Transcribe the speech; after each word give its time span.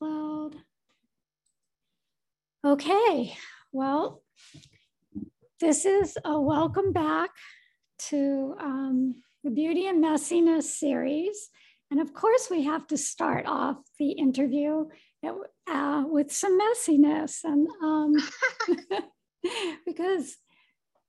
SoundCloud. 0.00 0.54
Okay, 2.64 3.36
well, 3.72 4.22
this 5.60 5.84
is 5.84 6.18
a 6.24 6.40
welcome 6.40 6.92
back 6.92 7.30
to 7.98 8.56
um, 8.60 9.22
the 9.44 9.50
Beauty 9.50 9.86
and 9.86 10.02
Messiness 10.02 10.64
series. 10.64 11.48
And 11.90 12.00
of 12.00 12.12
course, 12.12 12.48
we 12.50 12.64
have 12.64 12.86
to 12.88 12.98
start 12.98 13.46
off 13.46 13.76
the 13.98 14.10
interview 14.10 14.86
uh, 15.68 16.04
with 16.06 16.32
some 16.32 16.58
messiness. 16.58 17.44
And 17.44 17.68
um, 17.82 18.16
because 19.86 20.36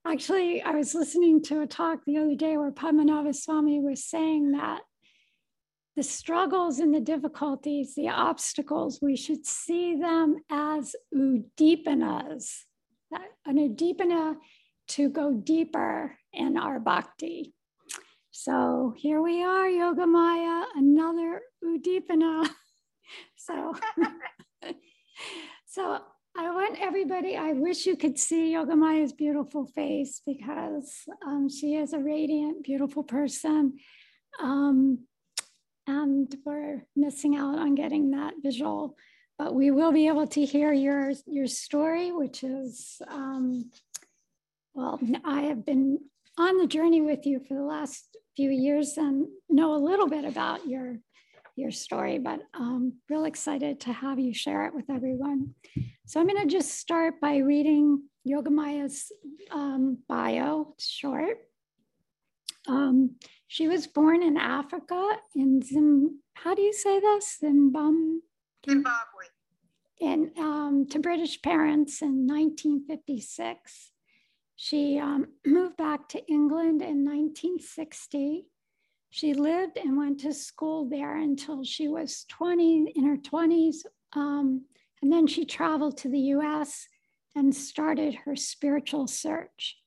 actually, 0.05 0.61
I 0.61 0.71
was 0.71 0.93
listening 0.93 1.41
to 1.43 1.61
a 1.61 1.67
talk 1.67 2.05
the 2.05 2.17
other 2.17 2.35
day 2.35 2.57
where 2.57 2.71
Padmanabha 2.71 3.35
Swami 3.35 3.79
was 3.79 4.03
saying 4.03 4.51
that 4.51 4.81
the 5.97 6.03
struggles 6.03 6.77
and 6.77 6.93
the 6.93 7.01
difficulties, 7.01 7.95
the 7.95 8.07
obstacles, 8.07 8.99
we 9.01 9.15
should 9.15 9.43
see 9.47 9.95
them 9.95 10.35
as 10.51 10.95
udipanas, 11.11 12.51
an 13.47 13.57
udipana 13.57 14.35
to 14.89 15.09
go 15.09 15.33
deeper 15.33 16.15
in 16.31 16.55
our 16.55 16.79
bhakti. 16.79 17.55
So 18.29 18.93
here 18.95 19.23
we 19.23 19.43
are, 19.43 19.67
Yoga 19.67 20.05
Maya, 20.05 20.65
another 20.75 21.41
udipana. 21.65 22.47
so, 23.35 23.73
so 25.65 25.99
I 26.37 26.51
want 26.51 26.77
everybody, 26.79 27.35
I 27.35 27.53
wish 27.53 27.87
you 27.87 27.97
could 27.97 28.19
see 28.19 28.51
Yoga 28.51 28.75
Maya's 28.75 29.13
beautiful 29.13 29.65
face 29.65 30.21
because 30.23 30.93
um, 31.25 31.49
she 31.49 31.73
is 31.73 31.93
a 31.93 31.99
radiant, 31.99 32.63
beautiful 32.63 33.01
person. 33.01 33.79
Um, 34.39 34.99
and 35.87 36.33
we're 36.45 36.85
missing 36.95 37.35
out 37.35 37.57
on 37.57 37.75
getting 37.75 38.11
that 38.11 38.33
visual. 38.43 38.95
But 39.39 39.55
we 39.55 39.71
will 39.71 39.91
be 39.91 40.07
able 40.07 40.27
to 40.27 40.45
hear 40.45 40.73
your, 40.73 41.13
your 41.25 41.47
story, 41.47 42.11
which 42.11 42.43
is, 42.43 43.01
um, 43.07 43.71
well, 44.73 44.99
I 45.23 45.41
have 45.43 45.65
been 45.65 45.99
on 46.37 46.57
the 46.57 46.67
journey 46.67 47.01
with 47.01 47.25
you 47.25 47.39
for 47.47 47.53
the 47.53 47.63
last 47.63 48.17
few 48.35 48.49
years 48.49 48.97
and 48.97 49.27
know 49.49 49.75
a 49.75 49.77
little 49.77 50.07
bit 50.07 50.25
about 50.25 50.67
your, 50.67 50.97
your 51.55 51.71
story, 51.71 52.19
but 52.19 52.41
I'm 52.53 52.93
real 53.09 53.25
excited 53.25 53.79
to 53.81 53.93
have 53.93 54.19
you 54.19 54.33
share 54.33 54.65
it 54.65 54.75
with 54.75 54.89
everyone. 54.89 55.55
So 56.05 56.19
I'm 56.19 56.27
gonna 56.27 56.45
just 56.45 56.77
start 56.77 57.19
by 57.21 57.37
reading 57.37 58.03
Yogamaya's 58.27 59.11
um, 59.51 59.99
bio, 60.07 60.73
it's 60.73 60.87
short. 60.87 61.37
Um, 62.67 63.15
she 63.47 63.67
was 63.67 63.87
born 63.87 64.21
in 64.21 64.37
Africa 64.37 65.17
in 65.35 65.61
Zim, 65.61 66.19
how 66.33 66.53
do 66.53 66.61
you 66.61 66.73
say 66.73 66.99
this? 66.99 67.37
Zimbabwe. 67.39 68.19
Zimbabwe. 68.69 69.25
And 70.01 70.37
um, 70.37 70.85
to 70.91 70.99
British 70.99 71.41
parents 71.41 72.01
in 72.01 72.27
1956. 72.27 73.91
She 74.57 74.99
um, 74.99 75.27
moved 75.45 75.77
back 75.77 76.09
to 76.09 76.25
England 76.27 76.81
in 76.81 77.05
1960. 77.05 78.45
She 79.09 79.33
lived 79.33 79.77
and 79.77 79.97
went 79.97 80.19
to 80.19 80.33
school 80.33 80.89
there 80.89 81.15
until 81.15 81.63
she 81.63 81.87
was 81.87 82.25
20 82.29 82.91
in 82.95 83.05
her 83.05 83.17
20s. 83.17 83.77
Um, 84.13 84.65
and 85.01 85.11
then 85.11 85.25
she 85.25 85.45
traveled 85.45 85.97
to 85.99 86.09
the 86.09 86.19
US 86.35 86.87
and 87.35 87.55
started 87.55 88.15
her 88.25 88.35
spiritual 88.35 89.07
search. 89.07 89.77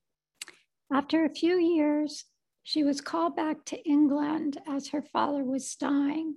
After 0.92 1.24
a 1.24 1.34
few 1.34 1.56
years, 1.56 2.24
she 2.62 2.84
was 2.84 3.00
called 3.00 3.36
back 3.36 3.64
to 3.66 3.88
England 3.88 4.58
as 4.68 4.88
her 4.88 5.02
father 5.02 5.42
was 5.44 5.74
dying. 5.76 6.36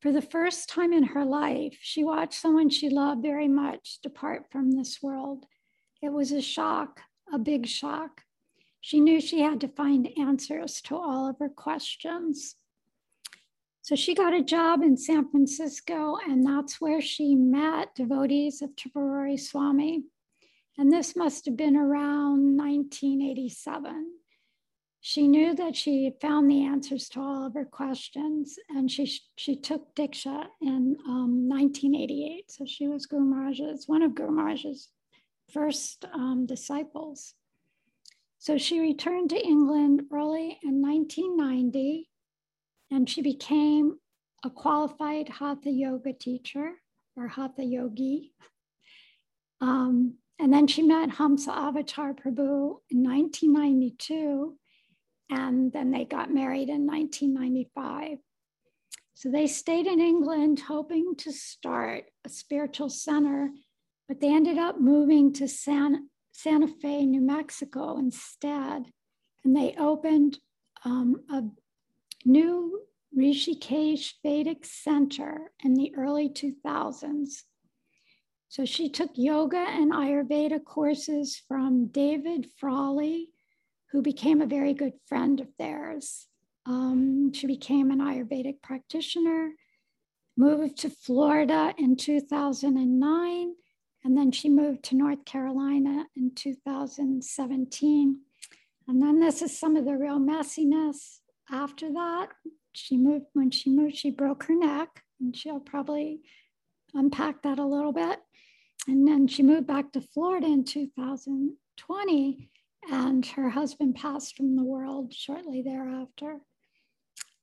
For 0.00 0.12
the 0.12 0.22
first 0.22 0.68
time 0.68 0.92
in 0.92 1.02
her 1.02 1.24
life, 1.24 1.76
she 1.80 2.04
watched 2.04 2.40
someone 2.40 2.68
she 2.68 2.88
loved 2.88 3.22
very 3.22 3.48
much 3.48 3.98
depart 4.02 4.46
from 4.50 4.70
this 4.70 5.02
world. 5.02 5.46
It 6.00 6.10
was 6.10 6.30
a 6.30 6.40
shock, 6.40 7.00
a 7.32 7.38
big 7.38 7.66
shock. 7.66 8.22
She 8.80 9.00
knew 9.00 9.20
she 9.20 9.40
had 9.40 9.60
to 9.62 9.68
find 9.68 10.08
answers 10.16 10.80
to 10.82 10.96
all 10.96 11.28
of 11.28 11.38
her 11.40 11.48
questions. 11.48 12.54
So 13.82 13.96
she 13.96 14.14
got 14.14 14.34
a 14.34 14.42
job 14.44 14.82
in 14.82 14.96
San 14.96 15.28
Francisco, 15.30 16.18
and 16.28 16.46
that's 16.46 16.80
where 16.80 17.00
she 17.00 17.34
met 17.34 17.94
devotees 17.94 18.62
of 18.62 18.76
Tripurari 18.76 19.40
Swami. 19.40 20.04
And 20.76 20.92
this 20.92 21.16
must 21.16 21.46
have 21.46 21.56
been 21.56 21.76
around 21.76 22.56
1987. 22.56 24.12
She 25.08 25.26
knew 25.26 25.54
that 25.54 25.74
she 25.74 26.12
found 26.20 26.50
the 26.50 26.66
answers 26.66 27.08
to 27.08 27.20
all 27.20 27.46
of 27.46 27.54
her 27.54 27.64
questions, 27.64 28.58
and 28.68 28.90
she 28.90 29.10
she 29.36 29.56
took 29.56 29.94
Diksha 29.94 30.48
in 30.60 30.98
um, 31.08 31.48
1988. 31.48 32.50
So 32.50 32.66
she 32.66 32.88
was 32.88 33.06
Guru 33.06 33.24
Maharaj's, 33.24 33.88
one 33.88 34.02
of 34.02 34.14
Guru 34.14 34.32
Maharaj's 34.32 34.90
first 35.50 36.04
um, 36.12 36.44
disciples. 36.44 37.32
So 38.38 38.58
she 38.58 38.80
returned 38.80 39.30
to 39.30 39.42
England 39.42 40.02
early 40.12 40.58
in 40.62 40.82
1990, 40.82 42.10
and 42.90 43.08
she 43.08 43.22
became 43.22 43.98
a 44.44 44.50
qualified 44.50 45.30
Hatha 45.30 45.70
yoga 45.70 46.12
teacher 46.12 46.72
or 47.16 47.28
Hatha 47.28 47.64
yogi. 47.64 48.34
Um, 49.62 50.18
and 50.38 50.52
then 50.52 50.66
she 50.66 50.82
met 50.82 51.08
Hamsavatar 51.08 52.14
Prabhu 52.14 52.80
in 52.90 53.02
1992 53.02 54.58
and 55.30 55.72
then 55.72 55.90
they 55.90 56.04
got 56.04 56.32
married 56.32 56.68
in 56.68 56.86
1995. 56.86 58.18
So 59.14 59.30
they 59.30 59.46
stayed 59.46 59.86
in 59.86 60.00
England 60.00 60.60
hoping 60.60 61.14
to 61.18 61.32
start 61.32 62.04
a 62.24 62.28
spiritual 62.28 62.88
center, 62.88 63.50
but 64.06 64.20
they 64.20 64.32
ended 64.32 64.58
up 64.58 64.80
moving 64.80 65.32
to 65.34 65.48
San, 65.48 66.08
Santa 66.32 66.68
Fe, 66.68 67.04
New 67.04 67.20
Mexico 67.20 67.98
instead. 67.98 68.84
And 69.44 69.56
they 69.56 69.74
opened 69.78 70.38
um, 70.84 71.22
a 71.30 71.42
new 72.24 72.82
Rishikesh 73.16 74.14
Vedic 74.22 74.64
Center 74.64 75.52
in 75.64 75.74
the 75.74 75.94
early 75.96 76.28
2000s. 76.28 77.42
So 78.48 78.64
she 78.64 78.88
took 78.88 79.10
yoga 79.14 79.58
and 79.58 79.92
Ayurveda 79.92 80.64
courses 80.64 81.42
from 81.48 81.88
David 81.88 82.48
Frawley 82.56 83.30
who 83.92 84.02
became 84.02 84.40
a 84.40 84.46
very 84.46 84.74
good 84.74 84.92
friend 85.06 85.40
of 85.40 85.48
theirs. 85.58 86.26
Um, 86.66 87.32
she 87.32 87.46
became 87.46 87.90
an 87.90 88.00
Ayurvedic 88.00 88.60
practitioner, 88.62 89.52
moved 90.36 90.76
to 90.78 90.90
Florida 90.90 91.74
in 91.78 91.96
2009, 91.96 93.54
and 94.04 94.16
then 94.16 94.30
she 94.30 94.48
moved 94.48 94.84
to 94.84 94.96
North 94.96 95.24
Carolina 95.24 96.06
in 96.16 96.32
2017. 96.34 98.20
And 98.86 99.02
then 99.02 99.20
this 99.20 99.42
is 99.42 99.58
some 99.58 99.76
of 99.76 99.84
the 99.84 99.96
real 99.96 100.18
messiness 100.18 101.18
after 101.50 101.92
that. 101.92 102.28
She 102.72 102.96
moved, 102.96 103.26
when 103.32 103.50
she 103.50 103.70
moved, 103.70 103.96
she 103.96 104.10
broke 104.10 104.44
her 104.44 104.54
neck, 104.54 105.02
and 105.20 105.36
she'll 105.36 105.60
probably 105.60 106.20
unpack 106.94 107.42
that 107.42 107.58
a 107.58 107.66
little 107.66 107.92
bit. 107.92 108.20
And 108.86 109.06
then 109.06 109.26
she 109.26 109.42
moved 109.42 109.66
back 109.66 109.92
to 109.92 110.00
Florida 110.00 110.46
in 110.46 110.64
2020 110.64 112.50
and 112.90 113.24
her 113.26 113.50
husband 113.50 113.94
passed 113.94 114.36
from 114.36 114.56
the 114.56 114.64
world 114.64 115.12
shortly 115.12 115.62
thereafter. 115.62 116.40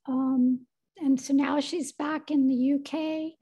Um, 0.06 0.66
and 0.98 1.20
so 1.20 1.34
now 1.34 1.60
she's 1.60 1.92
back 1.92 2.30
in 2.30 2.48
the 2.48 2.74
UK 2.74 3.34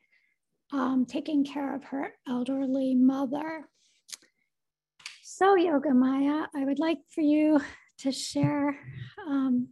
um, 0.73 1.07
taking 1.07 1.45
care 1.45 1.75
of 1.75 1.85
her 1.85 2.13
elderly 2.29 2.95
mother. 2.95 3.69
So, 5.23 5.57
Yoga 5.57 5.95
Maya, 5.95 6.47
I 6.55 6.65
would 6.65 6.79
like 6.79 6.99
for 7.15 7.21
you 7.21 7.61
to 7.99 8.13
share 8.13 8.79
um, 9.27 9.69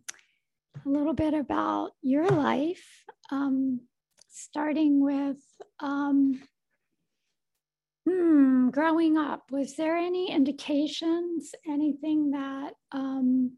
a 0.84 0.88
little 0.88 1.12
bit 1.12 1.34
about 1.34 1.90
your 2.02 2.28
life, 2.28 2.84
um, 3.30 3.80
starting 4.28 5.02
with 5.02 5.38
um, 5.80 6.40
Hmm, 8.12 8.68
growing 8.68 9.16
up, 9.16 9.50
was 9.50 9.76
there 9.76 9.96
any 9.96 10.30
indications, 10.30 11.54
anything 11.66 12.32
that 12.32 12.74
um, 12.92 13.56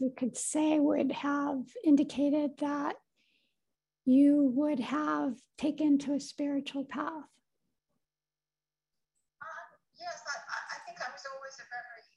we 0.00 0.08
could 0.16 0.34
say 0.34 0.80
would 0.80 1.12
have 1.12 1.60
indicated 1.84 2.52
that 2.60 2.96
you 4.06 4.50
would 4.56 4.80
have 4.80 5.34
taken 5.58 5.98
to 5.98 6.14
a 6.14 6.20
spiritual 6.20 6.86
path? 6.86 7.28
Um, 9.44 9.68
yes, 10.00 10.24
I, 10.24 10.40
I, 10.40 10.78
think 10.88 10.96
I 10.96 11.12
was 11.12 11.28
always 11.28 11.56
a 11.60 11.68
very 11.68 12.08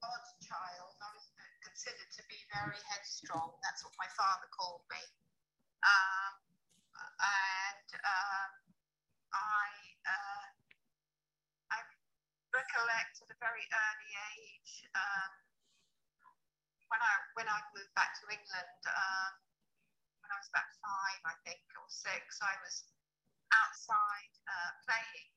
odd 0.00 0.24
child. 0.40 0.96
I 1.04 1.10
was 1.20 1.28
considered 1.60 2.08
to 2.16 2.22
be 2.32 2.40
very 2.48 2.80
headstrong. 2.88 3.60
That's 3.60 3.84
what 3.84 3.92
my 4.00 4.08
father 4.16 4.48
called 4.56 4.88
me. 4.88 5.04
Um, 5.84 6.32
and 7.20 7.88
um, 8.08 8.52
I 9.36 9.68
uh, 10.08 10.48
recollect 12.50 13.22
at 13.22 13.30
a 13.30 13.38
very 13.38 13.62
early 13.62 14.12
age 14.34 14.72
um, 14.94 15.32
when 16.90 16.98
I 16.98 17.14
when 17.38 17.46
I 17.46 17.58
moved 17.74 17.94
back 17.94 18.18
to 18.22 18.24
England 18.26 18.80
um, 18.90 19.32
when 20.22 20.30
I 20.34 20.36
was 20.38 20.50
about 20.50 20.70
five, 20.82 21.20
I 21.26 21.34
think, 21.46 21.62
or 21.78 21.86
six. 21.86 22.38
I 22.42 22.54
was 22.62 22.86
outside 23.54 24.34
uh, 24.46 24.70
playing. 24.86 25.30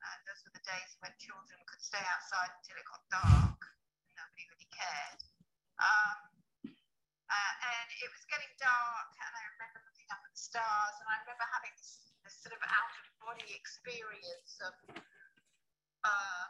Uh, 0.00 0.16
those 0.26 0.40
were 0.46 0.54
the 0.54 0.64
days 0.64 0.90
when 1.02 1.12
children 1.20 1.58
could 1.66 1.82
stay 1.82 2.02
outside 2.14 2.50
until 2.62 2.78
it 2.78 2.86
got 2.88 3.02
dark. 3.10 3.60
Nobody 4.14 4.44
really 4.50 4.70
cared. 4.70 5.20
Um, 5.82 6.18
uh, 7.30 7.54
and 7.62 7.88
it 7.90 8.10
was 8.10 8.26
getting 8.26 8.50
dark, 8.58 9.10
and 9.22 9.32
I 9.34 9.42
remember 9.54 9.78
looking 9.86 10.08
up 10.10 10.18
at 10.24 10.32
the 10.34 10.40
stars, 10.40 10.94
and 10.98 11.06
I 11.06 11.22
remember 11.22 11.46
having 11.46 11.74
this, 11.78 12.10
this 12.26 12.34
sort 12.42 12.58
of 12.58 12.62
out 12.66 12.90
of 12.90 13.06
body 13.22 13.54
experience 13.54 14.58
of 14.66 14.74
uh, 16.04 16.46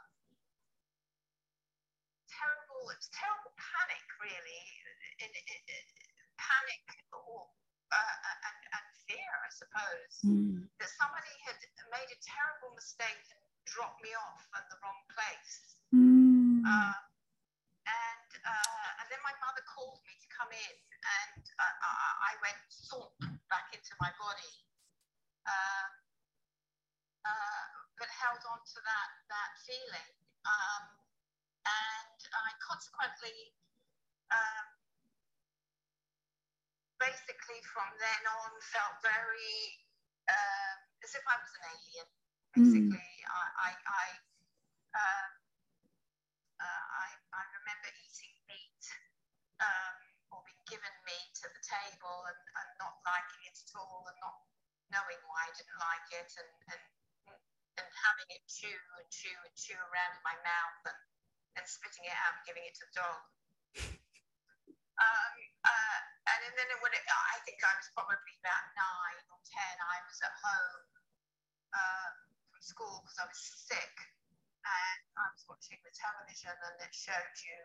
terrible, 2.31 2.83
it 2.91 2.99
was 2.99 3.11
terrible 3.13 3.53
panic, 3.59 4.07
really, 4.23 4.63
in, 5.21 5.31
in, 5.31 5.61
in, 5.71 5.85
panic 6.41 6.85
or 7.13 7.47
uh, 7.91 8.17
and, 8.47 8.61
and 8.81 8.87
fear, 9.05 9.33
I 9.43 9.51
suppose, 9.51 10.15
mm. 10.23 10.63
that 10.79 10.91
somebody 10.95 11.35
had 11.43 11.59
made 11.91 12.11
a 12.11 12.19
terrible 12.23 12.71
mistake 12.79 13.19
and 13.35 13.43
dropped 13.67 13.99
me 14.01 14.15
off 14.15 14.43
at 14.55 14.65
the 14.71 14.79
wrong 14.81 15.03
place. 15.11 15.75
Mm. 15.91 16.63
Uh, 16.63 16.97
and 17.91 18.31
uh, 18.47 18.89
and 19.03 19.07
then 19.11 19.19
my 19.27 19.35
mother 19.43 19.63
called 19.67 19.99
me 20.07 20.15
to 20.23 20.29
come 20.31 20.51
in, 20.55 20.77
and 21.03 21.43
uh, 21.59 22.15
I 22.23 22.33
went 22.39 22.61
thump 22.87 23.11
back 23.51 23.75
into 23.75 23.91
my 23.99 24.15
body, 24.15 24.55
uh, 25.51 25.87
uh, 27.27 27.65
but 27.99 28.09
held 28.09 28.43
on 28.49 28.61
to 28.65 28.79
that 28.85 29.11
that 29.29 29.51
feeling, 29.65 30.11
um, 30.45 30.85
and 31.65 32.21
I 32.33 32.49
consequently. 32.61 33.55
Um, 34.31 34.81
basically 37.01 37.65
from 37.73 37.89
then 37.97 38.23
on 38.29 38.53
felt 38.61 39.01
very 39.01 39.81
uh, 40.29 40.75
as 41.01 41.17
if 41.17 41.25
I 41.25 41.35
was 41.41 41.53
an 41.57 41.65
alien. 41.73 42.09
Hmm. 42.53 42.61
Basically, 42.61 43.15
mm. 43.25 43.33
I 43.33 43.45
I 43.57 43.71
I, 43.89 44.07
uh, 44.95 45.29
uh, 46.61 46.85
I, 46.93 47.09
I 47.33 47.43
remember 47.57 47.89
eating 48.05 48.35
meat 48.47 48.85
um, 49.65 49.99
or 50.35 50.45
being 50.45 50.65
given 50.69 50.93
meat 51.09 51.35
at 51.41 51.53
the 51.57 51.65
table 51.65 52.29
and, 52.29 52.43
and 52.61 52.69
not 52.77 53.01
liking 53.07 53.43
it 53.49 53.57
at 53.57 53.73
all 53.81 54.05
and 54.13 54.19
not 54.21 54.45
knowing 54.93 55.21
why 55.31 55.49
I 55.49 55.53
didn't 55.57 55.81
like 55.81 56.09
it 56.21 56.31
and 56.37 56.53
and 56.75 56.83
and 57.81 57.89
having 57.97 58.29
it 58.37 58.45
chew 58.45 58.81
and 59.01 59.09
chew 59.09 59.33
and 59.33 59.55
chew 59.57 59.79
around 59.89 60.13
in 60.13 60.23
my 60.23 60.37
mouth 60.45 60.81
and, 60.93 61.01
and 61.57 61.65
spitting 61.65 62.05
it 62.05 62.13
out 62.13 62.37
and 62.37 62.45
giving 62.45 62.65
it 62.69 62.77
to 62.77 62.85
the 62.85 62.95
dog. 63.01 63.21
Um, 65.01 65.37
uh, 65.65 66.01
and 66.29 66.53
then 66.61 66.69
when 66.85 66.93
it, 66.93 67.01
I 67.09 67.41
think 67.49 67.57
I 67.65 67.73
was 67.73 67.89
probably 67.97 68.37
about 68.45 68.65
nine 68.77 69.25
or 69.33 69.41
ten, 69.49 69.75
I 69.81 69.97
was 70.05 70.21
at 70.21 70.37
home 70.45 70.85
uh, 71.73 72.11
from 72.53 72.61
school 72.61 73.01
because 73.01 73.17
I 73.17 73.25
was 73.25 73.41
sick, 73.41 73.97
and 74.61 75.01
I 75.17 75.27
was 75.33 75.41
watching 75.49 75.81
the 75.81 75.93
television, 75.97 76.53
and 76.53 76.77
it 76.85 76.93
showed 76.93 77.37
you 77.41 77.61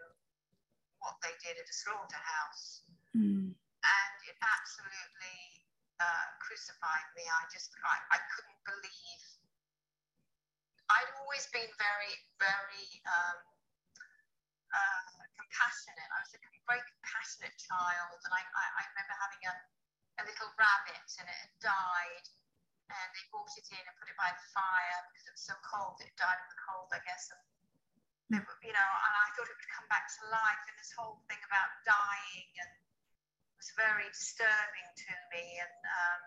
what 1.03 1.19
they 1.19 1.35
did 1.43 1.59
at 1.59 1.67
a 1.67 1.75
slaughterhouse, 1.75 2.87
mm. 3.11 3.51
and 3.51 4.15
it 4.31 4.37
absolutely 4.39 5.67
uh, 5.99 6.27
crucified 6.39 7.07
me. 7.19 7.27
I 7.27 7.43
just, 7.51 7.75
I, 7.83 7.99
I 8.15 8.19
couldn't 8.31 8.61
believe. 8.63 9.23
I'd 10.89 11.11
always 11.21 11.45
been 11.49 11.69
very, 11.77 12.13
very. 12.37 12.87
Um, 13.05 13.39
uh, 14.75 15.01
compassionate. 15.55 16.09
I 16.11 16.19
was 16.19 16.35
a 16.35 16.39
very 16.67 16.83
compassionate 16.83 17.55
child, 17.55 18.17
and 18.27 18.31
I, 18.35 18.41
I, 18.43 18.65
I 18.75 18.81
remember 18.91 19.15
having 19.15 19.43
a, 19.47 19.55
a 20.19 20.23
little 20.27 20.51
rabbit, 20.59 21.07
and 21.21 21.27
it 21.31 21.37
had 21.47 21.53
died, 21.63 22.25
and 22.91 23.07
they 23.15 23.23
brought 23.31 23.51
it 23.55 23.67
in 23.71 23.79
and 23.79 23.95
put 23.95 24.11
it 24.11 24.19
by 24.19 24.35
the 24.35 24.45
fire 24.51 24.99
because 25.09 25.25
it 25.31 25.33
was 25.33 25.45
so 25.47 25.55
cold. 25.63 25.95
It 26.03 26.11
died 26.19 26.35
of 26.35 26.49
the 26.51 26.59
cold, 26.59 26.91
I 26.91 26.99
guess. 27.07 27.31
And 27.31 27.41
they, 28.35 28.41
you 28.43 28.73
know, 28.75 28.91
and 28.91 29.13
I 29.15 29.27
thought 29.37 29.47
it 29.47 29.55
would 29.55 29.71
come 29.71 29.87
back 29.87 30.11
to 30.11 30.19
life, 30.27 30.63
and 30.67 30.75
this 30.75 30.91
whole 30.91 31.23
thing 31.31 31.39
about 31.47 31.71
dying 31.87 32.51
and 32.59 32.71
was 33.55 33.71
very 33.79 34.11
disturbing 34.11 34.89
to 35.07 35.13
me, 35.31 35.43
and 35.63 35.79
um, 35.87 36.23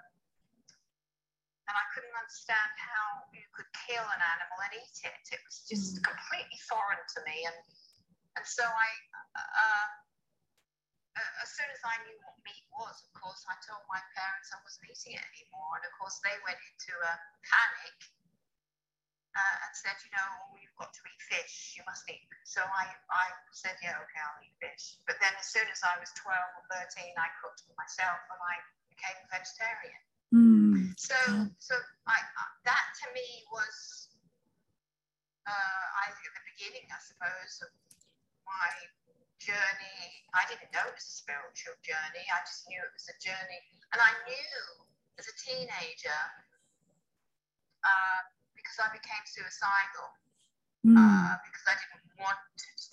and 1.69 1.75
I 1.77 1.85
couldn't 1.93 2.17
understand 2.17 2.73
how 2.81 3.29
you 3.31 3.45
could 3.53 3.69
kill 3.87 4.03
an 4.03 4.23
animal 4.25 4.59
and 4.65 4.73
eat 4.81 4.99
it. 5.05 5.25
It 5.31 5.41
was 5.45 5.69
just 5.69 6.01
mm. 6.01 6.09
completely 6.09 6.59
foreign 6.65 7.01
to 7.01 7.21
me, 7.29 7.45
and 7.45 7.59
and 8.39 8.47
so 8.47 8.63
I, 8.63 8.89
uh, 9.35 9.91
uh, 11.19 11.33
as 11.43 11.51
soon 11.51 11.67
as 11.75 11.83
I 11.83 11.99
knew 12.07 12.15
what 12.23 12.39
meat 12.47 12.63
was, 12.71 12.95
of 13.03 13.11
course, 13.19 13.43
I 13.51 13.59
told 13.67 13.83
my 13.91 13.99
parents 14.15 14.55
I 14.55 14.63
wasn't 14.63 14.87
eating 14.95 15.19
it 15.19 15.25
anymore. 15.35 15.83
And 15.83 15.85
of 15.91 15.93
course, 15.99 16.23
they 16.23 16.39
went 16.47 16.63
into 16.63 16.95
a 16.95 17.15
panic 17.43 17.99
uh, 19.35 19.57
and 19.67 19.73
said, 19.75 19.99
you 20.07 20.15
know, 20.15 20.31
you've 20.63 20.79
got 20.79 20.95
to 20.95 21.03
eat 21.03 21.23
fish. 21.27 21.75
You 21.75 21.83
must 21.83 22.07
eat. 22.07 22.23
So 22.47 22.63
I, 22.63 22.95
I 23.11 23.27
said, 23.51 23.75
yeah, 23.83 23.99
okay, 24.07 24.23
I'll 24.23 24.39
eat 24.47 24.55
fish. 24.63 25.03
But 25.11 25.19
then 25.19 25.35
as 25.35 25.51
soon 25.51 25.67
as 25.67 25.83
I 25.83 25.99
was 25.99 26.15
12 26.15 26.31
or 26.31 26.65
13, 26.79 27.11
I 27.19 27.29
cooked 27.43 27.67
for 27.67 27.75
myself 27.75 28.23
and 28.31 28.39
I 28.39 28.55
became 28.87 29.19
a 29.19 29.29
vegetarian. 29.35 29.99
So, 30.99 31.15
so 31.63 31.79
I, 32.11 32.19
that 32.67 32.85
to 33.03 33.07
me 33.15 33.23
was, 33.55 34.11
uh, 35.47 35.85
I 35.95 36.11
think, 36.11 36.27
at 36.27 36.35
the 36.35 36.47
beginning, 36.59 36.91
I 36.91 36.99
suppose, 36.99 37.55
of 37.63 37.71
my 38.43 38.71
journey. 39.39 40.27
I 40.35 40.43
didn't 40.51 40.75
know 40.75 40.83
it 40.91 40.99
was 40.99 41.07
a 41.07 41.17
spiritual 41.23 41.79
journey. 41.87 42.27
I 42.35 42.43
just 42.43 42.67
knew 42.67 42.83
it 42.83 42.91
was 42.91 43.07
a 43.07 43.17
journey. 43.23 43.63
And 43.95 44.03
I 44.03 44.11
knew 44.27 44.59
as 45.23 45.31
a 45.31 45.37
teenager, 45.39 46.23
uh, 47.87 48.21
because 48.59 48.83
I 48.83 48.91
became 48.91 49.23
suicidal, 49.23 50.11
mm. 50.83 50.99
uh, 50.99 51.39
because 51.47 51.65
I 51.71 51.79
didn't 51.79 52.11
want 52.19 52.43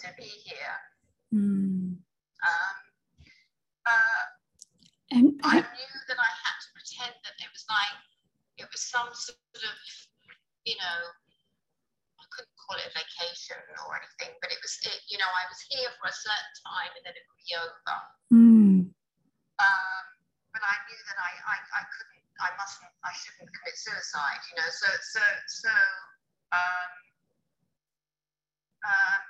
to 0.05 0.09
be 0.13 0.29
here. 0.45 0.77
Mm. 1.33 1.97
Um, 1.97 2.77
uh, 3.89 4.23
and 5.09 5.25
I 5.41 5.57
knew 5.57 5.93
that 6.05 6.19
I 6.21 6.31
had 6.45 6.57
to 6.61 6.69
pretend 6.95 7.15
that 7.27 7.36
it 7.44 7.51
was 7.51 7.68
like, 7.68 8.00
it 8.56 8.68
was 8.71 8.80
some 8.80 9.12
sort 9.12 9.36
of, 9.59 9.77
you 10.63 10.80
know, 10.80 11.00
I 12.15 12.24
couldn't 12.31 12.56
call 12.56 12.80
it 12.80 12.88
a 12.88 12.94
vacation 12.95 13.59
or 13.83 14.00
anything, 14.00 14.31
but 14.39 14.47
it 14.47 14.59
was, 14.63 14.80
it, 14.88 15.03
you 15.12 15.19
know, 15.19 15.27
I 15.27 15.44
was 15.51 15.59
here 15.68 15.92
for 16.00 16.07
a 16.07 16.15
certain 16.15 16.53
time 16.63 16.92
and 16.95 17.03
then 17.03 17.15
it 17.19 17.24
would 17.27 17.42
be 17.44 17.51
over. 17.59 17.97
Mm. 18.31 18.80
Um, 19.59 20.06
but 20.56 20.63
I 20.63 20.75
knew 20.88 21.01
that 21.12 21.19
I, 21.19 21.31
I, 21.51 21.56
I 21.59 21.83
couldn't, 21.83 22.24
I 22.39 22.50
mustn't, 22.56 22.92
I 23.03 23.12
shouldn't 23.12 23.51
commit 23.51 23.75
suicide, 23.75 24.39
you 24.51 24.56
know. 24.56 24.69
So, 24.71 24.88
so, 24.88 25.24
so, 25.51 25.75
um, 26.56 26.91
um, 28.88 29.24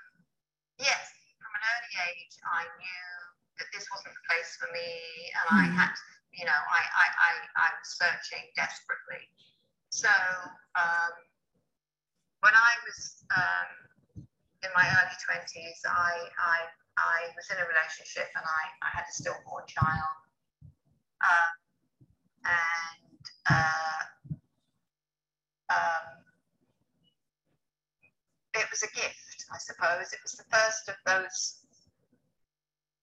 yes, 0.77 1.05
from 1.41 1.49
an 1.49 1.63
early 1.65 1.93
age, 2.13 2.35
I 2.45 2.69
knew 2.77 3.09
that 3.57 3.69
this 3.73 3.89
wasn't 3.89 4.13
the 4.13 4.25
place 4.29 4.53
for 4.57 4.69
me, 4.69 4.89
and 5.33 5.45
mm. 5.49 5.61
I 5.61 5.65
had, 5.73 5.93
you 6.37 6.45
know, 6.45 6.61
I, 6.67 6.81
I, 6.83 7.07
I, 7.07 7.31
I 7.55 7.67
was 7.79 7.89
searching 7.95 8.43
desperately. 8.55 9.23
So, 9.89 10.11
um, 10.75 11.13
when 12.41 12.53
I 12.53 12.73
was 12.85 13.23
um, 13.31 13.69
in 14.61 14.69
my 14.75 14.85
early 14.85 15.17
20s, 15.17 15.79
I, 15.87 16.13
I, 16.37 16.57
I 16.97 17.17
was 17.35 17.47
in 17.49 17.57
a 17.57 17.67
relationship 17.67 18.27
and 18.35 18.45
I, 18.45 18.63
I 18.85 18.89
had 18.93 19.05
a 19.07 19.13
stillborn 19.13 19.63
child. 19.67 20.15
Uh, 21.23 21.51
and 22.45 23.23
uh, 23.49 24.03
um, 25.71 26.05
it 28.53 28.67
was 28.69 28.83
a 28.83 28.91
gift, 28.93 29.45
I 29.51 29.57
suppose. 29.57 30.13
It 30.13 30.19
was 30.21 30.33
the 30.33 30.45
first 30.51 30.89
of 30.89 30.95
those 31.05 31.61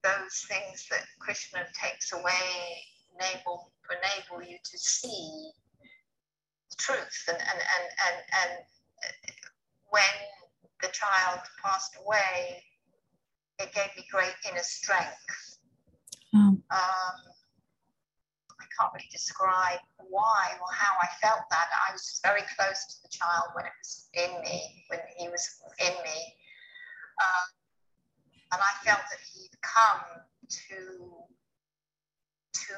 those 0.03 0.45
things 0.49 0.89
that 0.91 1.07
Krishna 1.21 1.65
takes 1.81 2.13
away, 2.13 2.83
enable 3.23 3.73
enable 3.91 4.43
you 4.43 4.57
to 4.65 4.79
see 4.79 5.51
the 6.71 6.77
truth 6.77 7.25
and 7.29 7.37
and 7.37 7.61
and 7.61 7.87
and, 8.09 8.17
and 8.43 8.53
when 9.91 10.15
the 10.81 10.89
child 10.89 11.41
passed 11.63 11.95
away, 12.05 12.63
it 13.59 13.73
gave 13.75 13.95
me 13.97 14.05
great 14.11 14.35
inner 14.51 14.63
strength. 14.63 15.59
Um, 16.71 17.17
I 18.51 18.65
can't 18.77 18.93
really 18.95 19.09
describe 19.13 19.81
why 20.09 20.57
or 20.61 20.73
how 20.73 20.97
I 21.01 21.09
felt 21.21 21.45
that. 21.51 21.69
I 21.89 21.93
was 21.93 22.03
just 22.03 22.23
very 22.25 22.43
close 22.57 22.87
to 22.87 23.03
the 23.03 23.09
child 23.11 23.53
when 23.55 23.67
it 23.67 23.73
was 23.79 24.09
in 24.15 24.41
me, 24.43 24.85
when 24.89 25.01
he 25.19 25.29
was 25.29 25.45
in 25.79 25.93
me. 26.03 26.19
Um, 27.21 27.49
and 28.53 28.61
I 28.61 28.73
felt 28.85 29.05
that 29.11 29.21
he'd 29.33 29.55
come 29.61 30.25
to 30.49 31.23
to 32.53 32.75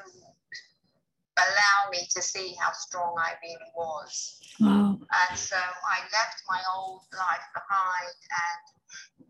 allow 1.37 1.91
me 1.91 2.07
to 2.15 2.23
see 2.23 2.55
how 2.61 2.73
strong 2.73 3.15
I 3.19 3.35
really 3.43 3.71
was. 3.77 4.41
Wow. 4.61 4.99
And 5.01 5.39
so 5.39 5.57
I 5.57 5.99
left 6.13 6.43
my 6.49 6.61
old 6.75 7.03
life 7.13 7.47
behind 7.55 8.19
and 8.31 9.27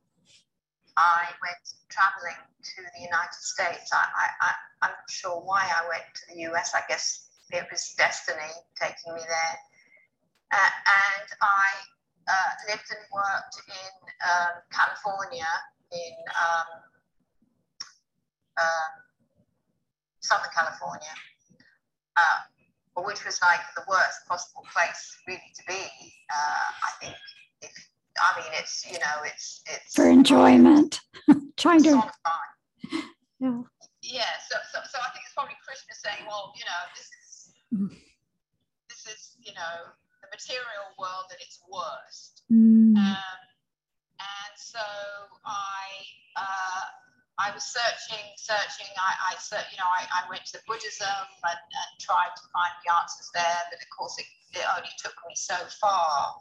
I 0.97 1.25
went 1.43 1.65
traveling 1.89 2.39
to 2.63 2.83
the 2.83 3.03
United 3.03 3.41
States. 3.41 3.91
I, 3.93 4.05
I, 4.05 4.27
I, 4.41 4.87
am 4.87 4.93
not 4.93 5.11
sure 5.11 5.41
why 5.41 5.65
I 5.65 5.89
went 5.89 6.05
to 6.15 6.35
the 6.35 6.53
US. 6.53 6.75
I 6.75 6.83
guess 6.89 7.29
it 7.51 7.67
was 7.71 7.95
destiny 7.97 8.53
taking 8.81 9.15
me 9.15 9.21
there. 9.21 9.59
Uh, 10.53 10.71
and 11.17 11.29
I 11.43 11.69
uh, 12.29 12.51
lived 12.69 12.89
and 12.91 13.05
worked 13.13 13.57
in 13.67 13.95
um, 14.29 14.55
California, 14.71 15.49
in 15.93 16.15
um, 16.37 16.69
uh, 18.57 18.89
Southern 20.21 20.53
California, 20.55 21.15
uh, 22.17 23.03
which 23.03 23.25
was 23.25 23.41
like 23.43 23.61
the 23.75 23.83
worst 23.89 24.27
possible 24.29 24.65
place 24.73 25.17
really 25.27 25.53
to 25.57 25.63
be. 25.67 25.83
Uh, 26.31 26.69
I 26.85 26.91
think. 27.01 27.17
If, 27.63 27.73
I 28.21 28.41
mean, 28.41 28.51
it's 28.59 28.87
you 28.87 28.99
know, 28.99 29.17
it's 29.25 29.63
it's 29.67 29.95
for 29.95 30.09
enjoyment. 30.09 31.01
Trying 31.57 31.83
to. 31.83 32.03
Yeah. 33.41 33.63
Yeah. 34.03 34.35
So, 34.49 34.57
so, 34.73 34.79
so 34.87 34.99
I 35.01 35.11
think 35.11 35.25
it's 35.27 35.35
probably 35.35 35.57
Krishna 35.67 35.95
saying, 35.99 36.29
well, 36.29 36.53
you 36.55 36.65
know, 36.65 36.83
this 36.95 37.11
is 37.11 37.53
mm. 37.75 37.91
this 38.89 39.07
is 39.11 39.37
you 39.43 39.53
know 39.55 39.91
the 40.23 40.29
material 40.31 40.95
world 40.99 41.27
at 41.33 41.41
its 41.43 41.59
worst. 41.67 42.43
Mm. 42.53 42.97
Um, 42.97 43.41
and 44.21 44.55
so 44.55 44.79
I 45.45 45.83
uh, 46.37 46.87
I 47.39 47.51
was 47.51 47.67
searching, 47.67 48.23
searching. 48.39 48.87
I, 48.95 49.35
I 49.35 49.59
you 49.71 49.79
know, 49.79 49.91
I, 49.91 50.07
I 50.07 50.23
went 50.31 50.47
to 50.55 50.63
Buddhism 50.71 51.27
and, 51.43 51.59
and 51.59 51.91
tried 51.99 52.31
to 52.31 52.45
find 52.55 52.71
the 52.87 52.95
answers 52.95 53.31
there, 53.35 53.61
but 53.71 53.83
of 53.83 53.91
course 53.91 54.15
it, 54.23 54.29
it 54.55 54.63
only 54.71 54.93
took 55.03 55.15
me 55.27 55.35
so 55.35 55.59
far. 55.83 56.39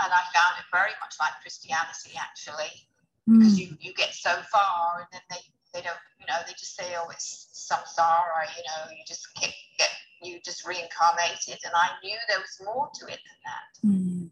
And 0.00 0.08
I 0.08 0.22
found 0.32 0.56
it 0.56 0.68
very 0.72 0.96
much 1.04 1.20
like 1.20 1.36
Christianity, 1.44 2.16
actually, 2.16 2.72
mm. 3.28 3.36
because 3.36 3.60
you, 3.60 3.76
you 3.80 3.92
get 3.92 4.14
so 4.14 4.32
far 4.48 5.04
and 5.04 5.08
then 5.12 5.24
they, 5.28 5.42
they 5.74 5.82
don't, 5.84 6.00
you 6.16 6.24
know, 6.24 6.40
they 6.46 6.56
just 6.56 6.72
say, 6.72 6.96
oh, 6.96 7.10
it's 7.10 7.52
samsara, 7.52 8.48
you 8.56 8.64
know, 8.64 8.88
you 8.88 9.04
just 9.04 9.28
get, 9.36 9.52
get 9.76 9.92
you 10.22 10.40
just 10.40 10.66
reincarnated. 10.66 11.60
And 11.68 11.74
I 11.76 11.92
knew 12.02 12.16
there 12.28 12.40
was 12.40 12.56
more 12.64 12.88
to 12.96 13.04
it 13.12 13.20
than 13.20 13.38
that. 13.44 13.68
Mm. 13.84 14.30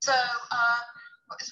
So 0.00 0.12
um, 0.12 0.86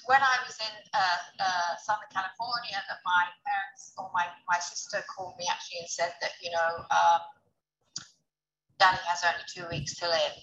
when 0.05 0.21
I 0.21 0.35
was 0.45 0.57
in 0.57 0.75
uh, 0.93 1.21
uh, 1.39 1.73
Southern 1.77 2.09
California 2.09 2.77
that 2.89 2.99
my 3.05 3.29
parents 3.45 3.93
or 3.97 4.09
my, 4.13 4.25
my 4.49 4.57
sister 4.59 5.03
called 5.05 5.35
me 5.37 5.45
actually 5.51 5.85
and 5.85 5.89
said 5.89 6.13
that, 6.21 6.31
you 6.41 6.49
know, 6.51 6.81
um, 6.89 7.21
Danny 8.79 9.01
has 9.05 9.21
only 9.25 9.45
two 9.45 9.65
weeks 9.69 9.95
to 10.01 10.07
live, 10.07 10.37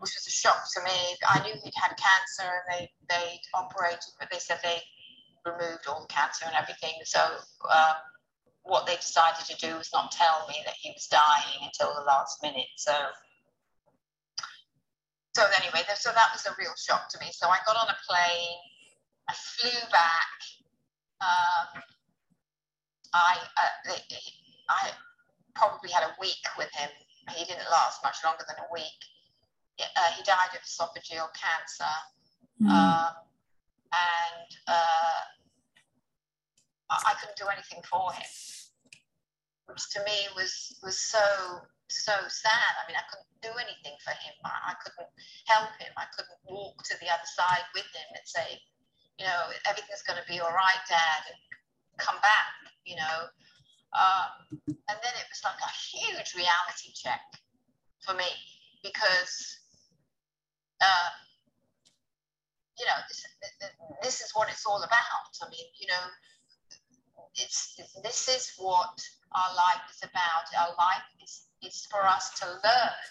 which 0.00 0.12
was 0.16 0.24
a 0.26 0.30
shock 0.30 0.64
to 0.76 0.80
me. 0.84 1.16
I 1.28 1.40
knew 1.44 1.52
he'd 1.52 1.76
had 1.76 1.96
cancer 1.96 2.48
and 2.48 2.66
they, 2.72 2.90
they 3.08 3.40
operated, 3.54 4.08
but 4.18 4.30
they 4.30 4.38
said 4.38 4.60
they 4.62 4.80
removed 5.44 5.86
all 5.88 6.00
the 6.00 6.12
cancer 6.12 6.44
and 6.46 6.56
everything. 6.56 6.96
So 7.04 7.20
um, 7.68 7.96
what 8.66 8.86
they 8.86 8.96
decided 8.96 9.46
to 9.46 9.56
do 9.56 9.76
was 9.76 9.90
not 9.92 10.12
tell 10.12 10.46
me 10.48 10.56
that 10.64 10.74
he 10.74 10.90
was 10.90 11.06
dying 11.06 11.62
until 11.62 11.94
the 11.94 12.02
last 12.02 12.42
minute. 12.42 12.72
So, 12.76 12.92
so 15.36 15.44
anyway, 15.60 15.84
so 15.94 16.08
that 16.16 16.32
was 16.32 16.46
a 16.46 16.56
real 16.58 16.72
shock 16.80 17.08
to 17.10 17.18
me. 17.20 17.28
So 17.32 17.48
I 17.48 17.58
got 17.66 17.76
on 17.76 17.88
a 17.92 17.98
plane, 18.08 18.56
I 19.28 19.34
flew 19.34 19.80
back. 19.92 20.32
Um, 21.20 21.82
I, 23.12 23.36
uh, 23.36 23.92
I 24.68 24.90
probably 25.54 25.90
had 25.90 26.04
a 26.04 26.16
week 26.18 26.40
with 26.56 26.72
him. 26.72 26.88
He 27.36 27.44
didn't 27.44 27.68
last 27.70 28.00
much 28.02 28.16
longer 28.24 28.44
than 28.48 28.56
a 28.64 28.72
week. 28.72 29.00
Uh, 29.78 30.10
he 30.16 30.22
died 30.22 30.56
of 30.56 30.62
esophageal 30.64 31.28
cancer. 31.36 31.96
Mm. 32.62 32.70
Um, 32.70 33.12
and 33.92 34.50
uh, 34.66 35.20
I 36.90 37.12
couldn't 37.20 37.36
do 37.36 37.44
anything 37.52 37.82
for 37.84 38.10
him 38.12 38.24
which 39.66 39.90
to 39.90 40.00
me 40.04 40.28
was 40.34 40.78
was 40.82 40.98
so 40.98 41.18
so 41.88 42.14
sad. 42.28 42.72
I 42.78 42.82
mean, 42.88 42.98
I 42.98 43.06
couldn't 43.10 43.30
do 43.42 43.52
anything 43.58 43.96
for 44.02 44.10
him. 44.10 44.34
I, 44.44 44.72
I, 44.72 44.74
couldn't 44.82 45.10
help 45.46 45.70
him. 45.78 45.92
I 45.96 46.06
couldn't 46.14 46.40
walk 46.46 46.82
to 46.90 46.94
the 46.98 47.08
other 47.10 47.28
side 47.28 47.66
with 47.74 47.86
him 47.94 48.08
and 48.14 48.24
say, 48.26 48.58
you 49.18 49.24
know, 49.24 49.50
everything's 49.68 50.02
going 50.02 50.20
to 50.20 50.28
be 50.28 50.40
all 50.40 50.52
right, 50.52 50.82
Dad, 50.88 51.22
and 51.30 51.40
come 51.98 52.18
back. 52.20 52.54
You 52.86 52.96
know, 52.96 53.18
um, 53.98 54.30
and 54.70 54.98
then 55.02 55.14
it 55.18 55.26
was 55.26 55.42
like 55.42 55.58
a 55.58 55.72
huge 55.74 56.34
reality 56.34 56.94
check 56.94 57.22
for 58.00 58.14
me 58.14 58.30
because. 58.82 59.58
Uh, 60.76 61.10
you 62.78 62.84
know, 62.84 63.00
this, 63.08 63.24
this 64.02 64.20
is 64.20 64.30
what 64.34 64.48
it's 64.50 64.66
all 64.66 64.82
about. 64.82 65.32
I 65.40 65.48
mean, 65.48 65.64
you 65.80 65.86
know, 65.88 66.04
it's 67.36 67.78
this 68.02 68.28
is 68.28 68.52
what 68.58 69.00
our 69.32 69.54
life 69.54 69.84
is 69.90 70.02
about. 70.02 70.46
Our 70.56 70.74
life 70.76 71.08
is, 71.22 71.46
is 71.66 71.86
for 71.90 72.06
us 72.06 72.38
to 72.40 72.46
learn 72.46 73.06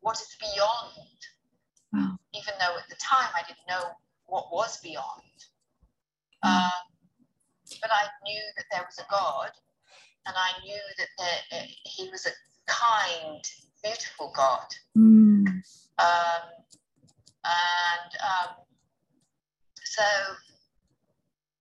what 0.00 0.16
is 0.16 0.36
beyond. 0.40 1.18
Wow. 1.92 2.18
Even 2.34 2.54
though 2.58 2.76
at 2.78 2.88
the 2.88 2.96
time 2.96 3.30
I 3.34 3.42
didn't 3.46 3.66
know 3.68 3.90
what 4.26 4.52
was 4.52 4.80
beyond. 4.80 5.22
Um, 6.42 6.72
but 7.80 7.90
I 7.92 8.06
knew 8.24 8.42
that 8.56 8.64
there 8.72 8.84
was 8.84 8.98
a 8.98 9.06
God, 9.10 9.50
and 10.26 10.34
I 10.36 10.64
knew 10.64 10.80
that 10.98 11.08
there, 11.18 11.66
He 11.84 12.08
was 12.10 12.26
a 12.26 12.30
kind, 12.66 13.44
beautiful 13.82 14.32
God. 14.34 14.66
Mm. 14.96 15.46
Um, 15.98 16.44
and 17.44 18.12
um, 18.22 18.54
so 19.82 20.02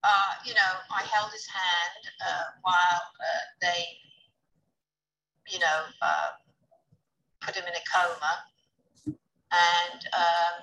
uh, 0.04 0.32
you 0.46 0.54
know, 0.54 0.74
I 0.92 1.04
held 1.04 1.32
his 1.32 1.46
hand 1.48 2.04
uh, 2.26 2.44
while 2.62 3.04
uh, 3.20 3.44
they, 3.62 3.84
you 5.50 5.60
know, 5.60 5.80
uh, 6.02 6.30
put 7.42 7.56
him 7.56 7.66
in 7.66 7.74
a 7.74 7.86
coma, 7.90 8.34
and 9.52 10.02
um, 10.14 10.56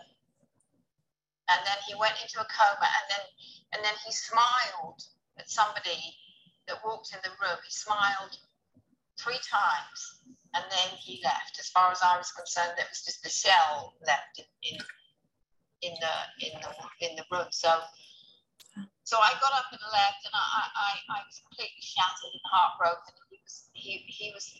and 1.50 1.60
then 1.64 1.78
he 1.86 1.94
went 1.94 2.14
into 2.22 2.40
a 2.40 2.46
coma, 2.46 2.86
and 2.86 3.06
then 3.10 3.24
and 3.74 3.84
then 3.84 3.94
he 4.04 4.12
smiled 4.12 5.02
at 5.38 5.50
somebody 5.50 6.16
that 6.68 6.78
walked 6.84 7.12
in 7.12 7.20
the 7.22 7.30
room. 7.42 7.58
He 7.64 7.72
smiled 7.72 8.38
three 9.18 9.40
times, 9.42 10.22
and 10.54 10.64
then 10.70 10.88
he 10.98 11.20
left. 11.24 11.58
As 11.58 11.68
far 11.68 11.90
as 11.90 12.00
I 12.02 12.16
was 12.16 12.30
concerned, 12.32 12.72
there 12.76 12.86
was 12.88 13.02
just 13.02 13.26
a 13.26 13.30
shell 13.30 13.94
left 14.06 14.38
in 14.38 14.46
in, 14.62 14.78
in 15.82 15.94
the 16.00 16.46
in 16.46 16.52
the 16.60 17.06
in 17.06 17.16
the 17.16 17.24
room. 17.30 17.48
So 17.50 17.80
so 19.06 19.22
I 19.22 19.30
got 19.38 19.54
up 19.54 19.70
and 19.70 19.78
left, 19.94 20.26
and 20.26 20.34
I, 20.34 20.66
I, 20.66 20.90
I 21.14 21.18
was 21.22 21.38
completely 21.46 21.78
shattered 21.78 22.34
and 22.34 22.42
heartbroken. 22.50 23.14
He 23.30 23.38
was, 23.38 23.70
he, 23.72 23.92
he 24.10 24.26
was, 24.34 24.50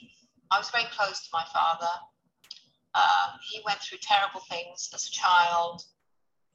I 0.57 0.59
was 0.59 0.71
very 0.71 0.87
close 0.97 1.21
to 1.21 1.29
my 1.35 1.45
father. 1.53 1.93
Um, 2.95 3.39
he 3.51 3.61
went 3.67 3.79
through 3.81 3.99
terrible 4.01 4.41
things 4.49 4.89
as 4.95 5.07
a 5.07 5.11
child. 5.11 5.85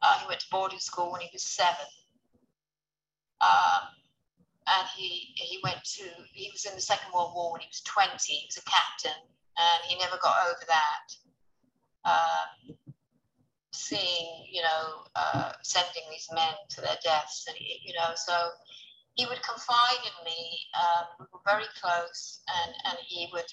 Uh, 0.01 0.17
he 0.17 0.27
went 0.27 0.39
to 0.39 0.47
boarding 0.49 0.79
school 0.79 1.11
when 1.11 1.21
he 1.21 1.29
was 1.31 1.43
seven. 1.43 1.85
Um, 3.41 3.93
and 4.65 4.87
he 4.97 5.33
he 5.35 5.59
went 5.63 5.83
to 5.83 6.03
he 6.33 6.49
was 6.51 6.65
in 6.65 6.73
the 6.73 6.81
Second 6.81 7.13
World 7.13 7.33
War 7.35 7.51
when 7.51 7.61
he 7.61 7.67
was 7.67 7.81
20. 7.81 8.17
He 8.25 8.47
was 8.47 8.57
a 8.57 8.65
captain, 8.65 9.21
and 9.57 9.83
he 9.87 9.95
never 9.99 10.17
got 10.17 10.47
over 10.47 10.65
that. 10.67 11.05
Um, 12.03 12.75
seeing, 13.71 14.45
you 14.49 14.63
know, 14.63 15.05
uh, 15.15 15.51
sending 15.61 16.03
these 16.09 16.27
men 16.33 16.53
to 16.69 16.81
their 16.81 16.97
deaths, 17.03 17.45
and 17.47 17.55
you 17.59 17.93
know, 17.93 18.13
so 18.15 18.49
he 19.13 19.27
would 19.27 19.41
confide 19.43 20.01
in 20.05 20.25
me. 20.25 20.57
Um, 20.73 21.05
we 21.19 21.25
were 21.31 21.45
very 21.45 21.69
close, 21.79 22.41
and 22.47 22.73
and 22.85 22.97
he 23.05 23.29
would, 23.31 23.45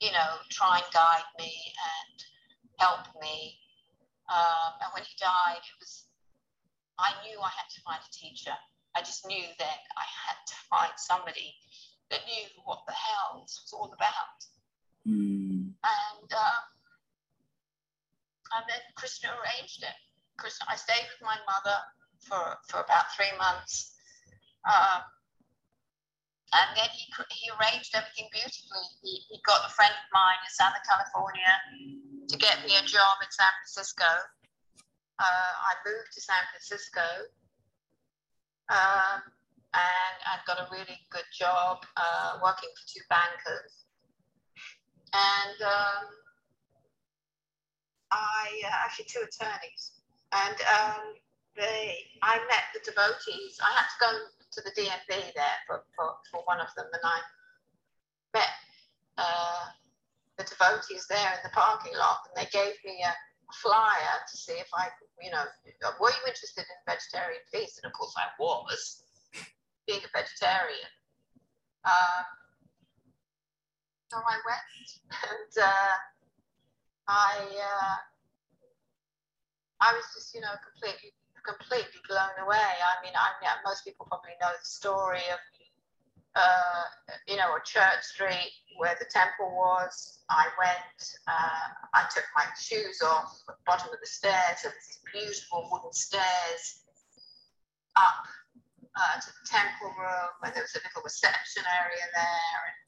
you 0.00 0.12
know, 0.12 0.40
try 0.50 0.78
and 0.78 0.92
guide 0.92 1.28
me 1.38 1.52
and 1.52 2.16
help 2.78 3.06
me. 3.20 3.58
Um, 4.28 4.72
and 4.80 4.90
when 4.94 5.02
he 5.02 5.14
died, 5.20 5.60
it 5.60 5.76
was 5.78 6.04
I 6.98 7.12
knew 7.24 7.40
I 7.40 7.48
had 7.48 7.68
to 7.74 7.80
find 7.80 8.00
a 8.00 8.12
teacher. 8.12 8.52
I 8.94 9.00
just 9.00 9.26
knew 9.26 9.44
that 9.58 9.80
I 9.96 10.04
had 10.04 10.36
to 10.46 10.54
find 10.68 10.92
somebody 10.96 11.54
that 12.10 12.20
knew 12.26 12.46
what 12.64 12.80
the 12.86 12.92
hell 12.92 13.40
this 13.42 13.60
was 13.64 13.72
all 13.72 13.92
about. 13.92 14.38
Mm. 15.08 15.72
And 15.72 16.30
um, 16.32 16.64
and 18.56 18.64
then 18.68 18.82
Krishna 18.96 19.30
arranged 19.30 19.82
it. 19.82 19.96
Krishna, 20.36 20.66
I 20.68 20.76
stayed 20.76 21.06
with 21.06 21.22
my 21.22 21.36
mother 21.46 21.78
for, 22.20 22.56
for 22.68 22.80
about 22.80 23.12
three 23.14 23.32
months. 23.38 23.94
Um, 24.66 25.02
and 26.52 26.68
then 26.74 26.90
he, 26.90 27.06
he 27.30 27.46
arranged 27.54 27.94
everything 27.94 28.26
beautifully. 28.34 28.86
He, 29.02 29.22
he 29.30 29.38
got 29.46 29.62
a 29.62 29.70
friend 29.70 29.92
of 29.94 30.08
mine 30.10 30.40
in 30.42 30.50
Southern 30.50 30.82
California 30.82 31.52
to 32.28 32.36
get 32.36 32.62
me 32.66 32.74
a 32.74 32.84
job 32.86 33.22
in 33.22 33.30
San 33.30 33.50
Francisco. 33.62 34.10
Uh, 35.20 35.52
I 35.62 35.72
moved 35.86 36.10
to 36.14 36.20
San 36.20 36.42
Francisco 36.50 37.30
um, 38.70 39.20
and 39.74 40.16
I 40.26 40.38
got 40.46 40.62
a 40.62 40.70
really 40.70 40.98
good 41.10 41.26
job 41.34 41.82
uh, 41.96 42.38
working 42.42 42.70
for 42.74 42.84
two 42.86 43.04
bankers. 43.10 43.86
And 45.10 45.58
um, 45.62 46.06
I 48.10 48.46
uh, 48.66 48.86
actually 48.86 49.06
two 49.10 49.26
attorneys, 49.26 49.98
and 50.30 50.54
um, 50.70 51.18
they 51.56 51.98
I 52.22 52.38
met 52.46 52.70
the 52.74 52.80
devotees. 52.86 53.58
I 53.58 53.74
had 53.74 53.90
to 53.90 53.98
go 53.98 54.10
to 54.52 54.60
the 54.62 54.70
DMV 54.70 55.34
there 55.34 55.58
for, 55.66 55.84
for, 55.94 56.14
for 56.30 56.42
one 56.44 56.60
of 56.60 56.68
them, 56.76 56.86
and 56.92 57.02
I 57.04 57.18
met 58.34 58.54
uh, 59.18 59.66
the 60.38 60.44
devotees 60.44 61.06
there 61.08 61.32
in 61.34 61.42
the 61.44 61.54
parking 61.54 61.92
lot, 61.96 62.26
and 62.28 62.34
they 62.44 62.50
gave 62.50 62.74
me 62.84 63.02
a 63.04 63.14
flyer 63.62 64.14
to 64.30 64.36
see 64.36 64.52
if 64.52 64.68
I, 64.74 64.88
could 64.98 65.10
you 65.22 65.30
know, 65.30 65.44
were 66.00 66.10
you 66.10 66.24
interested 66.26 66.64
in 66.64 66.78
vegetarian 66.86 67.42
feast? 67.52 67.80
And 67.82 67.90
of 67.90 67.92
course, 67.92 68.14
I 68.16 68.30
was, 68.38 69.02
being 69.86 70.00
a 70.00 70.18
vegetarian. 70.18 70.92
Um, 71.84 72.24
so 74.08 74.18
I 74.18 74.36
went, 74.46 74.88
and 75.10 75.52
uh, 75.62 75.94
I, 77.08 77.34
uh, 77.42 77.96
I 79.80 79.92
was 79.94 80.04
just, 80.14 80.34
you 80.34 80.40
know, 80.40 80.54
completely, 80.62 81.12
completely 81.46 82.00
blown 82.08 82.36
away. 82.42 82.56
I 82.58 83.02
mean, 83.04 83.14
I, 83.14 83.32
most 83.64 83.84
people 83.84 84.06
probably 84.06 84.36
know 84.40 84.52
the 84.52 84.64
story 84.64 85.24
of 85.32 85.40
uh, 86.36 86.82
you 87.26 87.36
know, 87.36 87.58
church 87.64 88.02
street 88.02 88.52
where 88.78 88.96
the 88.98 89.06
temple 89.10 89.50
was. 89.50 90.20
I 90.30 90.46
went, 90.58 91.02
uh, 91.26 91.66
I 91.94 92.06
took 92.14 92.24
my 92.36 92.46
shoes 92.58 93.02
off 93.02 93.42
at 93.48 93.56
the 93.56 93.64
bottom 93.66 93.92
of 93.92 94.00
the 94.00 94.06
stairs. 94.06 94.62
There 94.62 94.70
was 94.70 94.86
these 94.86 95.02
beautiful 95.12 95.68
wooden 95.70 95.92
stairs 95.92 96.86
up 97.96 98.24
uh, 98.94 99.20
to 99.20 99.26
the 99.26 99.46
temple 99.50 99.90
room, 99.98 100.30
where 100.40 100.52
there 100.54 100.62
was 100.62 100.74
a 100.74 100.82
little 100.86 101.02
reception 101.02 101.64
area 101.66 102.06
there. 102.14 102.60
And, 102.70 102.78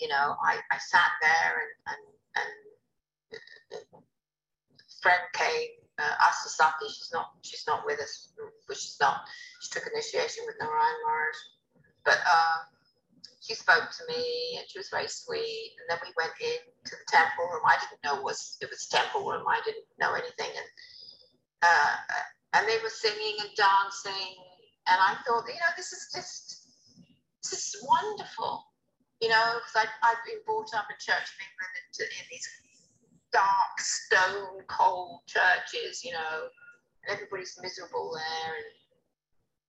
you 0.00 0.08
know, 0.08 0.36
I, 0.40 0.58
I 0.70 0.78
sat 0.78 1.12
there 1.20 1.52
and, 1.60 1.72
and, 1.92 2.02
and 2.40 2.52
a 3.76 5.00
friend 5.02 5.22
came, 5.34 5.81
uh, 5.98 6.14
Asta 6.28 6.48
Saki, 6.48 6.88
she's 6.88 7.10
not, 7.12 7.30
she's 7.42 7.64
not 7.66 7.84
with 7.86 8.00
us, 8.00 8.32
which 8.66 8.78
is 8.78 8.96
not, 9.00 9.22
she 9.60 9.70
took 9.70 9.86
initiation 9.92 10.44
with 10.46 10.56
Narayan 10.60 10.96
Maharaj 11.04 11.36
but 12.04 12.18
um, 12.26 12.66
she 13.40 13.54
spoke 13.54 13.90
to 13.90 14.02
me 14.08 14.58
and 14.58 14.66
she 14.68 14.78
was 14.78 14.90
very 14.90 15.08
sweet. 15.08 15.74
And 15.78 15.86
then 15.90 15.98
we 16.02 16.12
went 16.16 16.34
into 16.40 16.94
the 16.98 17.06
temple 17.08 17.46
room. 17.50 17.62
I 17.66 17.78
didn't 17.78 18.02
know 18.04 18.18
it 18.18 18.24
was 18.24 18.58
it 18.60 18.70
was 18.70 18.86
temple 18.86 19.26
room. 19.26 19.46
I 19.48 19.60
didn't 19.64 19.86
know 19.98 20.14
anything. 20.14 20.50
And 20.50 20.68
uh, 21.62 21.94
and 22.54 22.68
they 22.68 22.78
were 22.82 22.92
singing 22.92 23.36
and 23.40 23.50
dancing. 23.56 24.34
And 24.88 24.98
I 24.98 25.14
thought, 25.26 25.46
you 25.46 25.60
know, 25.62 25.72
this 25.76 25.92
is 25.92 26.10
just 26.14 26.68
this 27.42 27.74
is 27.74 27.84
wonderful. 27.86 28.66
You 29.20 29.28
know, 29.30 29.62
because 29.62 29.86
I've 30.02 30.22
been 30.26 30.42
brought 30.44 30.74
up 30.74 30.90
in 30.90 30.98
Church 30.98 31.30
of 31.30 31.38
England 31.38 31.74
in, 31.78 32.06
in 32.10 32.26
these 32.26 32.48
dark 33.32 33.78
stone 33.78 34.62
cold 34.68 35.20
churches. 35.26 36.04
You 36.04 36.12
know, 36.12 36.48
and 37.04 37.14
everybody's 37.14 37.58
miserable 37.60 38.12
there 38.14 38.54
and 38.56 38.72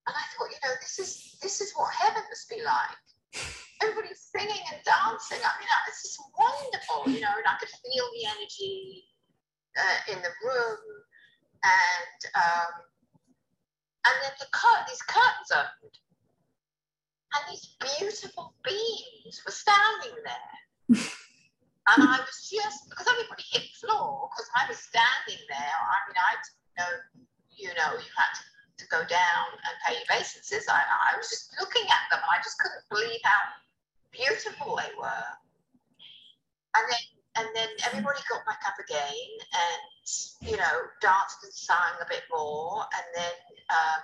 and 0.07 0.15
I 0.15 0.23
thought, 0.35 0.51
you 0.51 0.59
know, 0.67 0.75
this 0.81 0.99
is 0.99 1.37
this 1.41 1.61
is 1.61 1.71
what 1.75 1.93
heaven 1.93 2.23
must 2.29 2.49
be 2.49 2.59
like. 2.61 2.99
Everybody's 3.81 4.29
singing 4.35 4.63
and 4.71 4.83
dancing. 4.83 5.39
I 5.39 5.51
mean, 5.59 5.69
it's 5.87 6.03
just 6.03 6.19
wonderful, 6.37 7.11
you 7.11 7.21
know, 7.21 7.31
and 7.35 7.47
I 7.47 7.55
could 7.59 7.69
feel 7.69 8.05
the 8.11 8.27
energy 8.27 9.03
uh, 9.79 10.13
in 10.13 10.21
the 10.21 10.33
room, 10.43 10.83
and 11.63 12.19
um, 12.35 12.73
and 14.07 14.15
then 14.23 14.31
the 14.39 14.47
cur- 14.51 14.85
these 14.87 15.01
curtains 15.03 15.51
opened, 15.51 15.97
and 17.35 17.43
these 17.49 17.75
beautiful 17.79 18.55
beings 18.63 19.41
were 19.45 19.55
standing 19.55 20.19
there. 20.23 20.99
and 21.91 21.99
I 22.07 22.17
was 22.23 22.47
just 22.47 22.89
because 22.89 23.07
everybody 23.07 23.43
hit 23.51 23.67
the 23.67 23.87
floor 23.87 24.29
because 24.31 24.47
I 24.55 24.63
was 24.71 24.79
standing 24.79 25.41
there. 25.51 25.75
I 25.83 25.97
mean, 26.07 26.15
I 26.15 26.33
didn't 26.39 26.73
know, 26.79 26.93
you 27.51 27.71
know, 27.75 27.91
you 27.99 28.11
had 28.15 28.31
to 28.39 28.43
to 28.83 28.85
go 28.89 29.01
down 29.05 29.45
and 29.53 29.73
pay 29.85 29.93
your 29.93 30.03
obeisances. 30.09 30.65
I, 30.67 30.81
I 30.81 31.17
was 31.17 31.29
just 31.29 31.55
looking 31.59 31.85
at 31.87 32.03
them 32.09 32.19
I 32.25 32.41
just 32.43 32.57
couldn't 32.59 32.83
believe 32.89 33.21
how 33.23 33.41
beautiful 34.11 34.77
they 34.77 34.91
were. 34.97 35.29
And 36.75 36.85
then 36.89 37.03
and 37.35 37.47
then 37.55 37.69
everybody 37.85 38.19
got 38.29 38.45
back 38.45 38.61
up 38.67 38.77
again 38.77 39.29
and 39.53 39.81
you 40.41 40.57
know 40.57 40.75
danced 41.01 41.43
and 41.43 41.53
sang 41.53 41.97
a 42.01 42.05
bit 42.09 42.21
more 42.29 42.85
and 42.93 43.05
then 43.15 43.37
um, 43.69 44.01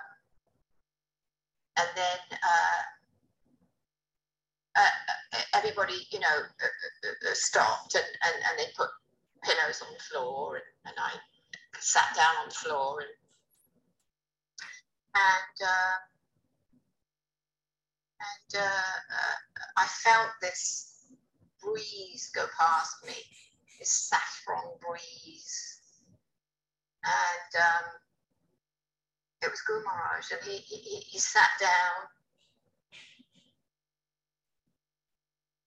and 1.77 1.89
then 1.95 2.19
uh, 2.41 2.81
uh, 5.33 5.39
everybody 5.55 6.07
you 6.11 6.19
know 6.19 6.27
uh, 6.27 7.29
uh, 7.29 7.33
stopped 7.33 7.95
and, 7.95 8.05
and, 8.23 8.35
and 8.49 8.59
they 8.59 8.71
put 8.75 8.89
pillows 9.43 9.81
on 9.81 9.93
the 9.93 9.99
floor 9.99 10.55
and, 10.55 10.63
and 10.85 10.95
I 10.97 11.11
sat 11.79 12.15
down 12.15 12.35
on 12.43 12.49
the 12.49 12.55
floor 12.55 13.01
and 13.01 13.09
and 15.15 15.67
uh, 15.67 15.97
and 18.19 18.61
uh, 18.61 18.95
uh, 19.15 19.35
I 19.77 19.85
felt 19.85 20.29
this 20.41 21.05
breeze 21.61 22.29
go 22.33 22.45
past 22.57 23.05
me, 23.05 23.13
this 23.79 23.89
saffron 23.91 24.77
breeze, 24.79 25.79
and 27.03 27.63
um, 27.63 27.85
it 29.41 29.49
was 29.49 29.61
Guru 29.61 29.83
Maharaj, 29.83 30.31
and 30.31 30.41
he, 30.43 30.57
he, 30.57 30.97
he 30.99 31.19
sat 31.19 31.49
down. 31.59 32.07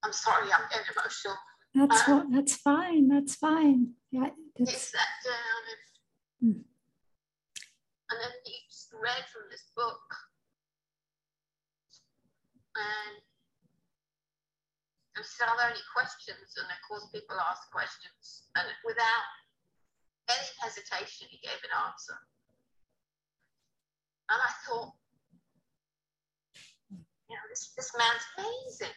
I'm 0.05 0.13
sorry, 0.13 0.51
I'm 0.53 0.69
getting 0.71 0.87
emotional. 0.97 1.37
That's 1.75 2.09
um, 2.09 2.33
that's 2.33 2.57
fine. 2.57 3.09
That's 3.09 3.35
fine. 3.37 3.95
Yeah. 4.11 4.29
That's... 4.59 4.71
He 4.71 4.77
sat 4.77 5.13
down 5.25 5.63
and, 5.73 5.83
mm. 6.43 6.63
and 8.11 8.17
then 8.21 8.33
he 8.45 8.55
read 9.01 9.25
from 9.33 9.49
this 9.51 9.65
book. 9.77 10.05
And 12.73 13.21
and 15.17 15.25
said, 15.29 15.45
are 15.45 15.57
there 15.61 15.69
any 15.69 15.85
questions? 15.93 16.57
And 16.57 16.65
of 16.73 16.81
course, 16.89 17.05
people 17.13 17.37
ask 17.37 17.69
questions. 17.69 18.49
And 18.57 18.65
without 18.81 19.27
any 20.33 20.49
hesitation, 20.65 21.29
he 21.29 21.37
gave 21.45 21.61
an 21.61 21.75
answer. 21.85 22.17
And 24.33 24.41
I 24.41 24.53
thought, 24.65 24.97
you 27.29 27.37
know, 27.37 27.45
this, 27.53 27.77
this 27.77 27.93
man's 27.93 28.25
amazing. 28.41 28.97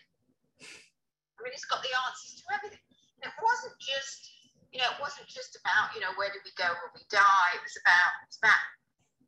I 1.36 1.40
mean, 1.44 1.54
he's 1.54 1.68
got 1.68 1.84
the 1.84 1.94
answers 2.08 2.40
to 2.40 2.44
everything. 2.56 2.84
And 3.22 3.32
it 3.32 3.38
wasn't 3.40 3.76
just, 3.80 4.32
you 4.72 4.80
know, 4.80 4.90
it 4.96 5.00
wasn't 5.00 5.28
just 5.28 5.56
about, 5.60 5.92
you 5.96 6.02
know, 6.02 6.12
where 6.16 6.32
do 6.32 6.40
we 6.44 6.52
go 6.56 6.68
when 6.68 6.92
we 6.96 7.04
die? 7.12 7.52
It 7.56 7.64
was 7.64 7.76
about, 7.80 8.12
it 8.24 8.30
was 8.32 8.40
about 8.40 8.64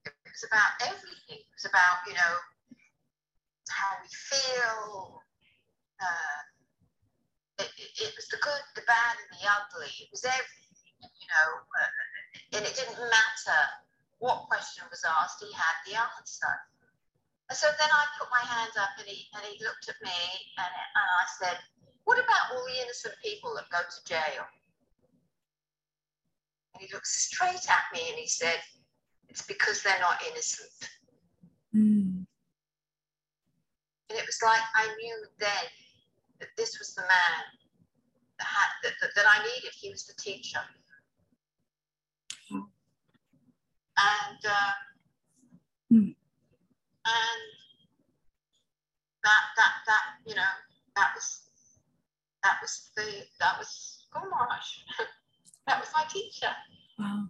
it 0.07 0.31
was 0.31 0.45
about 0.47 0.71
everything. 0.87 1.43
It 1.43 1.55
was 1.55 1.67
about, 1.67 2.03
you 2.07 2.15
know, 2.15 2.33
how 3.67 3.91
we 3.99 4.09
feel. 4.11 5.23
Uh, 5.97 6.39
it, 7.57 7.71
it, 7.73 8.13
was 8.13 8.29
the 8.29 8.37
good, 8.37 8.63
the 8.77 8.85
bad, 8.85 9.17
and 9.17 9.33
the 9.33 9.49
ugly. 9.49 9.89
It 9.97 10.13
was 10.13 10.21
everything, 10.21 11.09
you 11.09 11.29
know, 11.33 11.49
uh, 11.57 11.91
and 12.53 12.61
it 12.61 12.77
didn't 12.77 13.01
matter 13.01 13.61
what 14.21 14.45
question 14.45 14.85
was 14.89 15.01
asked, 15.05 15.41
he 15.41 15.49
had 15.53 15.77
the 15.85 15.97
answer. 15.97 16.53
And 17.49 17.57
so 17.57 17.65
then 17.79 17.89
I 17.89 18.03
put 18.19 18.29
my 18.29 18.43
hand 18.45 18.75
up 18.77 18.93
and 18.99 19.07
he, 19.07 19.25
and 19.33 19.41
he 19.45 19.57
looked 19.63 19.89
at 19.89 19.97
me 20.03 20.19
and, 20.57 20.69
and 20.69 21.07
I 21.17 21.25
said, 21.39 21.57
What 22.07 22.19
about 22.19 22.55
all 22.55 22.63
the 22.63 22.81
innocent 22.81 23.15
people 23.21 23.53
that 23.55 23.67
go 23.69 23.79
to 23.79 24.05
jail? 24.07 24.47
And 26.73 26.81
he 26.81 26.87
looked 26.93 27.05
straight 27.05 27.69
at 27.69 27.83
me 27.93 27.99
and 28.07 28.17
he 28.17 28.27
said, 28.27 28.55
it's 29.27 29.41
because 29.41 29.83
they're 29.83 29.99
not 29.99 30.23
innocent. 30.31 30.71
Mm. 31.75 32.25
And 34.09 34.17
it 34.17 34.25
was 34.25 34.39
like 34.41 34.61
I 34.73 34.87
knew 34.95 35.25
then 35.37 35.67
that 36.39 36.47
this 36.55 36.79
was 36.79 36.95
the 36.95 37.01
man 37.01 37.43
that, 38.39 38.47
had, 38.47 38.69
that, 38.83 38.93
that, 39.01 39.09
that 39.13 39.25
I 39.27 39.43
needed. 39.43 39.73
He 39.77 39.89
was 39.89 40.05
the 40.05 40.13
teacher. 40.13 40.61
And 43.99 44.45
uh, 44.45 44.71
mm. 45.91 46.15
and 46.15 47.43
that 49.23 49.43
that 49.57 49.73
that 49.87 50.03
you 50.25 50.35
know 50.35 50.53
that 50.95 51.09
was 51.15 51.46
that 52.47 52.59
was 52.61 52.89
the 52.95 53.27
that 53.39 53.59
was 53.59 54.07
Guru 54.13 54.31
that 55.67 55.79
was 55.79 55.89
my 55.93 56.05
teacher. 56.07 56.51
Wow. 56.97 57.27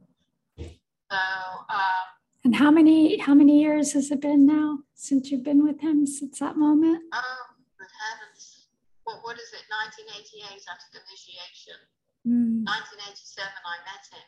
So, 1.10 1.18
um, 1.18 2.06
and 2.46 2.56
how 2.56 2.70
many 2.70 3.18
how 3.18 3.34
many 3.34 3.60
years 3.62 3.94
has 3.94 4.12
it 4.12 4.22
been 4.22 4.46
now 4.46 4.80
since 4.94 5.32
you've 5.32 5.44
been 5.44 5.66
with 5.66 5.82
him 5.82 6.06
since 6.06 6.40
that 6.40 6.56
moment? 6.58 7.02
Oh, 7.14 7.44
good 7.80 7.90
heavens! 7.98 8.68
What 9.06 9.18
what 9.24 9.36
is 9.38 9.50
it? 9.54 9.66
1988 9.98 10.62
after 10.70 11.02
initiation. 11.02 11.82
Mm. 12.28 12.68
1987, 12.68 13.42
I 13.42 13.78
met 13.88 14.04
him. 14.14 14.28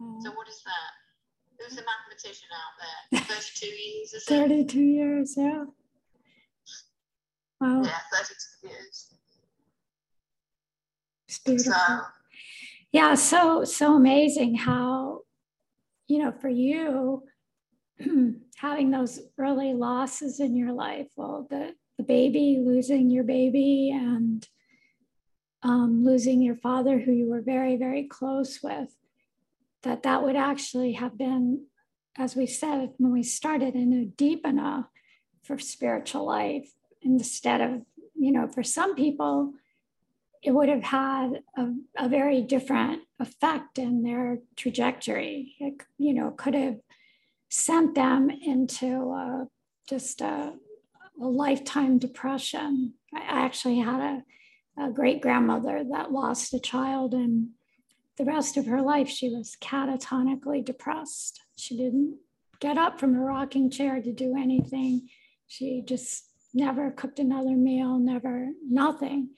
Oh. 0.00 0.18
So 0.24 0.32
what 0.32 0.48
is 0.48 0.62
that? 0.64 0.92
Who's 1.60 1.78
a 1.78 1.84
mathematician 1.84 2.48
out 2.50 2.74
there? 2.80 3.20
32 3.38 3.66
years, 3.66 4.24
32 4.26 4.80
years, 4.80 5.34
yeah. 5.36 5.64
Wow. 7.60 7.82
Yeah, 7.84 8.00
32 8.10 8.66
years. 8.66 9.12
It's 11.32 11.38
beautiful. 11.38 11.72
So, 11.72 12.00
yeah, 12.92 13.14
so 13.14 13.64
so 13.64 13.96
amazing 13.96 14.54
how 14.54 15.22
you 16.12 16.18
know, 16.18 16.32
for 16.32 16.50
you, 16.50 17.22
having 18.56 18.90
those 18.90 19.18
early 19.38 19.72
losses 19.72 20.40
in 20.40 20.54
your 20.54 20.72
life, 20.72 21.08
well, 21.16 21.46
the, 21.48 21.74
the 21.96 22.04
baby, 22.04 22.60
losing 22.62 23.10
your 23.10 23.24
baby, 23.24 23.90
and 23.94 24.46
um, 25.62 26.04
losing 26.04 26.42
your 26.42 26.56
father, 26.56 26.98
who 26.98 27.12
you 27.12 27.30
were 27.30 27.40
very, 27.40 27.76
very 27.76 28.04
close 28.04 28.62
with, 28.62 28.94
that 29.84 30.02
that 30.02 30.22
would 30.22 30.36
actually 30.36 30.92
have 30.92 31.16
been, 31.16 31.64
as 32.18 32.36
we 32.36 32.46
said 32.46 32.90
when 32.98 33.12
we 33.12 33.22
started, 33.22 33.72
a 33.72 33.78
new 33.78 34.12
deepener 34.14 34.86
for 35.42 35.58
spiritual 35.58 36.26
life 36.26 36.70
instead 37.00 37.62
of, 37.62 37.82
you 38.14 38.32
know, 38.32 38.46
for 38.48 38.62
some 38.62 38.94
people, 38.94 39.54
it 40.42 40.50
would 40.50 40.68
have 40.68 40.82
had 40.82 41.42
a, 41.56 41.68
a 41.96 42.08
very 42.08 42.42
different 42.42 43.02
effect 43.20 43.78
in 43.78 44.02
their 44.02 44.38
trajectory. 44.56 45.54
It, 45.60 45.82
you 45.98 46.14
know, 46.14 46.30
could 46.32 46.54
have 46.54 46.78
sent 47.48 47.94
them 47.94 48.30
into 48.30 49.12
a, 49.12 49.46
just 49.88 50.20
a, 50.20 50.54
a 51.20 51.26
lifetime 51.26 51.98
depression. 51.98 52.94
I 53.14 53.20
actually 53.26 53.78
had 53.78 54.00
a 54.00 54.22
a 54.78 54.90
great 54.90 55.20
grandmother 55.20 55.84
that 55.90 56.12
lost 56.12 56.54
a 56.54 56.60
child, 56.60 57.14
and 57.14 57.50
the 58.16 58.24
rest 58.24 58.56
of 58.56 58.66
her 58.66 58.80
life 58.80 59.08
she 59.08 59.28
was 59.28 59.56
catatonically 59.60 60.64
depressed. 60.64 61.40
She 61.56 61.76
didn't 61.76 62.18
get 62.60 62.78
up 62.78 62.98
from 62.98 63.14
her 63.14 63.24
rocking 63.24 63.70
chair 63.70 64.00
to 64.00 64.12
do 64.12 64.36
anything. 64.36 65.08
She 65.46 65.82
just 65.86 66.24
never 66.54 66.90
cooked 66.90 67.18
another 67.18 67.56
meal, 67.56 67.98
never, 67.98 68.50
nothing. 68.68 69.30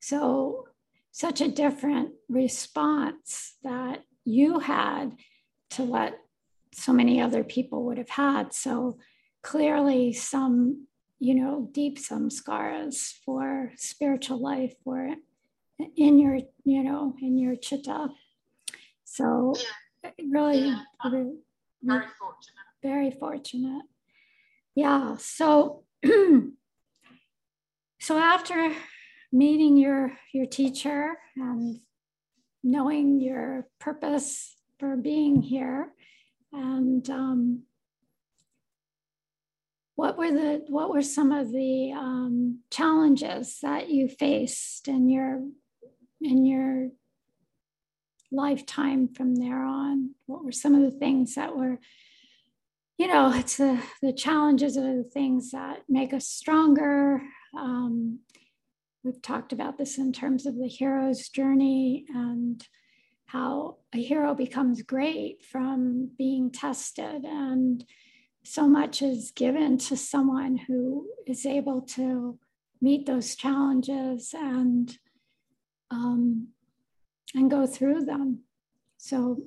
So, 0.00 0.68
such 1.12 1.40
a 1.40 1.48
different 1.48 2.10
response 2.28 3.54
that 3.62 4.04
you 4.24 4.60
had 4.60 5.16
to 5.70 5.82
what 5.82 6.18
so 6.72 6.92
many 6.92 7.20
other 7.20 7.44
people 7.44 7.84
would 7.86 7.98
have 7.98 8.10
had. 8.10 8.52
So, 8.54 8.98
clearly, 9.42 10.12
some 10.12 10.86
you 11.20 11.34
know, 11.34 11.68
deep 11.70 11.98
samskaras 11.98 13.12
for 13.24 13.72
spiritual 13.76 14.40
life 14.40 14.74
or 14.86 15.14
in 15.96 16.18
your, 16.18 16.38
you 16.64 16.82
know, 16.82 17.14
in 17.20 17.38
your 17.38 17.54
chitta. 17.56 18.08
So 19.04 19.54
yeah. 20.02 20.10
really, 20.30 20.68
yeah. 20.68 20.82
very, 21.04 21.34
very 21.82 22.06
fortunate. 22.18 22.66
Very 22.82 23.10
fortunate. 23.10 23.82
Yeah. 24.74 25.16
So 25.18 25.84
so 28.00 28.18
after 28.18 28.72
meeting 29.32 29.76
your 29.76 30.12
your 30.32 30.46
teacher 30.46 31.14
and 31.36 31.80
knowing 32.62 33.20
your 33.20 33.66
purpose 33.78 34.56
for 34.78 34.96
being 34.96 35.42
here. 35.42 35.92
And 36.52 37.08
um, 37.10 37.62
what 39.94 40.16
were 40.16 40.32
the 40.32 40.64
what 40.68 40.90
were 40.90 41.02
some 41.02 41.32
of 41.32 41.52
the 41.52 41.92
um, 41.92 42.60
challenges 42.70 43.58
that 43.62 43.90
you 43.90 44.08
faced 44.08 44.88
in 44.88 45.08
your 45.08 45.42
in 46.20 46.44
your 46.44 46.88
lifetime 48.32 49.08
from 49.08 49.36
there 49.36 49.62
on? 49.62 50.14
What 50.26 50.44
were 50.44 50.52
some 50.52 50.74
of 50.74 50.82
the 50.82 50.98
things 50.98 51.34
that 51.34 51.56
were 51.56 51.78
you 52.98 53.06
know 53.06 53.32
it's 53.34 53.56
the 53.56 53.80
the 54.02 54.12
challenges 54.12 54.76
are 54.76 54.96
the 54.96 55.04
things 55.04 55.52
that 55.52 55.82
make 55.88 56.12
us 56.12 56.26
stronger 56.26 57.22
um, 57.56 58.18
we've 59.02 59.22
talked 59.22 59.52
about 59.52 59.78
this 59.78 59.98
in 59.98 60.12
terms 60.12 60.46
of 60.46 60.56
the 60.56 60.68
hero's 60.68 61.28
journey 61.28 62.04
and 62.14 62.66
how 63.26 63.76
a 63.94 63.98
hero 63.98 64.34
becomes 64.34 64.82
great 64.82 65.44
from 65.44 66.10
being 66.18 66.50
tested 66.50 67.24
and 67.24 67.84
so 68.42 68.66
much 68.66 69.02
is 69.02 69.32
given 69.32 69.78
to 69.78 69.96
someone 69.96 70.56
who 70.56 71.06
is 71.26 71.44
able 71.44 71.82
to 71.82 72.38
meet 72.80 73.06
those 73.06 73.34
challenges 73.34 74.34
and 74.34 74.98
um, 75.90 76.48
and 77.34 77.50
go 77.50 77.66
through 77.66 78.04
them. 78.04 78.40
So 78.96 79.42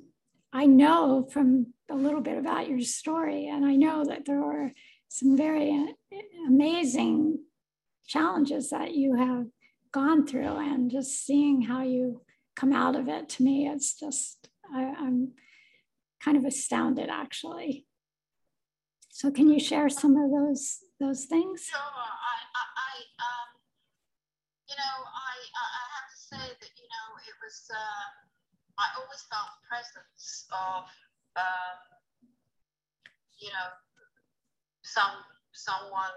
I 0.52 0.66
know 0.66 1.28
from 1.30 1.74
a 1.90 1.94
little 1.94 2.20
bit 2.20 2.38
about 2.38 2.68
your 2.68 2.80
story, 2.80 3.48
and 3.48 3.64
I 3.64 3.76
know 3.76 4.04
that 4.04 4.24
there 4.24 4.42
are 4.42 4.72
some 5.08 5.36
very 5.36 5.94
amazing 6.46 7.38
challenges 8.06 8.70
that 8.70 8.94
you 8.94 9.14
have 9.16 9.46
gone 9.92 10.26
through, 10.26 10.56
and 10.56 10.90
just 10.90 11.24
seeing 11.24 11.62
how 11.62 11.82
you 11.82 12.22
come 12.56 12.72
out 12.72 12.96
of 12.96 13.08
it 13.08 13.28
to 13.30 13.42
me, 13.42 13.68
it's 13.68 13.98
just 13.98 14.48
I, 14.74 14.94
I'm 14.98 15.32
kind 16.22 16.36
of 16.36 16.44
astounded 16.44 17.08
actually. 17.10 17.86
So 19.10 19.30
can 19.30 19.48
you 19.48 19.60
share 19.60 19.88
some 19.88 20.16
of 20.16 20.30
those 20.30 20.78
those 21.00 21.24
things? 21.26 21.64
Sure. 21.64 21.80
I, 21.80 22.36
I, 22.60 22.64
I 22.76 22.94
um, 23.22 23.48
you 24.68 24.76
know, 24.76 24.96
I, 25.06 25.34
I 25.54 25.82
have 25.94 26.08
to 26.10 26.18
say 26.18 26.44
that 26.60 26.72
you 26.76 26.88
know 26.88 27.06
it 27.22 27.34
was. 27.42 27.70
Uh, 27.70 28.24
I 28.74 28.90
always 28.98 29.22
felt 29.30 29.54
the 29.54 29.70
presence 29.70 30.50
of, 30.50 30.90
um, 31.38 31.78
you 33.38 33.54
know, 33.54 33.70
some 34.82 35.22
someone 35.54 36.10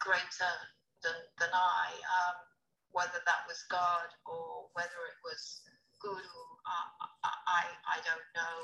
greater 0.00 0.54
than 1.02 1.16
than 1.38 1.52
I. 1.52 1.86
Um, 1.94 2.38
whether 2.92 3.20
that 3.24 3.42
was 3.48 3.64
God 3.72 4.08
or 4.28 4.68
whether 4.76 5.00
it 5.08 5.18
was 5.24 5.64
Guru, 6.00 6.42
uh, 6.66 6.88
I 7.24 7.64
I 7.88 7.98
don't 8.04 8.28
know. 8.36 8.56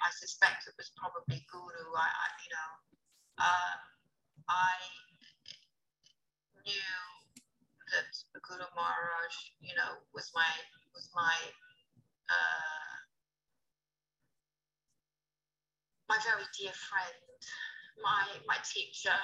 I 0.00 0.10
suspect 0.14 0.66
it 0.68 0.74
was 0.78 0.90
probably 0.96 1.44
Guru. 1.52 1.86
I, 1.96 2.08
I 2.08 2.28
you 2.40 2.50
know, 2.54 2.70
uh, 3.42 3.74
I 4.48 4.76
knew 6.64 6.96
that 7.92 8.10
Guru 8.42 8.66
Maharaj, 8.74 9.34
you 9.60 9.74
know, 9.76 10.00
was 10.14 10.30
my 10.34 10.48
was 10.94 11.10
my 11.14 11.36
uh, 12.30 12.94
my 16.08 16.18
very 16.24 16.46
dear 16.56 16.72
friend, 16.72 17.20
my 18.02 18.24
my 18.46 18.56
teacher 18.64 19.18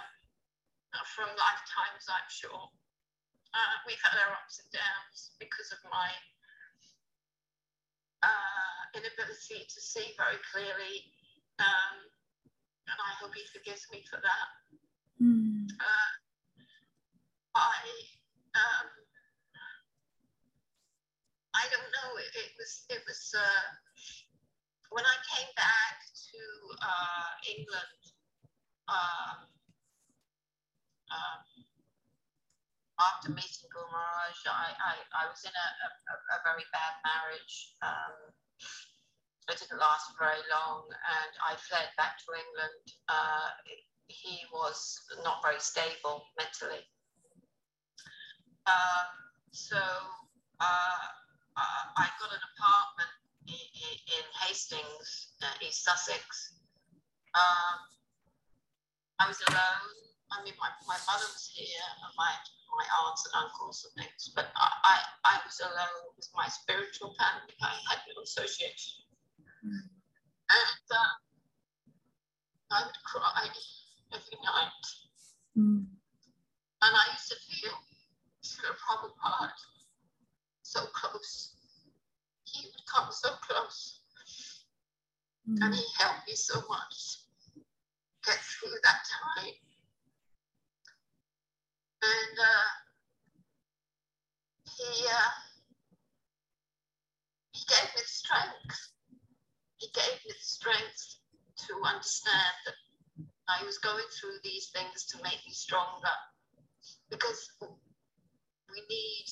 from 1.16 1.28
lifetimes, 1.37 2.05
I'm 2.09 2.28
sure. 2.28 2.68
Uh, 3.52 3.74
we've 3.85 4.00
had 4.00 4.16
our 4.16 4.33
ups 4.37 4.61
and 4.61 4.68
downs 4.72 5.37
because 5.40 5.72
of 5.72 5.81
my 5.88 6.09
uh, 8.24 8.78
inability 8.96 9.64
to 9.68 9.78
see 9.81 10.12
very 10.16 10.40
clearly. 10.52 11.12
Um, 11.61 11.96
and 12.88 12.98
I 12.98 13.12
hope 13.20 13.33
he 13.37 13.44
forgives 13.52 13.88
me 13.92 14.05
for 14.09 14.20
that. 14.20 14.48
Mm. 15.20 15.68
Uh, 15.78 16.12
I 17.55 17.76
um, 18.57 18.88
I 21.52 21.64
don't 21.68 21.92
know. 21.92 22.11
It, 22.18 22.33
it 22.33 22.52
was 22.57 22.72
it 22.88 23.02
was 23.05 23.22
uh, 23.37 23.68
when 24.90 25.05
I 25.05 25.16
came 25.28 25.48
back 25.57 26.00
to 26.33 26.40
uh, 26.81 27.31
England. 27.44 28.00
Um, 28.88 29.52
um, 31.12 31.40
after 33.01 33.29
meeting 33.33 33.68
Guru 33.68 33.88
Maharaj, 33.92 34.38
I, 34.48 34.68
I, 34.72 34.94
I 35.12 35.25
was 35.29 35.42
in 35.44 35.53
a, 35.53 35.68
a, 35.85 36.14
a 36.37 36.38
very 36.44 36.64
bad 36.72 36.94
marriage. 37.05 37.77
Um, 37.83 38.33
it 39.51 39.59
didn't 39.59 39.81
last 39.81 40.14
very 40.18 40.40
long, 40.48 40.87
and 40.88 41.33
I 41.42 41.59
fled 41.59 41.90
back 41.98 42.16
to 42.25 42.29
England. 42.31 42.85
Uh, 43.09 43.48
he 44.07 44.38
was 44.53 45.03
not 45.25 45.42
very 45.42 45.59
stable 45.59 46.22
mentally. 46.38 46.85
Um, 48.66 49.11
so 49.51 49.81
uh, 50.61 51.05
I 51.96 52.07
got 52.20 52.31
an 52.31 52.44
apartment 52.55 53.12
in, 53.48 53.96
in 54.14 54.25
Hastings, 54.46 55.35
uh, 55.42 55.66
East 55.66 55.85
Sussex. 55.85 56.55
Um, 57.35 57.79
I 59.18 59.27
was 59.27 59.40
alone. 59.48 60.12
I 60.32 60.42
mean, 60.44 60.56
my, 60.56 60.68
my 60.88 60.96
mother 61.06 61.28
was 61.28 61.46
here, 61.52 61.84
and 62.02 62.12
my, 62.16 62.32
my 62.72 62.86
aunts 63.04 63.28
and 63.28 63.44
uncles 63.44 63.84
and 63.84 64.04
things, 64.04 64.32
but 64.34 64.48
I, 64.56 64.68
I, 64.84 64.96
I 65.24 65.34
was 65.44 65.60
alone 65.60 66.16
with 66.16 66.28
my 66.34 66.48
spiritual 66.48 67.14
family. 67.20 67.52
I 67.60 67.76
had 67.90 68.00
no 68.08 68.22
association. 68.22 69.04
And 69.62 70.86
uh, 70.90 71.12
I 72.72 72.84
would 72.84 73.00
cry 73.04 73.46
every 74.12 74.38
night. 74.42 74.84
Mm. 75.56 75.84
And 76.82 76.92
I 76.96 77.04
used 77.12 77.28
to 77.30 77.36
feel 77.46 77.72
Srila 78.42 78.74
Prabhupada 78.80 79.52
so 80.62 80.80
close. 80.92 81.54
He 82.44 82.66
would 82.66 82.86
come 82.92 83.08
so 83.12 83.30
close. 83.46 84.00
Mm. 85.48 85.58
And 85.62 85.74
he 85.74 85.84
helped 85.98 86.26
me 86.26 86.34
so 86.34 86.60
much 86.68 87.22
get 88.24 88.38
through 88.38 88.78
that 88.82 89.00
time. 89.36 89.54
And 92.02 92.38
uh, 92.38 92.70
he, 94.76 95.06
uh, 95.06 95.30
he 97.52 97.64
gave 97.68 97.94
me 97.94 98.02
strength 98.04 98.92
he 99.82 99.88
gave 99.94 100.24
me 100.24 100.32
strength 100.40 101.16
to 101.66 101.74
understand 101.84 102.54
that 102.66 102.74
I 103.48 103.64
was 103.64 103.78
going 103.78 104.04
through 104.14 104.38
these 104.44 104.70
things 104.70 105.04
to 105.06 105.16
make 105.24 105.40
me 105.44 105.52
stronger 105.52 106.16
because 107.10 107.50
we 107.60 108.80
need 108.88 109.26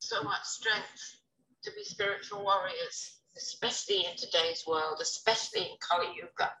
so 0.00 0.22
much 0.22 0.44
strength 0.44 1.16
to 1.64 1.72
be 1.72 1.82
spiritual 1.82 2.44
warriors, 2.44 3.18
especially 3.36 4.06
in 4.06 4.16
today's 4.16 4.64
world, 4.64 4.98
especially 5.02 5.62
in 5.62 5.76
Kali 5.80 6.06
Yuga. 6.14 6.52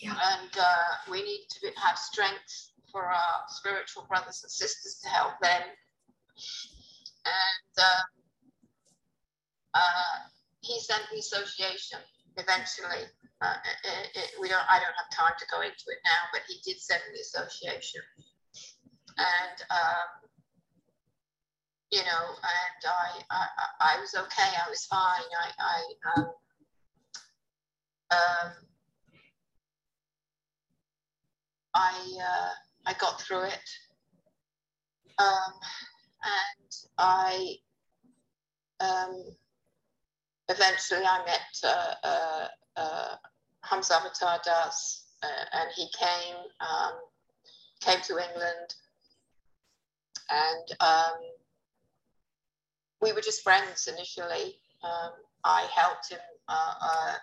Yeah. 0.00 0.16
And 0.16 0.50
uh, 0.58 1.10
we 1.10 1.22
need 1.22 1.44
to 1.60 1.70
have 1.76 1.98
strength 1.98 2.69
for 2.92 3.04
our 3.04 3.36
spiritual 3.48 4.06
brothers 4.08 4.40
and 4.42 4.50
sisters 4.50 5.00
to 5.02 5.08
help 5.08 5.38
them. 5.40 5.62
And 7.24 7.74
um, 7.78 8.06
uh, 9.74 10.16
he 10.60 10.78
sent 10.80 11.02
the 11.12 11.18
association 11.18 11.98
eventually. 12.36 13.06
Uh, 13.40 13.56
it, 13.84 14.08
it, 14.14 14.30
we 14.40 14.48
don't. 14.48 14.64
I 14.68 14.78
don't 14.78 14.96
have 14.96 15.10
time 15.12 15.32
to 15.38 15.46
go 15.50 15.62
into 15.62 15.84
it 15.88 16.00
now, 16.04 16.28
but 16.32 16.42
he 16.46 16.60
did 16.64 16.80
send 16.80 17.00
the 17.14 17.20
association, 17.20 18.02
and 19.16 19.56
um, 19.70 20.30
you 21.90 22.00
know, 22.00 22.24
and 22.38 22.82
I, 22.86 23.34
I, 23.34 23.46
I 23.80 24.00
was 24.00 24.14
okay. 24.14 24.50
I 24.64 24.68
was 24.70 24.84
fine. 24.86 25.26
I, 25.42 25.50
I, 25.58 26.20
um, 26.20 26.24
um, 28.12 28.52
I, 31.74 31.92
uh, 32.20 32.50
I 32.86 32.94
got 32.94 33.20
through 33.20 33.44
it, 33.44 33.68
um, 35.18 35.52
and 36.24 36.76
I, 36.98 37.56
um, 38.80 39.24
eventually 40.48 41.04
I 41.04 41.24
met 41.24 41.40
uh, 41.64 41.94
uh, 42.04 42.48
uh, 42.76 43.16
Hamsavatar 43.64 44.42
Das, 44.42 45.04
uh, 45.22 45.44
and 45.52 45.70
he 45.76 45.88
came, 45.98 46.36
um, 46.60 46.92
came 47.80 48.00
to 48.02 48.18
England, 48.18 48.74
and 50.30 50.80
um, 50.80 51.20
we 53.00 53.12
were 53.12 53.20
just 53.20 53.42
friends 53.42 53.88
initially. 53.88 54.56
Um, 54.82 55.12
I 55.44 55.66
helped 55.74 56.10
him 56.10 56.18
uh, 56.48 56.74
uh, 56.80 57.14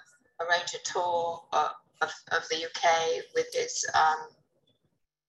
arrange 0.42 0.74
a 0.74 0.84
tour 0.84 1.44
of, 1.54 1.70
of, 2.02 2.12
of, 2.32 2.48
the 2.50 2.66
UK 2.66 3.24
with 3.36 3.48
his 3.54 3.86
um, 3.96 4.28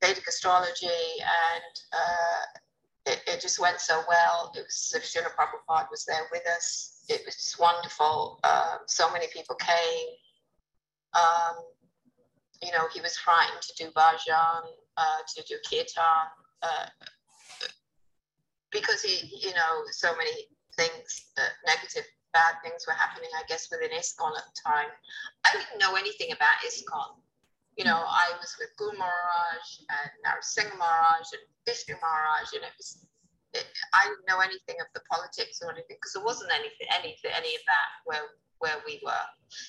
Vedic 0.02 0.26
astrology, 0.28 0.86
and 0.86 1.74
uh, 1.92 3.12
it, 3.12 3.22
it, 3.26 3.40
just 3.40 3.58
went 3.58 3.80
so 3.80 4.02
well. 4.08 4.52
It 4.54 4.64
was 4.64 4.94
Srila 4.94 5.30
Prabhupada 5.34 5.90
was 5.90 6.04
there 6.04 6.28
with 6.30 6.46
us. 6.56 7.04
It 7.08 7.22
was 7.26 7.34
just 7.34 7.58
wonderful. 7.58 8.38
Um, 8.44 8.78
so 8.86 9.10
many 9.12 9.26
people 9.32 9.56
came. 9.56 10.08
Um, 11.14 11.56
you 12.62 12.70
know, 12.72 12.86
he 12.92 13.00
was 13.00 13.16
frightened 13.16 13.62
to 13.62 13.84
do 13.84 13.90
bhajan, 13.90 14.62
uh, 14.96 15.20
to 15.34 15.42
do 15.48 15.56
kirtan. 15.68 16.28
Uh, 16.62 16.86
because 18.70 19.02
he, 19.02 19.26
you 19.40 19.54
know, 19.54 19.82
so 19.90 20.14
many 20.16 20.32
things, 20.76 21.32
uh, 21.38 21.48
negative, 21.66 22.04
bad 22.32 22.54
things 22.62 22.84
were 22.86 22.92
happening, 22.92 23.30
I 23.36 23.42
guess, 23.48 23.68
within 23.70 23.90
ISKCON 23.96 24.36
at 24.36 24.44
the 24.44 24.60
time. 24.64 24.88
I 25.44 25.56
didn't 25.56 25.80
know 25.80 25.96
anything 25.96 26.32
about 26.32 26.60
ISKCON. 26.66 27.16
You 27.78 27.86
know, 27.86 28.02
I 28.02 28.34
was 28.42 28.58
with 28.58 28.74
Guru 28.74 28.98
Maharaj 28.98 29.66
and 29.86 30.10
Narasimha 30.26 30.74
Maharaj 30.76 31.30
and 31.30 31.46
Vishnu 31.62 31.94
Maharaj, 32.02 32.50
and 32.58 32.66
it 32.66 32.74
was, 32.74 33.06
it, 33.54 33.64
I 33.94 34.10
didn't 34.10 34.26
know 34.26 34.42
anything 34.42 34.82
of 34.82 34.90
the 34.98 35.00
politics 35.06 35.62
or 35.62 35.70
anything 35.70 35.94
because 35.94 36.18
there 36.18 36.26
wasn't 36.26 36.50
anything, 36.50 36.90
anything, 36.90 37.30
any 37.30 37.54
of 37.54 37.62
that 37.70 38.02
where 38.04 38.34
where 38.58 38.82
we 38.84 38.98
were. 39.06 39.26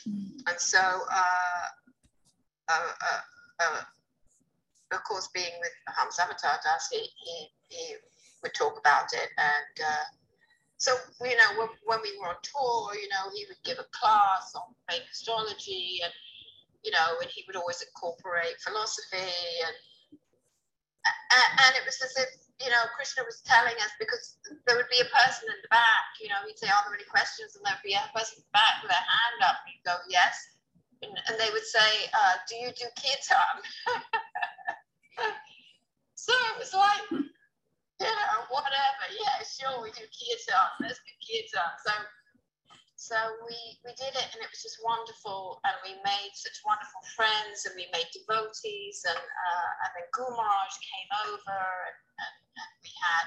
Mm. 0.10 0.41
And 0.50 0.58
so, 0.58 0.82
uh, 0.82 1.67
uh, 2.67 2.93
uh, 2.98 3.22
uh 3.62 3.82
of 4.91 5.04
course, 5.04 5.30
being 5.34 5.54
with 5.62 5.76
Hamsavatar 5.93 6.58
Das, 6.65 6.89
he, 6.91 7.06
he, 7.13 7.48
he 7.67 7.95
would 8.41 8.56
talk 8.56 8.80
about 8.80 9.13
it. 9.13 9.30
And 9.38 9.86
uh, 9.86 10.06
so, 10.78 10.95
you 11.22 11.38
know, 11.38 11.60
when, 11.60 11.69
when, 11.86 12.00
we 12.02 12.17
were 12.19 12.30
on 12.30 12.41
tour, 12.41 12.95
you 12.95 13.08
know, 13.10 13.30
he 13.36 13.45
would 13.48 13.62
give 13.63 13.78
a 13.78 13.86
class 13.91 14.54
on 14.56 14.74
Vedic 14.89 15.06
astrology 15.12 16.00
and, 16.04 16.13
you 16.84 16.92
know, 16.92 17.20
and 17.22 17.30
he 17.30 17.44
would 17.48 17.56
always 17.56 17.82
incorporate 17.82 18.60
philosophy 18.63 19.32
and, 19.68 19.76
and 21.06 21.72
it 21.78 21.86
was 21.86 22.00
as 22.02 22.13
if, 22.18 22.30
you 22.60 22.70
know, 22.70 22.84
Krishna 22.96 23.24
was 23.24 23.42
telling 23.46 23.76
us 23.80 23.94
because 24.00 24.38
there 24.68 24.76
would 24.76 24.92
be 24.92 25.00
a 25.00 25.10
person 25.13 25.48
in 25.48 25.60
the 25.63 25.72
back, 25.72 26.18
you 26.20 26.28
know, 26.28 26.42
he'd 26.44 26.60
say, 26.60 26.68
Are 26.68 26.84
there 26.86 26.98
any 26.98 27.08
questions? 27.08 27.56
And 27.56 27.63
there'd 27.63 27.80
be 27.86 27.96
a 27.96 28.04
person 28.12 28.44
in 28.44 28.46
the 28.46 28.56
back 28.56 28.84
with 28.84 28.92
their 28.92 29.00
hand 29.00 29.39
up. 29.48 29.63
And 29.63 29.72
he'd 29.72 29.86
go, 29.88 29.96
Yes. 30.12 30.36
And, 31.00 31.15
and 31.15 31.39
they 31.39 31.48
would 31.56 31.63
say, 31.63 32.12
uh, 32.12 32.36
Do 32.50 32.60
you 32.60 32.70
do 32.76 32.88
kirtan? 33.00 33.56
so 36.20 36.34
it 36.52 36.58
was 36.60 36.74
like, 36.76 37.06
you 37.12 38.12
know, 38.12 38.39
whatever. 38.52 39.06
Yeah, 39.15 39.39
sure, 39.48 39.80
we 39.80 39.96
do 39.96 40.04
kirtan. 40.04 40.68
Let's 40.84 41.00
do 41.00 41.13
kirtan. 41.24 41.72
So, 41.88 41.94
so 43.00 43.16
we 43.48 43.56
we 43.88 43.96
did 43.96 44.12
it, 44.12 44.28
and 44.36 44.44
it 44.44 44.52
was 44.52 44.60
just 44.60 44.84
wonderful. 44.84 45.64
And 45.64 45.72
we 45.88 45.96
made 46.04 46.36
such 46.36 46.60
wonderful 46.68 47.00
friends, 47.16 47.64
and 47.64 47.72
we 47.80 47.88
made 47.96 48.12
devotees, 48.12 49.08
and 49.08 49.24
uh, 49.24 49.72
and 49.88 49.92
then 49.96 50.08
Gumaraj 50.12 50.74
came 50.84 51.10
over, 51.32 51.60
and, 51.88 52.00
and, 52.20 52.36
and 52.60 52.72
we 52.84 52.92
had 53.00 53.26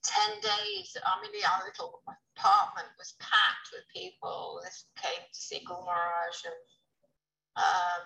ten 0.00 0.32
days. 0.40 0.96
I 0.96 1.20
mean, 1.20 1.36
our 1.44 1.60
little 1.68 2.00
apartment 2.08 2.88
was 2.96 3.12
packed 3.20 3.68
with 3.76 3.84
people. 3.92 4.64
This 4.64 4.88
came 4.96 5.20
to 5.28 5.36
see 5.36 5.60
Gumaraj, 5.68 6.36
and 6.48 6.60
um, 7.60 8.02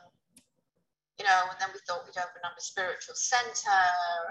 you 1.22 1.24
know, 1.24 1.54
and 1.54 1.58
then 1.62 1.70
we 1.70 1.78
thought 1.86 2.02
we'd 2.02 2.18
open 2.18 2.42
up 2.42 2.58
a 2.58 2.64
spiritual 2.66 3.14
center, 3.14 3.78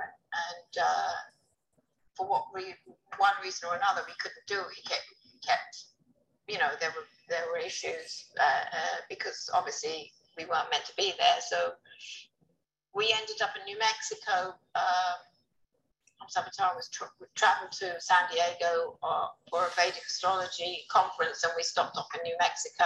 and, 0.04 0.12
and 0.12 0.72
uh, 0.76 1.16
for 2.20 2.28
what 2.28 2.52
re- 2.54 2.84
one 3.16 3.40
reason 3.40 3.72
or 3.72 3.80
another, 3.80 4.04
we 4.04 4.14
couldn't 4.20 4.44
do 4.48 4.60
it. 4.60 4.68
We 4.70 4.84
kept, 4.84 5.08
kept 5.46 5.86
you 6.48 6.58
know, 6.58 6.70
there 6.80 6.90
were 6.90 7.06
there 7.28 7.46
were 7.52 7.58
issues 7.58 8.26
uh, 8.40 8.66
uh, 8.72 8.98
because 9.10 9.50
obviously 9.54 10.12
we 10.38 10.46
weren't 10.46 10.70
meant 10.70 10.86
to 10.86 10.94
be 10.96 11.14
there. 11.18 11.40
So 11.48 11.72
we 12.94 13.14
ended 13.18 13.42
up 13.42 13.52
in 13.58 13.66
New 13.66 13.80
Mexico. 13.80 14.54
Um, 14.76 15.18
Savitar 16.30 16.76
was 16.76 16.90
tra- 16.90 17.10
traveled 17.36 17.72
to 17.74 18.00
San 18.00 18.30
Diego 18.32 18.98
uh, 19.04 19.28
for 19.50 19.66
a 19.66 19.70
Vedic 19.76 20.04
astrology 20.06 20.86
conference, 20.90 21.44
and 21.44 21.54
we 21.56 21.64
stopped 21.64 21.98
off 21.98 22.08
in 22.16 22.22
New 22.24 22.36
Mexico. 22.40 22.86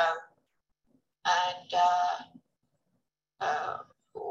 And 1.26 1.74
uh, 1.74 3.46
uh, 3.46 3.78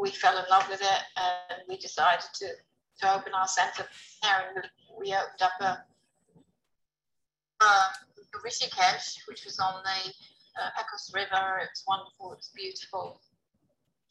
we 0.00 0.10
fell 0.10 0.38
in 0.38 0.44
love 0.50 0.68
with 0.68 0.80
it 0.80 1.02
and 1.16 1.60
we 1.68 1.76
decided 1.76 2.24
to, 2.34 2.48
to 3.00 3.14
open 3.14 3.32
our 3.34 3.46
center 3.46 3.86
there 4.22 4.52
and 4.56 4.64
we 4.98 5.14
opened 5.14 5.42
up 5.42 5.52
a, 5.60 5.84
uh, 7.60 7.88
Rishikesh, 8.44 9.26
which 9.26 9.44
was 9.44 9.58
on 9.58 9.82
the 9.82 10.10
uh, 10.60 10.70
Pecos 10.76 11.12
River. 11.14 11.60
It 11.62 11.70
was 11.72 11.84
wonderful, 11.86 12.32
it 12.32 12.38
was 12.38 12.50
beautiful. 12.54 13.20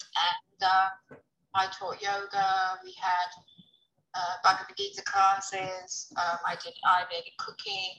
And 0.01 0.69
uh, 0.69 1.17
I 1.55 1.67
taught 1.67 2.01
yoga, 2.01 2.79
we 2.83 2.93
had 2.99 3.31
uh, 4.15 4.35
Bhagavad 4.43 4.75
Gita 4.77 5.03
classes, 5.03 6.11
um, 6.17 6.39
I 6.45 6.55
did 6.63 6.73
Ayurvedic 6.85 7.37
cooking. 7.37 7.93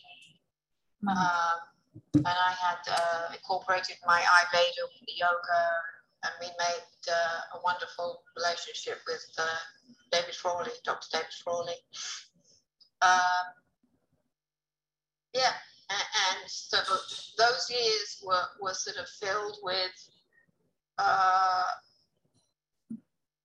Mm-hmm. 1.04 1.16
Um, 1.16 1.58
and 2.14 2.26
I 2.26 2.52
had 2.58 2.82
uh, 2.90 3.32
incorporated 3.32 3.96
my 4.06 4.20
Ayurveda 4.20 4.82
with 4.94 5.06
the 5.06 5.14
yoga 5.16 5.62
and 6.24 6.32
we 6.40 6.46
made 6.58 6.98
uh, 7.10 7.58
a 7.58 7.62
wonderful 7.62 8.22
relationship 8.36 8.98
with 9.06 9.24
uh, 9.38 9.46
David 10.10 10.34
Frawley, 10.34 10.70
Dr. 10.84 11.06
David 11.12 11.34
Frawley. 11.44 11.78
Um, 13.02 13.54
yeah, 15.34 15.54
and, 15.90 16.38
so 16.46 16.76
those 17.38 17.70
years 17.70 18.22
were, 18.24 18.44
were 18.60 18.74
sort 18.74 18.96
of 18.96 19.08
filled 19.08 19.58
with, 19.62 20.10
uh, 20.98 21.64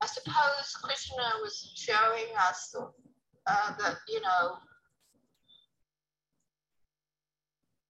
I 0.02 0.06
suppose 0.06 0.76
Krishna 0.82 1.24
was 1.42 1.72
showing 1.76 2.28
us 2.38 2.76
uh, 3.48 3.74
that, 3.78 3.98
you 4.10 4.22
know, 4.22 4.58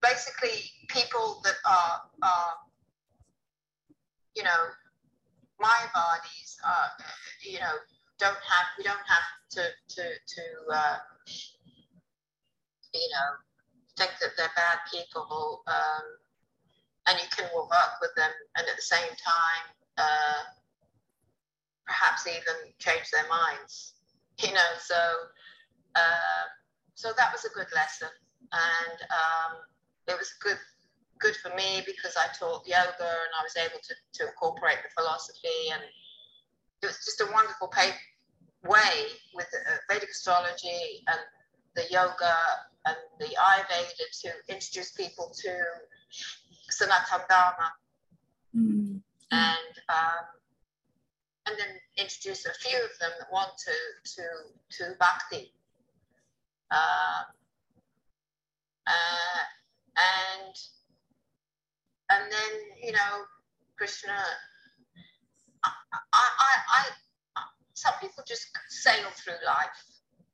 basically 0.01 0.69
people 0.89 1.41
that 1.43 1.55
are, 1.65 2.01
are 2.21 2.53
you 4.35 4.43
know, 4.43 4.67
my 5.59 5.79
bodies, 5.93 6.57
uh, 6.67 6.87
you 7.43 7.59
know, 7.59 7.73
don't 8.19 8.33
have, 8.33 8.67
we 8.77 8.83
don't 8.83 8.97
have 9.07 9.23
to, 9.51 9.61
to, 9.95 10.03
to 10.03 10.73
uh, 10.73 10.97
you 12.93 13.09
know, 13.09 13.29
think 13.97 14.11
that 14.21 14.31
they're 14.37 14.53
bad 14.55 14.79
people. 14.91 15.61
Um, 15.67 16.05
and 17.07 17.19
you 17.19 17.27
can 17.35 17.49
work 17.53 17.93
with 18.01 18.11
them 18.15 18.31
and 18.57 18.67
at 18.67 18.75
the 18.75 18.81
same 18.81 19.11
time, 19.19 19.65
uh, 19.97 20.43
perhaps 21.85 22.27
even 22.27 22.71
change 22.79 23.11
their 23.11 23.27
minds, 23.27 23.95
you 24.41 24.53
know, 24.53 24.71
so, 24.79 24.95
uh, 25.95 26.45
so 26.95 27.11
that 27.17 27.31
was 27.33 27.43
a 27.43 27.49
good 27.49 27.67
lesson. 27.75 28.07
And 28.53 28.99
um, 29.11 29.57
it 30.07 30.17
was 30.17 30.31
good 30.41 30.57
good 31.19 31.35
for 31.37 31.55
me 31.55 31.81
because 31.85 32.17
I 32.17 32.27
taught 32.37 32.67
yoga 32.67 32.83
and 32.99 33.31
I 33.39 33.43
was 33.43 33.55
able 33.55 33.79
to, 33.79 33.93
to 33.95 34.27
incorporate 34.27 34.79
the 34.83 34.91
philosophy 35.01 35.71
and 35.71 35.81
it 36.81 36.85
was 36.85 36.99
just 36.99 37.21
a 37.21 37.31
wonderful 37.31 37.69
pay, 37.69 37.91
way 38.67 39.07
with 39.33 39.47
uh, 39.47 39.79
Vedic 39.89 40.09
astrology 40.09 40.99
and 41.07 41.19
the 41.77 41.83
yoga 41.89 42.35
and 42.85 42.97
the 43.19 43.25
Ayurveda 43.25 44.05
to 44.21 44.53
introduce 44.53 44.91
people 44.91 45.31
to 45.41 45.49
Sanatana 46.71 47.27
Dharma. 47.29 47.71
Mm. 48.55 49.01
And 49.31 49.75
um, 49.89 50.25
and 51.47 51.57
then 51.57 51.67
introduce 51.97 52.45
a 52.45 52.53
few 52.53 52.77
of 52.77 52.91
them 52.99 53.11
that 53.19 53.31
want 53.31 53.51
to 53.57 53.73
to 54.15 54.23
to 54.77 54.93
bhakti. 54.99 55.53
Uh, 56.71 57.23
uh, 58.87 59.41
and 59.97 60.55
and 62.09 62.31
then 62.31 62.51
you 62.81 62.91
know 62.91 63.23
Krishna. 63.77 64.17
I, 65.65 65.69
I, 66.11 66.53
I, 66.67 67.43
some 67.73 67.93
people 68.01 68.23
just 68.27 68.47
sail 68.67 69.09
through 69.15 69.39
life. 69.45 69.79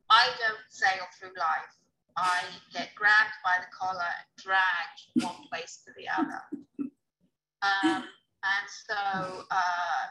I 0.10 0.26
don't 0.40 0.58
sail 0.70 1.06
through 1.20 1.34
life. 1.38 1.79
I 2.17 2.41
get 2.74 2.93
grabbed 2.95 3.38
by 3.43 3.58
the 3.60 3.72
collar 3.72 4.02
and 4.02 4.30
dragged 4.38 5.00
from 5.13 5.24
one 5.24 5.48
place 5.52 5.82
to 5.86 5.91
the 5.98 6.08
other. 6.10 6.41
Um, 7.62 8.04
and 8.04 8.67
so 8.88 9.43
uh, 9.52 10.04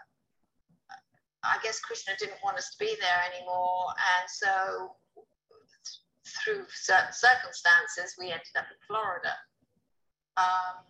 I 1.44 1.56
guess 1.62 1.80
Krishna 1.80 2.14
didn't 2.18 2.38
want 2.42 2.58
us 2.58 2.70
to 2.70 2.78
be 2.78 2.96
there 3.00 3.20
anymore. 3.32 3.92
And 3.96 4.28
so 4.28 4.96
through 6.44 6.66
certain 6.68 7.12
circumstances, 7.12 8.16
we 8.18 8.30
ended 8.30 8.56
up 8.56 8.66
in 8.70 8.78
Florida. 8.87 9.32
Um, 10.37 10.84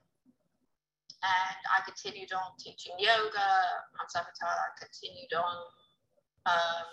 and 1.22 1.58
I 1.74 1.82
continued 1.82 2.32
on 2.32 2.54
teaching 2.58 2.94
yoga. 2.98 3.50
Hamsavatar 3.98 4.74
continued 4.78 5.34
on 5.34 5.56
um, 6.46 6.88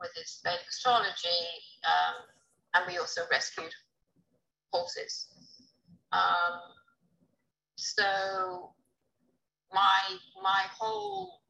with 0.00 0.10
his 0.18 0.40
Vedic 0.42 0.66
astrology, 0.68 1.42
um, 1.86 2.26
and 2.74 2.84
we 2.86 2.98
also 2.98 3.22
rescued 3.30 3.72
horses. 4.72 5.28
Um, 6.12 6.60
so 7.76 8.72
my 9.72 10.00
my 10.42 10.62
whole 10.78 11.40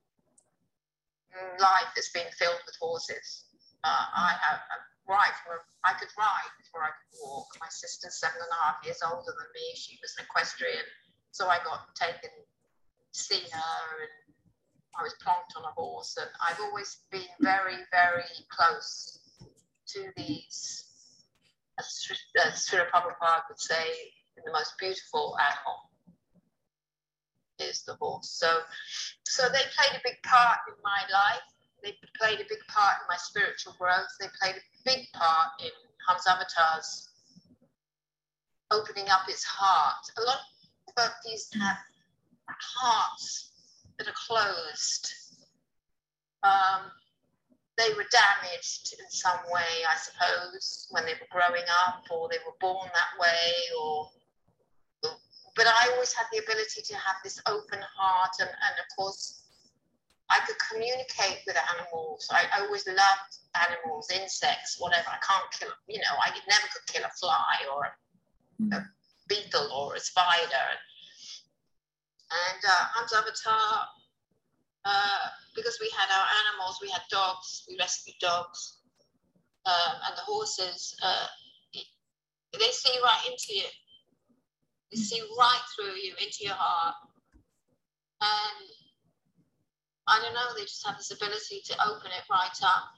life 1.58 1.92
has 1.96 2.08
been 2.14 2.30
filled 2.38 2.60
with 2.66 2.76
horses. 2.80 3.46
Uh, 3.84 4.06
I 4.14 4.34
have 4.40 4.60
ride 5.08 5.34
from 5.44 5.58
I 5.84 5.94
could 5.98 6.10
ride 6.16 6.52
before 6.62 6.82
I 6.82 6.94
could 6.94 7.18
walk. 7.26 7.48
My 7.60 7.70
sister's 7.70 8.20
seven 8.20 8.38
and 8.38 8.52
a 8.52 8.62
half 8.62 8.76
years 8.84 9.02
older 9.04 9.32
than 9.34 9.50
me. 9.54 9.74
She 9.74 9.98
was 10.00 10.14
an 10.18 10.24
equestrian 10.24 10.86
so 11.32 11.48
I 11.48 11.58
got 11.64 11.94
taken 11.96 12.28
to 12.28 13.18
see 13.18 13.40
her 13.50 13.84
and 14.04 14.34
I 14.98 15.02
was 15.02 15.14
plonked 15.24 15.56
on 15.56 15.64
a 15.64 15.72
horse. 15.72 16.16
And 16.20 16.28
I've 16.46 16.60
always 16.60 16.98
been 17.10 17.32
very, 17.40 17.76
very 17.90 18.28
close 18.50 19.18
to 19.88 20.12
these, 20.16 20.91
as, 21.82 22.66
Srila 22.66 22.90
Prabhupada 22.90 23.42
would 23.48 23.60
say, 23.60 23.84
the 24.36 24.52
most 24.52 24.74
beautiful 24.78 25.36
animal 25.38 25.90
is 27.58 27.82
the 27.82 27.94
horse. 27.94 28.30
So, 28.30 28.60
so 29.26 29.44
they 29.48 29.62
played 29.76 29.98
a 29.98 30.02
big 30.04 30.22
part 30.24 30.58
in 30.68 30.74
my 30.82 31.02
life. 31.12 31.42
They 31.82 31.94
played 32.18 32.40
a 32.40 32.48
big 32.48 32.64
part 32.68 32.96
in 33.02 33.06
my 33.08 33.16
spiritual 33.18 33.74
growth. 33.78 34.08
They 34.20 34.28
played 34.40 34.56
a 34.56 34.64
big 34.84 35.06
part 35.12 35.50
in 35.60 35.70
Hamsavatar's 36.08 37.08
opening 38.70 39.08
up 39.10 39.28
its 39.28 39.44
heart. 39.44 40.04
A 40.18 40.22
lot 40.22 40.40
but 40.96 41.14
these 41.24 41.48
have 41.60 41.76
hearts 42.48 43.52
that 43.98 44.08
are 44.08 44.14
closed. 44.26 45.12
Um, 46.42 46.90
they 47.82 47.94
were 47.94 48.06
damaged 48.10 48.94
in 48.98 49.10
some 49.10 49.38
way, 49.50 49.82
I 49.90 49.96
suppose, 49.98 50.86
when 50.90 51.04
they 51.04 51.14
were 51.14 51.30
growing 51.30 51.66
up, 51.86 52.06
or 52.10 52.28
they 52.30 52.38
were 52.46 52.54
born 52.60 52.88
that 52.94 53.18
way, 53.18 53.52
or. 53.80 54.08
But 55.54 55.66
I 55.66 55.90
always 55.92 56.14
had 56.14 56.26
the 56.32 56.38
ability 56.38 56.80
to 56.80 56.94
have 56.94 57.16
this 57.22 57.38
open 57.46 57.80
heart, 57.94 58.30
and, 58.40 58.48
and 58.48 58.74
of 58.80 58.96
course, 58.96 59.42
I 60.30 60.38
could 60.46 60.56
communicate 60.70 61.44
with 61.46 61.56
animals. 61.76 62.26
I, 62.32 62.44
I 62.56 62.64
always 62.64 62.86
loved 62.86 63.32
animals, 63.52 64.10
insects, 64.10 64.76
whatever. 64.78 65.08
I 65.08 65.18
can't 65.20 65.50
kill, 65.50 65.68
you 65.88 65.98
know, 65.98 66.16
I 66.22 66.30
never 66.48 66.66
could 66.72 66.86
kill 66.86 67.04
a 67.04 67.10
fly 67.10 67.56
or 67.74 67.84
a, 67.84 68.76
a 68.76 68.88
beetle 69.28 69.68
or 69.76 69.94
a 69.94 70.00
spider. 70.00 70.68
And 72.32 72.62
uh, 72.66 72.84
Hamsavatar, 72.96 73.84
uh, 74.86 75.28
because 75.54 75.78
we 75.80 75.90
had 75.90 76.08
our 76.10 76.26
animals, 76.46 76.78
we 76.80 76.90
had 76.90 77.02
dogs, 77.10 77.64
we 77.68 77.76
rescued 77.78 78.16
dogs, 78.20 78.78
um, 79.66 79.94
and 80.08 80.16
the 80.16 80.22
horses, 80.22 80.96
uh, 81.02 81.26
they 82.58 82.70
see 82.70 82.98
right 83.02 83.24
into 83.30 83.54
you. 83.54 83.70
They 84.90 84.98
see 84.98 85.20
right 85.38 85.62
through 85.74 85.94
you, 85.96 86.12
into 86.20 86.44
your 86.44 86.54
heart. 86.54 86.96
And 88.20 88.68
I 90.06 90.20
don't 90.20 90.34
know, 90.34 90.52
they 90.54 90.62
just 90.62 90.86
have 90.86 90.98
this 90.98 91.12
ability 91.12 91.62
to 91.66 91.74
open 91.88 92.10
it 92.12 92.28
right 92.30 92.58
up 92.62 92.92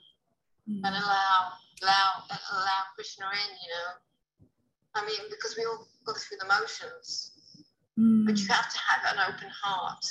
mm. 0.68 0.80
and 0.82 0.94
allow, 0.94 1.54
allow, 1.82 2.24
allow 2.52 2.82
Krishna 2.94 3.26
in, 3.26 3.50
you 3.62 3.70
know. 3.70 4.48
I 4.96 5.06
mean, 5.06 5.30
because 5.30 5.56
we 5.56 5.64
all 5.64 5.86
go 6.04 6.14
through 6.14 6.38
the 6.40 6.46
motions. 6.46 7.32
Mm. 7.98 8.26
But 8.26 8.38
you 8.38 8.48
have 8.48 8.72
to 8.72 8.78
have 8.78 9.14
an 9.14 9.34
open 9.34 9.50
heart. 9.62 10.04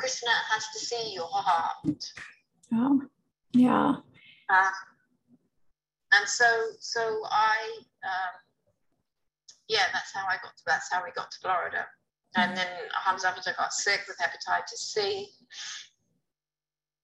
Krishna 0.00 0.30
has 0.50 0.64
to 0.72 0.78
see 0.78 1.12
your 1.12 1.28
heart. 1.30 2.12
Oh, 2.72 3.02
yeah. 3.52 3.96
Uh, 4.48 4.70
and 6.14 6.26
so, 6.26 6.46
so 6.78 7.00
I, 7.30 7.56
um, 8.02 8.34
yeah, 9.68 9.84
that's 9.92 10.10
how 10.14 10.24
I 10.26 10.36
got 10.42 10.56
to. 10.56 10.62
That's 10.66 10.90
how 10.90 11.04
we 11.04 11.10
got 11.12 11.30
to 11.30 11.38
Florida. 11.42 11.84
And 12.34 12.56
then 12.56 12.66
Hamza 13.04 13.34
got 13.58 13.74
sick 13.74 14.00
with 14.08 14.16
hepatitis 14.16 14.78
C. 14.78 15.28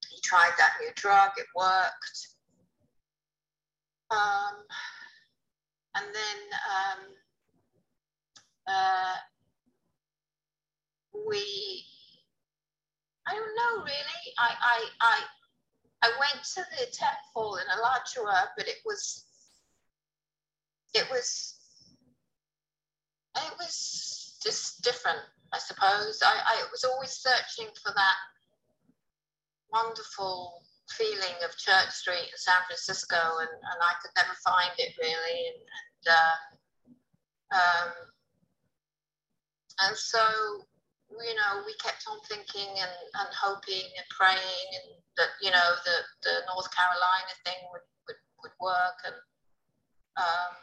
He 0.08 0.20
tried 0.22 0.52
that 0.56 0.76
new 0.80 0.90
drug. 0.94 1.32
It 1.36 1.46
worked. 1.54 2.28
Um, 4.10 4.64
and 5.96 6.06
then 6.14 6.58
um, 6.72 6.98
uh, 8.66 9.16
we, 11.28 11.84
I 13.26 13.34
don't 13.34 13.56
know 13.56 13.82
really. 13.82 14.22
I, 14.38 14.54
I, 14.60 14.84
I, 15.00 15.20
I 16.02 16.10
went 16.20 16.44
to 16.54 16.62
the 16.78 16.86
temple 16.92 17.56
in 17.56 17.78
Alachua, 17.78 18.50
but 18.56 18.68
it 18.68 18.78
was, 18.84 19.24
it 20.94 21.06
was, 21.10 21.54
it 23.36 23.52
was 23.58 24.38
just 24.42 24.82
different, 24.82 25.18
I 25.52 25.58
suppose. 25.58 26.22
I, 26.24 26.36
I 26.36 26.64
was 26.70 26.84
always 26.84 27.10
searching 27.10 27.66
for 27.82 27.92
that 27.94 28.16
wonderful 29.72 30.62
feeling 30.90 31.36
of 31.44 31.56
Church 31.56 31.90
Street 31.90 32.30
in 32.30 32.38
San 32.38 32.62
Francisco, 32.66 33.16
and, 33.40 33.50
and 33.50 33.80
I 33.82 33.94
could 34.00 34.12
never 34.16 34.34
find 34.44 34.72
it 34.78 34.94
really. 35.00 35.48
And, 35.48 35.62
and 36.06 36.14
uh, 36.14 36.36
um, 37.56 37.92
and 39.80 39.96
so, 39.96 40.20
you 41.10 41.34
know, 41.38 41.62
we 41.64 41.74
kept 41.78 42.04
on 42.10 42.18
thinking 42.26 42.66
and, 42.66 42.96
and 43.22 43.30
hoping 43.30 43.86
and 43.94 44.06
praying 44.10 44.68
and 44.74 44.86
that, 45.16 45.30
you 45.40 45.50
know, 45.50 45.68
the, 45.86 45.96
the 46.26 46.34
North 46.50 46.68
Carolina 46.74 47.32
thing 47.46 47.60
would, 47.72 47.86
would, 48.10 48.20
would 48.42 48.56
work. 48.58 48.98
And 49.06 49.18
um, 50.18 50.54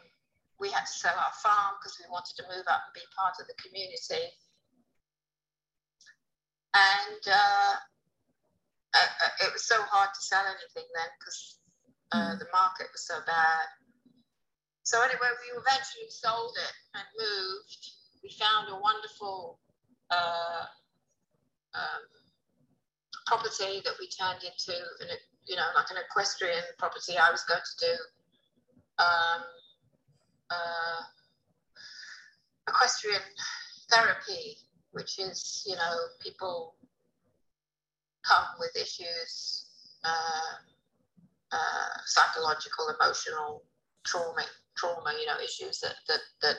we 0.60 0.70
had 0.70 0.84
to 0.84 0.94
sell 0.94 1.16
our 1.16 1.36
farm 1.40 1.80
because 1.80 1.96
we 1.96 2.06
wanted 2.12 2.36
to 2.38 2.44
move 2.52 2.68
up 2.68 2.84
and 2.86 2.94
be 2.94 3.16
part 3.16 3.40
of 3.40 3.48
the 3.48 3.56
community. 3.56 4.30
And 6.74 7.22
uh, 7.24 7.74
uh, 8.94 9.12
uh 9.24 9.46
it 9.46 9.50
was 9.54 9.64
so 9.64 9.80
hard 9.88 10.12
to 10.12 10.22
sell 10.22 10.44
anything 10.44 10.86
then 10.92 11.10
because 11.18 11.58
uh, 12.12 12.34
mm. 12.34 12.38
the 12.38 12.50
market 12.52 12.92
was 12.92 13.06
so 13.06 13.18
bad. 13.26 13.66
So 14.84 15.00
anyway, 15.00 15.32
we 15.40 15.56
eventually 15.56 16.12
sold 16.12 16.52
it 16.60 16.74
and 16.92 17.06
moved 17.16 17.94
we 18.24 18.32
found 18.40 18.72
a 18.72 18.80
wonderful 18.80 19.60
uh, 20.10 20.64
um, 21.74 22.02
property 23.26 23.80
that 23.84 23.94
we 23.98 24.08
turned 24.08 24.42
into, 24.44 24.76
an, 25.00 25.08
you 25.46 25.56
know, 25.56 25.66
like 25.74 25.90
an 25.90 25.96
equestrian 26.08 26.62
property. 26.78 27.16
I 27.18 27.30
was 27.30 27.44
going 27.44 27.60
to 27.60 27.86
do 27.86 27.92
um, 28.98 29.42
uh, 30.50 31.02
equestrian 32.68 33.22
therapy, 33.90 34.58
which 34.92 35.18
is, 35.18 35.64
you 35.66 35.76
know, 35.76 35.96
people 36.20 36.74
come 38.24 38.44
with 38.58 38.74
issues, 38.76 39.66
uh, 40.04 40.54
uh, 41.52 41.88
psychological, 42.06 42.86
emotional 43.00 43.62
trauma, 44.04 44.42
trauma, 44.76 45.12
you 45.18 45.26
know, 45.26 45.38
issues 45.42 45.80
that 45.80 45.94
that 46.08 46.20
that 46.42 46.56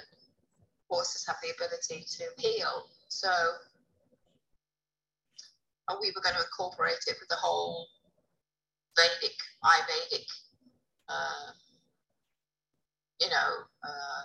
horses 0.90 1.26
have 1.28 1.38
the 1.42 1.52
ability 1.52 2.06
to 2.10 2.24
heal. 2.38 2.90
So 3.08 3.30
we 6.02 6.12
were 6.16 6.22
going 6.22 6.36
to 6.36 6.42
incorporate 6.42 7.04
it 7.08 7.18
with 7.20 7.30
the 7.30 7.36
whole 7.36 7.88
Vedic, 8.98 9.36
Ayurvedic 9.64 10.26
uh, 11.10 11.52
you 13.22 13.30
know, 13.30 13.52
uh, 13.84 14.24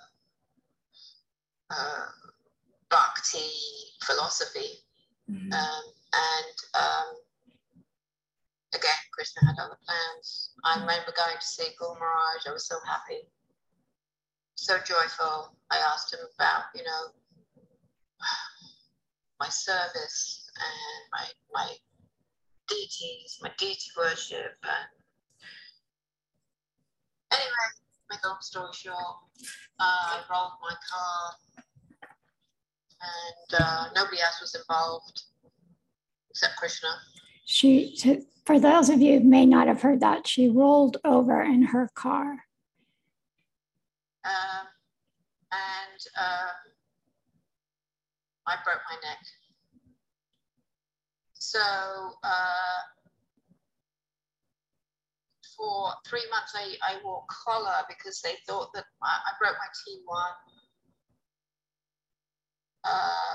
uh, 1.71 2.07
bhakti 2.91 3.51
philosophy. 4.03 4.83
Mm-hmm. 5.31 5.53
Um, 5.53 5.85
and 6.13 6.57
um, 6.75 7.09
again, 8.75 9.01
Krishna 9.13 9.47
had 9.47 9.59
other 9.63 9.79
plans. 9.87 10.51
I 10.65 10.73
mm-hmm. 10.73 10.81
remember 10.83 11.13
going 11.17 11.37
to 11.39 11.47
see 11.47 11.69
Guru 11.79 11.95
Maharaj. 11.95 12.47
I 12.49 12.53
was 12.53 12.67
so 12.67 12.77
happy, 12.87 13.29
so 14.57 14.79
joyful. 14.79 15.55
I 15.71 15.79
asked 15.79 16.13
him 16.13 16.21
about, 16.35 16.65
you 16.75 16.83
know, 16.83 17.15
my 19.41 19.49
service 19.49 20.51
and 20.57 21.11
my 21.13 21.27
my 21.53 21.75
deities, 22.69 23.39
my 23.43 23.51
deity 23.59 23.91
worship. 23.97 24.55
And 24.63 24.89
anyway, 27.33 27.69
make 28.11 28.21
a 28.25 28.29
long 28.29 28.37
story 28.41 28.69
short, 28.73 28.97
uh, 29.81 30.19
I 30.19 30.21
rolled 30.31 30.53
my 30.63 30.75
car 30.91 31.35
and 33.03 33.61
uh, 33.61 33.85
nobody 33.95 34.21
else 34.21 34.41
was 34.41 34.55
involved 34.55 35.23
except 36.31 36.57
Krishna. 36.57 36.91
She, 37.45 37.99
for 38.45 38.61
those 38.61 38.89
of 38.91 39.01
you 39.01 39.21
who 39.21 39.25
may 39.25 39.47
not 39.47 39.67
have 39.67 39.83
heard 39.83 40.01
that, 40.01 40.27
she 40.27 40.49
rolled 40.49 40.99
over 41.05 41.43
in 41.43 41.63
her 41.63 41.91
car. 41.95 42.45
Um, 44.25 44.67
and 45.51 46.01
uh, 46.21 46.49
I 48.51 48.57
broke 48.65 48.83
my 48.91 48.97
neck. 49.09 49.19
So 51.35 51.61
uh, 52.25 52.81
for 55.57 55.93
three 56.07 56.27
months, 56.31 56.53
I, 56.55 56.75
I 56.83 56.97
wore 57.05 57.25
collar 57.29 57.85
because 57.89 58.21
they 58.21 58.35
thought 58.47 58.73
that 58.75 58.85
I, 59.03 59.07
I 59.07 59.33
broke 59.39 59.57
my 59.57 59.71
T1. 59.79 60.33
Uh, 62.83 63.35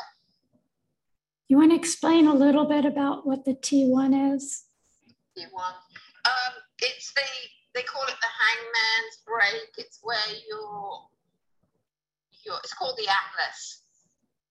you 1.47 1.57
want 1.57 1.72
to 1.72 1.78
explain 1.78 2.28
a 2.28 2.34
little 2.34 2.66
bit 2.66 2.86
about 2.86 3.26
what 3.26 3.45
the 3.45 3.53
T1 3.53 4.36
is? 4.36 4.63
T1. 5.38 5.45
Um, 5.45 6.53
it's 6.82 7.13
the, 7.13 7.22
they 7.74 7.84
call 7.84 8.03
it 8.03 8.16
the 8.20 8.28
hangman's 8.28 9.18
break. 9.26 9.70
It's 9.78 9.99
where 10.01 10.18
your, 10.49 11.07
your, 12.45 12.57
it's 12.63 12.74
called 12.74 12.97
the 12.97 13.07
atlas. 13.07 13.85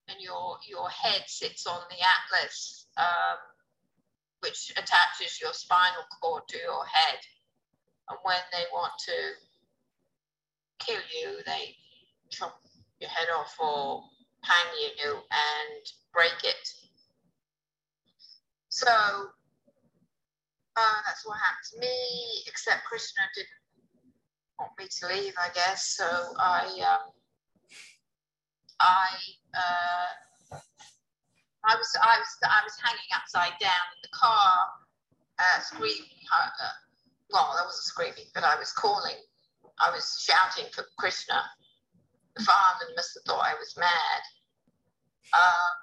And 0.07 0.21
your, 0.21 0.57
your 0.67 0.89
head 0.89 1.23
sits 1.27 1.67
on 1.67 1.81
the 1.89 1.97
atlas. 1.97 2.87
Um, 2.97 3.37
which 4.45 4.71
attaches 4.77 5.41
your 5.41 5.53
spinal 5.53 6.05
cord 6.21 6.43
to 6.47 6.57
your 6.57 6.85
head. 6.85 7.17
And 8.09 8.19
when 8.23 8.37
they 8.51 8.63
want 8.71 8.93
to 9.07 9.33
kill 10.85 11.01
you, 11.19 11.39
they 11.45 11.75
chop 12.29 12.61
your 12.99 13.09
head 13.09 13.27
off 13.35 13.55
or 13.59 14.03
hang 14.43 14.67
you 15.03 15.13
and 15.13 15.85
break 16.13 16.43
it. 16.43 16.69
So 18.69 18.87
uh, 18.87 19.25
that's 21.07 21.25
what 21.25 21.37
happened 21.37 21.65
to 21.73 21.79
me, 21.79 22.43
except 22.47 22.85
Krishna 22.85 23.23
didn't 23.33 23.49
want 24.59 24.73
me 24.77 24.85
to 24.99 25.07
leave, 25.07 25.33
I 25.39 25.49
guess. 25.55 25.95
So 25.97 26.05
I, 26.37 26.65
um, 26.93 27.09
I, 28.79 29.09
uh, 29.55 30.59
I 31.65 31.75
was 31.75 31.89
I 31.97 32.19
was 32.19 32.31
I 32.43 32.61
was 32.63 32.77
hanging 32.83 33.11
upside 33.15 33.57
down 33.59 33.85
in 33.97 33.99
the 34.03 34.13
car, 34.13 34.69
uh, 35.39 35.59
screaming. 35.61 36.21
Uh, 36.29 36.49
uh, 36.61 36.77
well, 37.31 37.57
I 37.57 37.65
wasn't 37.65 37.89
screaming, 37.89 38.29
but 38.33 38.43
I 38.43 38.55
was 38.59 38.71
calling. 38.71 39.17
I 39.79 39.89
was 39.91 40.05
shouting 40.21 40.69
for 40.71 40.85
Krishna. 40.99 41.41
The 42.35 42.43
fireman 42.43 42.93
must 42.95 43.17
have 43.17 43.23
thought 43.25 43.43
I 43.43 43.55
was 43.55 43.73
mad. 43.77 44.21
Um, 45.33 45.73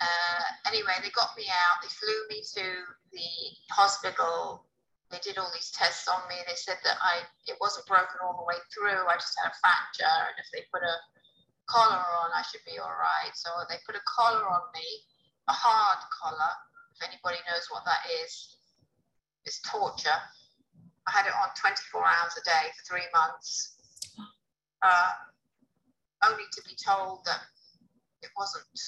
uh, 0.00 0.44
anyway, 0.68 0.92
they 1.00 1.10
got 1.10 1.32
me 1.36 1.48
out. 1.48 1.80
They 1.80 1.88
flew 1.88 2.20
me 2.28 2.42
to 2.58 2.66
the 3.12 3.30
hospital. 3.72 4.66
They 5.10 5.18
did 5.22 5.38
all 5.38 5.50
these 5.54 5.70
tests 5.70 6.08
on 6.08 6.20
me. 6.28 6.36
They 6.46 6.58
said 6.58 6.78
that 6.84 6.98
I 7.00 7.22
it 7.46 7.56
wasn't 7.60 7.86
broken 7.86 8.20
all 8.20 8.36
the 8.36 8.44
way 8.44 8.60
through. 8.74 9.08
I 9.08 9.14
just 9.16 9.38
had 9.40 9.48
a 9.48 9.56
fracture, 9.56 10.18
and 10.28 10.36
if 10.36 10.50
they 10.52 10.66
put 10.68 10.82
a 10.82 10.94
collar 11.66 12.00
on, 12.00 12.30
I 12.34 12.42
should 12.42 12.64
be 12.66 12.78
all 12.78 12.94
right. 12.94 13.32
So 13.34 13.50
they 13.68 13.76
put 13.86 13.96
a 13.96 14.04
collar 14.04 14.44
on 14.44 14.62
me, 14.74 14.86
a 15.48 15.52
hard 15.52 16.00
collar. 16.12 16.52
If 16.96 17.08
anybody 17.08 17.40
knows 17.48 17.66
what 17.70 17.84
that 17.84 18.04
is, 18.24 18.56
it's 19.44 19.60
torture. 19.62 20.20
I 21.06 21.10
had 21.10 21.26
it 21.26 21.36
on 21.36 21.48
24 21.56 22.00
hours 22.00 22.34
a 22.40 22.44
day 22.44 22.64
for 22.72 22.82
three 22.88 23.08
months, 23.12 23.76
uh, 24.80 25.12
only 26.24 26.44
to 26.52 26.60
be 26.64 26.76
told 26.80 27.24
that 27.26 27.44
it 28.22 28.30
wasn't 28.38 28.80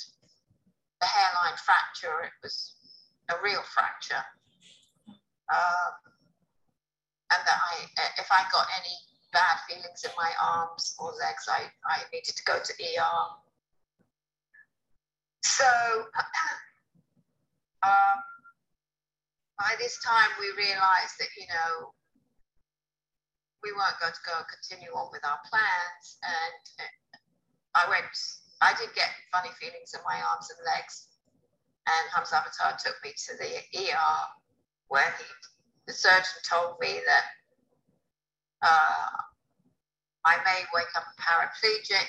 a 1.03 1.07
hairline 1.07 1.59
fracture, 1.61 2.25
it 2.25 2.33
was 2.43 2.73
a 3.29 3.37
real 3.45 3.61
fracture. 3.75 4.25
Um, 5.53 5.93
and 7.33 7.43
that 7.45 7.59
I, 7.59 7.77
if 8.19 8.29
I 8.31 8.47
got 8.51 8.67
any 8.81 8.97
bad 9.33 9.57
feelings 9.69 10.05
in 10.05 10.11
my 10.17 10.31
arms 10.41 10.95
or 10.99 11.13
legs. 11.13 11.49
I, 11.49 11.71
I 11.87 12.03
needed 12.13 12.37
to 12.37 12.45
go 12.45 12.59
to 12.59 12.73
ER. 12.73 13.27
So 15.43 15.65
um, 17.83 18.19
by 19.59 19.75
this 19.79 19.99
time, 20.05 20.31
we 20.39 20.47
realized 20.57 21.19
that, 21.19 21.29
you 21.37 21.47
know, 21.49 21.93
we 23.63 23.73
weren't 23.73 23.99
going 24.01 24.13
to 24.13 24.27
go 24.27 24.37
and 24.37 24.47
continue 24.47 24.93
on 24.95 25.09
with 25.11 25.25
our 25.25 25.41
plans. 25.49 26.19
And 26.23 26.89
I 27.75 27.89
went, 27.89 28.05
I 28.61 28.75
did 28.79 28.95
get 28.95 29.11
funny 29.33 29.51
feelings 29.59 29.95
in 29.95 30.01
my 30.07 30.21
arms 30.23 30.51
and 30.53 30.61
legs. 30.65 31.09
And 31.87 32.11
Hamsavatar 32.11 32.77
took 32.79 32.97
me 33.03 33.15
to 33.15 33.37
the 33.39 33.63
ER 33.91 34.19
where 34.89 35.15
he, 35.19 35.25
the 35.87 35.93
surgeon 35.93 36.43
told 36.45 36.79
me 36.81 37.01
that 37.07 37.25
uh, 38.67 39.23
I 40.25 40.37
may 40.45 40.65
wake 40.75 40.91
up 40.97 41.05
paraplegic 41.23 42.09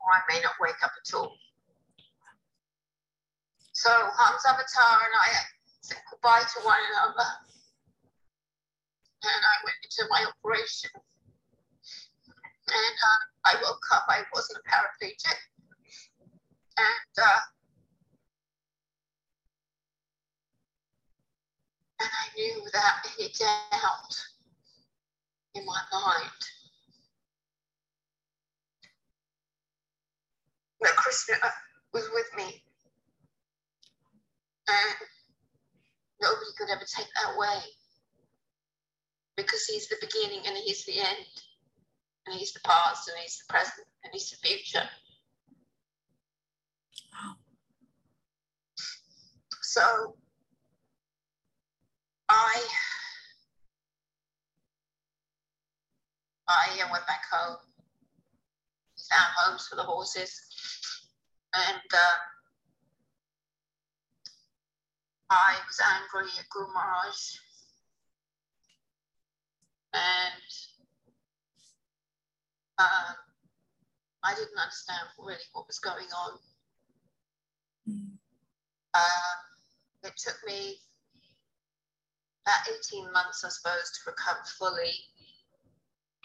or 0.00 0.08
I 0.10 0.20
may 0.28 0.40
not 0.42 0.54
wake 0.60 0.82
up 0.82 0.90
at 0.90 1.14
all. 1.14 1.36
So 3.72 3.90
Hamsavatar 3.90 4.94
and 5.06 5.14
I 5.22 5.28
said 5.80 5.98
goodbye 6.10 6.42
to 6.42 6.60
one 6.66 6.78
another. 6.92 7.30
And 9.22 9.42
I 9.44 9.56
went 9.64 9.76
into 9.84 10.08
my 10.10 10.26
operation. 10.26 10.90
And 12.68 12.96
uh, 13.06 13.22
I 13.46 13.54
woke 13.62 13.86
up, 13.92 14.06
I 14.08 14.22
wasn't 14.34 14.58
a 14.58 14.68
paraplegic. 14.68 15.38
And 16.78 17.14
uh, 17.22 17.40
and 22.00 22.08
I 22.08 22.34
knew 22.36 22.62
without 22.64 23.04
any 23.18 23.28
doubt 23.38 24.29
in 25.54 25.64
my 25.66 25.80
mind 25.92 26.30
that 30.80 30.96
Krishna 30.96 31.34
uh, 31.42 31.50
was 31.92 32.08
with 32.12 32.30
me. 32.36 32.62
And 34.68 34.96
nobody 36.20 36.50
could 36.56 36.70
ever 36.70 36.84
take 36.84 37.08
that 37.14 37.34
away 37.34 37.58
because 39.36 39.64
he's 39.64 39.88
the 39.88 39.96
beginning 40.00 40.46
and 40.46 40.56
he's 40.56 40.84
the 40.84 40.98
end. 40.98 41.26
And 42.26 42.38
he's 42.38 42.52
the 42.52 42.60
past 42.60 43.08
and 43.08 43.18
he's 43.20 43.38
the 43.38 43.52
present 43.52 43.86
and 44.04 44.12
he's 44.12 44.30
the 44.30 44.36
future. 44.46 44.88
So 49.62 50.16
I 52.28 52.66
I 56.50 56.90
went 56.90 57.06
back 57.06 57.22
home. 57.30 57.56
We 58.96 59.02
found 59.10 59.32
homes 59.36 59.66
for 59.68 59.76
the 59.76 59.82
horses. 59.82 60.32
And 61.54 61.90
uh, 61.92 62.18
I 65.30 65.56
was 65.66 65.80
angry 65.80 66.30
at 66.38 66.48
Guru 66.50 66.72
Maharaj. 66.72 67.38
And 69.92 70.50
uh, 72.78 73.12
I 74.22 74.34
didn't 74.34 74.58
understand 74.58 75.08
really 75.18 75.36
what 75.52 75.66
was 75.66 75.78
going 75.78 76.06
on. 76.16 76.38
Mm. 77.88 78.10
Uh, 78.94 79.34
it 80.04 80.12
took 80.16 80.36
me 80.46 80.78
about 82.46 82.74
18 82.92 83.12
months, 83.12 83.44
I 83.44 83.48
suppose, 83.48 83.90
to 83.92 84.10
recover 84.10 84.40
fully 84.58 84.92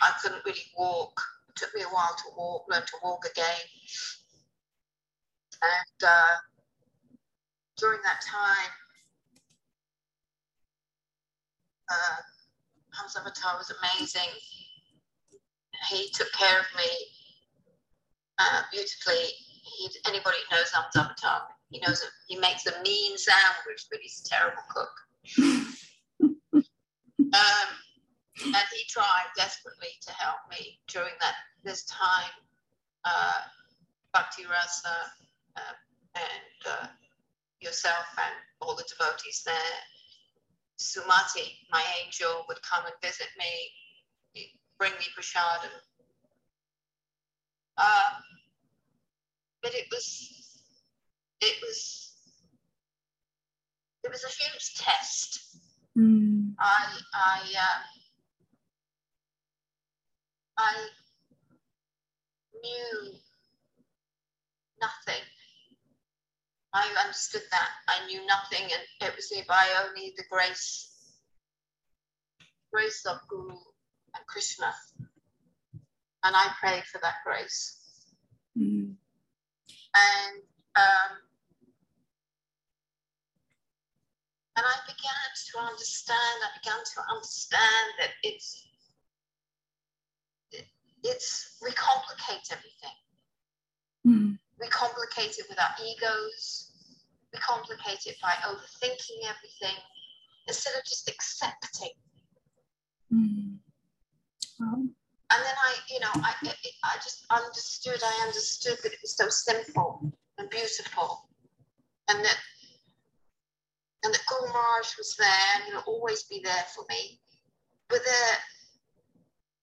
I 0.01 0.11
couldn't 0.21 0.45
really 0.45 0.65
walk. 0.77 1.19
It 1.49 1.55
took 1.55 1.73
me 1.73 1.81
a 1.81 1.85
while 1.85 2.15
to 2.17 2.23
walk, 2.37 2.65
learn 2.69 2.81
to 2.81 2.97
walk 3.03 3.25
again. 3.29 3.61
And 5.61 6.09
uh, 6.09 6.35
during 7.77 8.01
that 8.03 8.21
time, 8.21 8.71
uh, 11.89 12.17
Hamsavatar 12.99 13.57
was 13.57 13.71
amazing. 13.81 14.29
He 15.89 16.09
took 16.13 16.31
care 16.33 16.59
of 16.59 16.65
me 16.77 16.89
uh, 18.39 18.61
beautifully. 18.71 19.29
He, 19.77 19.89
anybody 20.07 20.37
who 20.49 20.55
knows 20.55 20.71
Hamsavatar, 20.71 21.41
he 21.69 21.79
knows 21.79 22.01
that 22.01 22.09
he 22.27 22.37
makes 22.37 22.65
a 22.67 22.81
mean 22.83 23.17
sandwich, 23.17 23.85
but 23.89 23.99
he's 24.01 24.23
a 24.25 24.29
terrible 24.29 24.63
cook. 24.69 24.91
um, 27.33 27.69
and 28.43 28.67
he 28.73 28.83
tried 28.89 29.27
desperately 29.38 29.89
to 30.01 30.11
help 30.13 30.38
me 30.49 30.79
during 30.88 31.13
that 31.21 31.36
this 31.63 31.86
time. 31.86 32.31
Uh, 33.03 33.41
Bhakti 34.13 34.45
Rasa 34.45 34.95
uh, 35.57 35.75
and 36.15 36.71
uh, 36.71 36.88
yourself 37.59 38.05
and 38.17 38.33
all 38.61 38.75
the 38.75 38.86
devotees 38.88 39.43
there. 39.45 39.79
Sumati, 40.79 41.57
my 41.71 41.83
angel, 42.03 42.45
would 42.47 42.61
come 42.61 42.86
and 42.86 42.93
visit 43.01 43.27
me, 43.38 44.47
bring 44.77 44.91
me 44.93 45.05
prasadam. 45.17 45.69
Um, 47.77 48.23
but 49.61 49.73
it 49.73 49.86
was, 49.91 50.61
it 51.41 51.55
was, 51.61 52.13
it 54.03 54.11
was 54.11 54.23
a 54.23 54.27
huge 54.27 54.75
test. 54.75 55.57
Mm. 55.97 56.53
I, 56.59 56.86
I, 57.13 57.39
uh, 57.39 57.94
I 60.58 60.88
knew 62.64 63.14
nothing 64.82 65.24
I 66.76 66.93
understood 67.06 67.43
that. 67.51 67.70
I 67.88 68.06
knew 68.06 68.20
nothing, 68.26 68.64
and 68.64 69.10
it 69.10 69.16
was 69.16 69.32
by 69.47 69.66
only 69.88 70.14
the 70.18 70.26
grace, 70.30 70.91
grace 72.74 73.06
of 73.06 73.18
Guru 73.30 73.51
and 73.51 74.28
Krishna. 74.28 74.74
And 76.26 76.36
I 76.36 76.49
prayed 76.60 76.84
for 76.84 76.99
that 77.01 77.24
grace. 77.26 78.12
Mm. 78.58 78.95
And 79.95 80.41
um, 80.76 81.12
and 84.58 84.66
I 84.66 84.76
began 84.86 85.30
to 85.53 85.60
understand. 85.72 86.43
I 86.43 86.60
began 86.60 86.84
to 86.84 87.16
understand 87.16 87.88
that 87.99 88.10
it's 88.24 88.68
it, 88.68 88.74
it's 91.06 91.58
we 91.62 91.72
complicate 91.72 92.45
everything. 92.51 92.97
Mm. 94.06 94.38
We 94.60 94.68
complicate 94.68 95.38
it 95.38 95.45
with 95.49 95.60
our 95.60 95.76
egos. 95.86 96.72
We 97.34 97.39
complicate 97.39 98.06
it 98.06 98.16
by 98.22 98.34
overthinking 98.47 99.30
everything 99.30 99.78
instead 100.47 100.74
of 100.76 100.84
just 100.86 101.10
accepting. 101.10 101.89
Mm. 103.14 103.58
Wow. 104.60 104.76
And 105.32 105.43
then 105.43 105.56
I, 105.58 105.76
you 105.89 105.99
know, 105.99 106.12
I, 106.16 106.34
I 106.84 106.95
just 107.03 107.26
understood. 107.30 107.99
I 108.03 108.26
understood 108.28 108.78
that 108.84 108.93
it 108.93 108.99
was 109.01 109.18
so 109.18 109.28
simple 109.30 110.14
and 110.38 110.49
beautiful, 110.49 111.28
and 112.10 112.24
that, 112.24 112.38
and 114.03 114.14
that 114.14 114.22
Guru 114.28 114.47
Maharaj 114.53 114.97
was 114.97 115.16
there, 115.18 115.28
and 115.56 115.64
he'll 115.66 115.93
always 115.93 116.24
be 116.24 116.41
there 116.43 116.66
for 116.76 116.86
me. 116.89 117.20
But 117.89 117.99
there, 118.06 118.38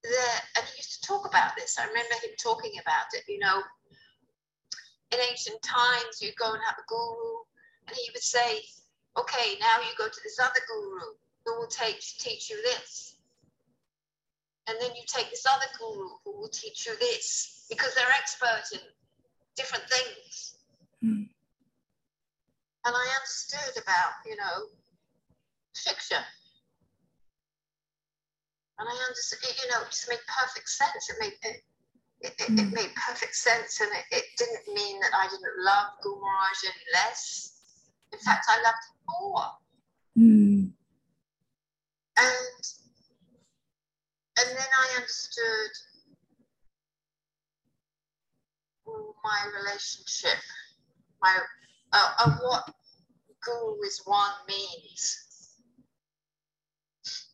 there, 0.02 0.40
and 0.56 0.66
he 0.66 0.76
used 0.76 1.02
to 1.02 1.06
talk 1.06 1.26
about 1.26 1.56
this. 1.56 1.78
I 1.78 1.86
remember 1.86 2.14
him 2.22 2.34
talking 2.38 2.72
about 2.80 3.06
it. 3.12 3.24
You 3.28 3.38
know, 3.38 3.62
in 5.12 5.18
ancient 5.30 5.62
times, 5.62 6.20
you'd 6.20 6.36
go 6.36 6.52
and 6.52 6.62
have 6.66 6.76
a 6.78 6.86
guru, 6.88 7.44
and 7.86 7.96
he 7.96 8.10
would 8.12 8.22
say, 8.22 8.62
okay, 9.18 9.58
now 9.60 9.78
you 9.80 9.92
go 9.98 10.08
to 10.08 10.20
this 10.22 10.38
other 10.40 10.60
guru 10.66 11.14
who 11.44 11.58
will 11.58 11.68
teach, 11.68 12.18
teach 12.18 12.50
you 12.50 12.56
this. 12.62 13.16
And 14.68 14.76
then 14.80 14.90
you 14.94 15.02
take 15.06 15.30
this 15.30 15.44
other 15.46 15.66
guru 15.78 16.08
who 16.24 16.38
will 16.38 16.48
teach 16.48 16.86
you 16.86 16.92
this 17.00 17.66
because 17.68 17.94
they're 17.94 18.06
experts 18.16 18.72
in 18.72 18.78
different 19.56 19.84
things. 19.88 20.54
Mm. 21.04 21.28
And 22.84 22.94
I 22.96 23.16
understood 23.18 23.82
about, 23.82 24.12
you 24.24 24.36
know, 24.36 24.66
fiction. 25.74 26.22
And 28.82 28.90
I 28.90 29.06
understood, 29.06 29.38
you 29.62 29.70
know, 29.70 29.80
it 29.82 29.90
just 29.90 30.08
made 30.08 30.18
perfect 30.26 30.68
sense. 30.68 31.08
It 31.08 31.16
made 31.20 31.38
it, 31.42 31.62
it, 32.20 32.34
it, 32.36 32.58
it 32.58 32.72
made 32.74 32.90
perfect 32.96 33.36
sense, 33.36 33.80
and 33.80 33.88
it, 34.10 34.24
didn't 34.36 34.74
mean 34.74 34.98
that 34.98 35.14
I 35.14 35.28
didn't 35.28 35.64
love 35.64 35.86
Guru 36.02 36.16
Maharaj 36.16 36.64
any 36.64 36.86
less. 36.92 37.60
In 38.12 38.18
fact, 38.18 38.46
I 38.48 38.56
loved 38.56 38.82
him 38.90 38.98
more. 39.20 39.50
Mm. 40.18 40.72
And 42.18 42.62
and 44.40 44.48
then 44.50 44.66
I 44.66 44.96
understood 44.96 45.70
my 49.22 49.60
relationship, 49.62 50.42
my 51.22 51.38
uh, 51.92 52.10
of 52.26 52.32
what 52.40 52.68
Guru 53.44 53.80
is 53.86 54.02
one 54.06 54.32
means, 54.48 55.54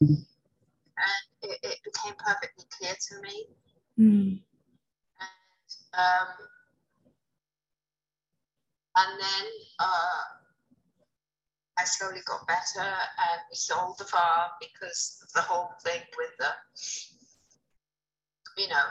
and 0.01 1.28
it, 1.49 1.59
it 1.63 1.79
became 1.85 2.15
perfectly 2.19 2.65
clear 2.79 2.95
to 2.95 3.21
me. 3.23 3.47
Mm. 3.99 4.41
Um, 5.95 6.29
and 8.97 9.21
then 9.21 9.47
uh, 9.81 10.23
I 11.79 11.85
slowly 11.85 12.21
got 12.27 12.47
better 12.47 12.87
and 12.87 13.41
we 13.51 13.57
sold 13.57 13.99
the 13.99 14.05
farm 14.05 14.51
because 14.61 15.23
of 15.23 15.33
the 15.33 15.43
whole 15.43 15.71
thing 15.85 16.03
with 16.17 16.31
the, 16.39 16.51
you 18.63 18.69
know, 18.69 18.89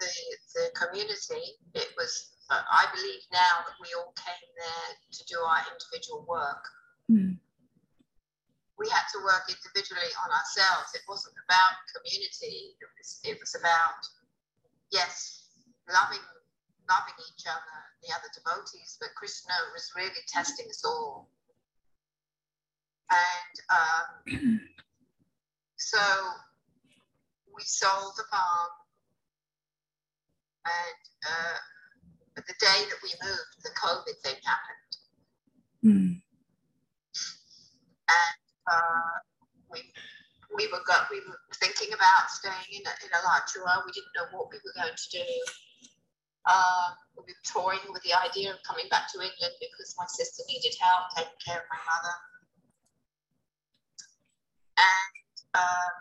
the, 0.00 0.06
the 0.54 0.70
community. 0.74 1.56
It 1.74 1.88
was, 1.96 2.32
uh, 2.50 2.62
I 2.68 2.86
believe 2.94 3.20
now 3.32 3.64
that 3.66 3.76
we 3.80 3.88
all 3.96 4.12
came 4.16 4.48
there 4.56 4.96
to 5.12 5.24
do 5.26 5.38
our 5.38 5.62
individual 5.72 6.24
work. 6.28 6.64
Mm. 7.10 7.38
We 8.80 8.88
had 8.88 9.04
to 9.12 9.20
work 9.20 9.44
individually 9.52 10.08
on 10.24 10.32
ourselves. 10.32 10.96
It 10.96 11.04
wasn't 11.04 11.36
about 11.44 11.76
community. 11.92 12.80
It 12.80 12.88
was, 12.96 13.20
it 13.28 13.36
was 13.36 13.52
about 13.52 14.00
yes, 14.90 15.44
loving 15.84 16.24
loving 16.90 17.14
each 17.30 17.46
other, 17.46 17.78
the 18.02 18.10
other 18.10 18.26
devotees, 18.34 18.98
but 18.98 19.14
Krishna 19.14 19.54
was 19.72 19.92
really 19.94 20.24
testing 20.26 20.66
us 20.68 20.82
all. 20.84 21.30
And 23.10 23.54
um, 23.70 24.60
so 25.78 26.02
we 27.54 27.62
sold 27.62 28.12
the 28.16 28.24
farm, 28.30 28.72
and 30.66 31.02
uh, 31.26 31.58
but 32.34 32.46
the 32.46 32.54
day 32.58 32.80
that 32.90 33.00
we 33.02 33.10
moved, 33.22 33.62
the 33.62 33.70
COVID 33.70 34.16
thing 34.22 34.40
happened, 34.44 34.76
Mm. 35.82 36.20
and 38.10 38.39
uh, 38.66 39.14
we 39.70 39.80
we 40.54 40.66
were 40.68 40.82
got 40.86 41.06
we 41.10 41.22
were 41.26 41.38
thinking 41.56 41.94
about 41.94 42.30
staying 42.30 42.80
in 42.80 42.82
a, 42.82 42.92
in 43.06 43.10
Alachua. 43.14 43.82
We 43.86 43.92
didn't 43.92 44.14
know 44.16 44.28
what 44.34 44.50
we 44.50 44.58
were 44.64 44.74
going 44.74 44.96
to 44.96 45.08
do. 45.10 45.28
Uh, 46.46 46.96
we 47.16 47.30
were 47.30 47.44
toying 47.46 47.84
with 47.92 48.02
the 48.02 48.16
idea 48.16 48.50
of 48.50 48.58
coming 48.66 48.88
back 48.90 49.06
to 49.12 49.20
England 49.20 49.54
because 49.60 49.94
my 49.98 50.08
sister 50.08 50.42
needed 50.48 50.74
help 50.80 51.12
taking 51.14 51.40
care 51.44 51.60
of 51.62 51.68
my 51.70 51.80
mother. 51.84 52.16
And 54.80 55.14
um, 55.60 55.94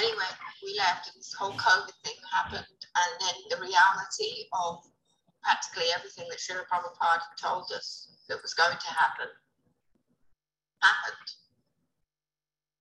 anyway, 0.00 0.30
we 0.64 0.74
left, 0.80 1.12
and 1.12 1.20
this 1.20 1.36
whole 1.36 1.52
COVID 1.52 1.92
thing 2.02 2.16
happened, 2.32 2.64
and 2.64 3.10
then 3.20 3.36
the 3.52 3.60
reality 3.60 4.48
of 4.56 4.80
practically 5.44 5.92
everything 5.94 6.24
that 6.32 6.40
Srila 6.40 6.64
Prabhupada 6.72 7.28
told 7.36 7.70
us 7.76 8.08
that 8.28 8.40
was 8.40 8.54
going 8.54 8.78
to 8.80 8.90
happen 8.90 9.28
happened 10.84 11.30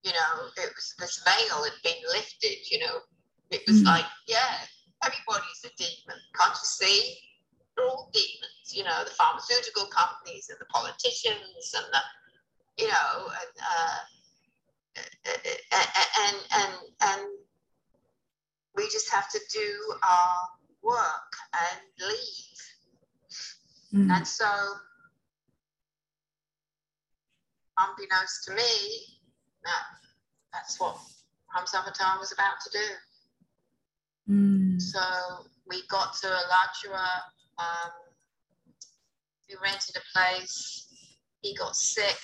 you 0.03 0.11
know, 0.11 0.47
it 0.57 0.69
was 0.75 0.93
this 0.99 1.23
veil 1.23 1.63
had 1.63 1.79
been 1.81 2.01
lifted, 2.11 2.57
you 2.69 2.79
know. 2.79 2.99
It 3.51 3.63
was 3.67 3.81
Mm. 3.81 3.85
like, 3.85 4.05
yeah, 4.27 4.67
everybody's 5.03 5.63
a 5.63 5.69
demon. 5.77 6.19
Can't 6.35 6.53
you 6.61 6.65
see? 6.65 7.19
They're 7.75 7.87
all 7.87 8.11
demons, 8.13 8.67
you 8.73 8.83
know, 8.83 9.03
the 9.03 9.11
pharmaceutical 9.11 9.87
companies 9.87 10.49
and 10.49 10.59
the 10.59 10.65
politicians 10.65 11.73
and 11.73 11.85
the, 11.93 12.03
you 12.83 12.87
know, 12.89 13.31
and 13.39 13.53
uh, 13.61 13.99
and 16.25 16.37
and 16.51 16.73
and 17.01 17.21
we 18.75 18.83
just 18.89 19.09
have 19.09 19.29
to 19.31 19.39
do 19.51 19.95
our 20.03 20.49
work 20.81 21.31
and 21.53 21.79
leave. 22.09 22.59
Mm. 23.93 24.17
And 24.17 24.27
so, 24.27 24.49
unbeknownst 27.77 28.45
to 28.45 28.53
me, 28.53 29.19
that 29.63 29.83
that's 30.53 30.79
what 30.79 30.97
Hamsavatar 31.55 32.19
was 32.19 32.31
about 32.31 32.59
to 32.63 32.69
do. 32.71 34.33
Mm. 34.33 34.81
So 34.81 34.99
we 35.67 35.83
got 35.87 36.15
to 36.21 36.27
Alachua, 36.27 37.23
um, 37.59 37.91
we 39.49 39.55
rented 39.61 39.97
a 39.97 40.01
place, 40.13 40.87
he 41.41 41.55
got 41.55 41.75
sick, 41.75 42.19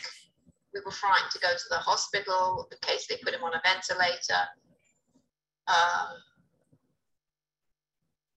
we 0.73 0.81
were 0.85 0.91
frightened 0.91 1.31
to 1.31 1.39
go 1.39 1.49
to 1.49 1.69
the 1.69 1.77
hospital 1.77 2.67
in 2.71 2.77
case 2.81 3.07
they 3.07 3.17
put 3.17 3.33
him 3.33 3.43
on 3.43 3.53
a 3.53 3.61
ventilator. 3.65 4.43
Um, 5.67 6.17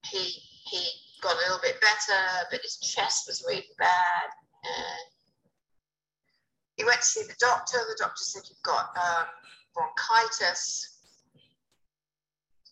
he 0.06 0.42
he 0.64 0.86
got 1.20 1.34
a 1.34 1.38
little 1.38 1.60
bit 1.62 1.80
better, 1.80 2.22
but 2.50 2.60
his 2.62 2.78
chest 2.78 3.24
was 3.26 3.44
really 3.46 3.64
bad. 3.78 4.28
And 4.64 5.11
he 6.82 6.86
went 6.86 7.00
to 7.00 7.06
see 7.06 7.22
the 7.22 7.36
doctor. 7.38 7.78
The 7.78 7.96
doctor 7.96 8.24
said 8.24 8.42
you've 8.50 8.60
got 8.62 8.86
um, 8.96 9.26
bronchitis. 9.72 10.98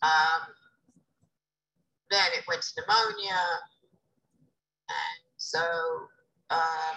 Um, 0.03 0.49
then 2.11 2.27
it 2.37 2.43
went 2.49 2.61
to 2.61 2.83
pneumonia, 2.83 3.39
and 4.89 5.21
so 5.37 5.61
um, 6.51 6.97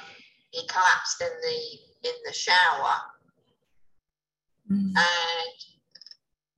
he 0.49 0.65
collapsed 0.67 1.21
in 1.21 1.27
the 1.27 2.09
in 2.09 2.15
the 2.25 2.33
shower, 2.33 2.95
Mm. 4.71 4.95
and 4.95 5.57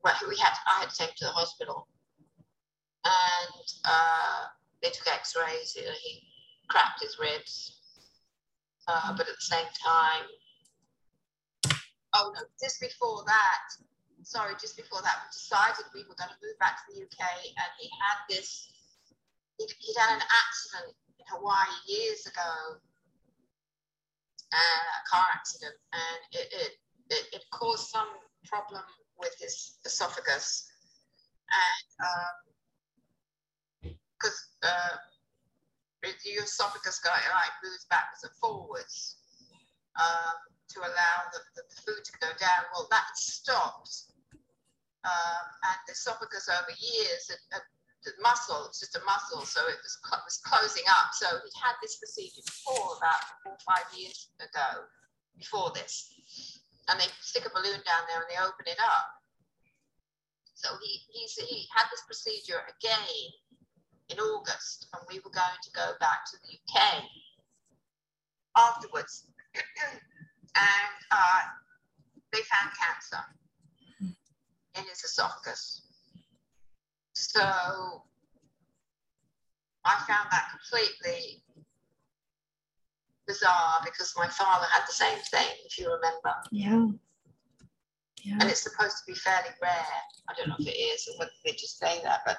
well, 0.04 0.16
we 0.30 0.38
had 0.38 0.54
I 0.68 0.82
had 0.82 0.90
to 0.92 0.96
take 0.96 1.10
him 1.10 1.16
to 1.18 1.26
the 1.26 1.32
hospital, 1.32 1.88
and 3.04 3.66
uh, 3.84 4.44
they 4.82 4.92
took 4.92 5.08
X-rays. 5.08 5.76
You 5.76 5.86
know, 5.86 5.92
he 6.02 6.22
cracked 6.70 7.02
his 7.02 7.18
ribs, 7.20 7.82
uh, 8.88 9.12
but 9.18 9.28
at 9.28 9.36
the 9.36 9.42
same 9.42 9.66
time, 9.84 10.26
oh 12.16 12.32
no, 12.34 12.42
just 12.60 12.80
before 12.80 13.24
that, 13.28 13.68
sorry, 14.24 14.56
just 14.60 14.78
before 14.78 15.02
that, 15.04 15.20
we 15.22 15.28
decided 15.32 15.86
we 15.94 16.08
were 16.08 16.16
going 16.16 16.32
to 16.32 16.40
move 16.42 16.58
back 16.60 16.80
to 16.82 16.96
the 16.96 17.04
UK, 17.04 17.22
and 17.60 17.70
he 17.80 17.90
had 18.00 18.18
this. 18.30 18.72
He'd, 19.60 19.72
he'd 19.80 20.00
had 20.00 20.16
an 20.16 20.24
accident 20.24 20.96
in 21.20 21.26
Hawaii 21.32 21.76
years 21.88 22.26
ago, 22.26 22.80
uh, 24.52 24.56
a 24.56 25.04
car 25.10 25.26
accident, 25.34 25.76
and 25.94 26.20
it, 26.32 26.48
it, 26.52 26.72
it, 27.12 27.26
it 27.40 27.44
caused 27.52 27.88
some 27.88 28.08
problem 28.48 28.84
with 29.20 29.32
his 29.40 29.78
esophagus. 29.86 30.72
And 31.46 32.10
because 33.82 34.48
uh, 34.64 34.98
your 36.26 36.44
esophagus 36.44 37.00
guy 37.00 37.12
like 37.12 37.54
moves 37.64 37.86
backwards 37.90 38.24
and 38.24 38.34
forwards 38.42 39.18
um, 40.00 40.55
to 40.70 40.80
allow 40.82 41.18
the, 41.32 41.42
the, 41.56 41.64
food 41.86 42.02
to 42.04 42.14
go 42.20 42.30
down. 42.40 42.66
Well, 42.74 42.88
that 42.92 43.06
stopped. 43.16 44.14
Um, 45.06 45.46
and 45.70 45.80
the 45.86 45.94
esophagus 45.94 46.50
over 46.50 46.74
years, 46.74 47.30
it, 47.30 47.42
it, 47.54 47.66
the 48.06 48.14
muscle, 48.22 48.66
it's 48.70 48.82
just 48.82 48.98
a 48.98 49.04
muscle, 49.06 49.46
so 49.46 49.62
it 49.70 49.78
was, 49.78 49.96
was 50.26 50.42
closing 50.46 50.86
up. 50.90 51.14
So 51.14 51.30
he 51.30 51.52
had 51.58 51.78
this 51.82 51.98
procedure 51.98 52.42
before, 52.42 52.98
about 52.98 53.22
four 53.46 53.54
or 53.54 53.64
five 53.66 53.86
years 53.94 54.30
ago, 54.42 54.90
before 55.38 55.70
this. 55.74 56.10
And 56.90 57.00
they 57.00 57.10
stick 57.22 57.46
a 57.46 57.54
balloon 57.54 57.82
down 57.86 58.06
there 58.10 58.22
and 58.22 58.30
they 58.30 58.42
open 58.42 58.66
it 58.66 58.82
up. 58.82 59.10
So 60.54 60.70
he, 60.82 61.02
he's, 61.10 61.34
he 61.36 61.68
had 61.74 61.86
this 61.92 62.02
procedure 62.06 62.62
again 62.66 63.30
in 64.10 64.20
August, 64.20 64.88
and 64.94 65.02
we 65.10 65.20
were 65.20 65.34
going 65.34 65.60
to 65.62 65.72
go 65.72 65.94
back 66.00 66.26
to 66.32 66.38
the 66.42 66.58
UK 66.58 67.04
afterwards. 68.58 69.28
and 70.56 70.96
uh, 71.12 71.42
they 72.32 72.40
found 72.42 72.72
cancer 72.76 73.24
in 74.78 74.84
his 74.90 75.04
esophagus. 75.04 75.84
So 77.14 77.42
I 79.86 79.96
found 80.08 80.28
that 80.32 80.50
completely 80.52 81.44
bizarre 83.28 83.82
because 83.84 84.14
my 84.18 84.28
father 84.28 84.66
had 84.72 84.84
the 84.88 84.94
same 84.94 85.18
thing, 85.32 85.56
if 85.66 85.80
you 85.80 85.92
remember. 85.92 86.36
Yeah. 86.52 86.88
yeah. 88.24 88.38
And 88.40 88.50
it's 88.50 88.62
supposed 88.64 88.98
to 88.98 89.04
be 89.08 89.14
fairly 89.18 89.50
rare. 89.62 89.86
I 90.30 90.34
don't 90.38 90.50
know 90.50 90.56
if 90.60 90.68
it 90.68 90.78
is 90.78 91.08
or 91.08 91.18
whether 91.20 91.32
they 91.46 91.52
just 91.52 91.80
say 91.80 92.02
that, 92.04 92.22
but 92.26 92.38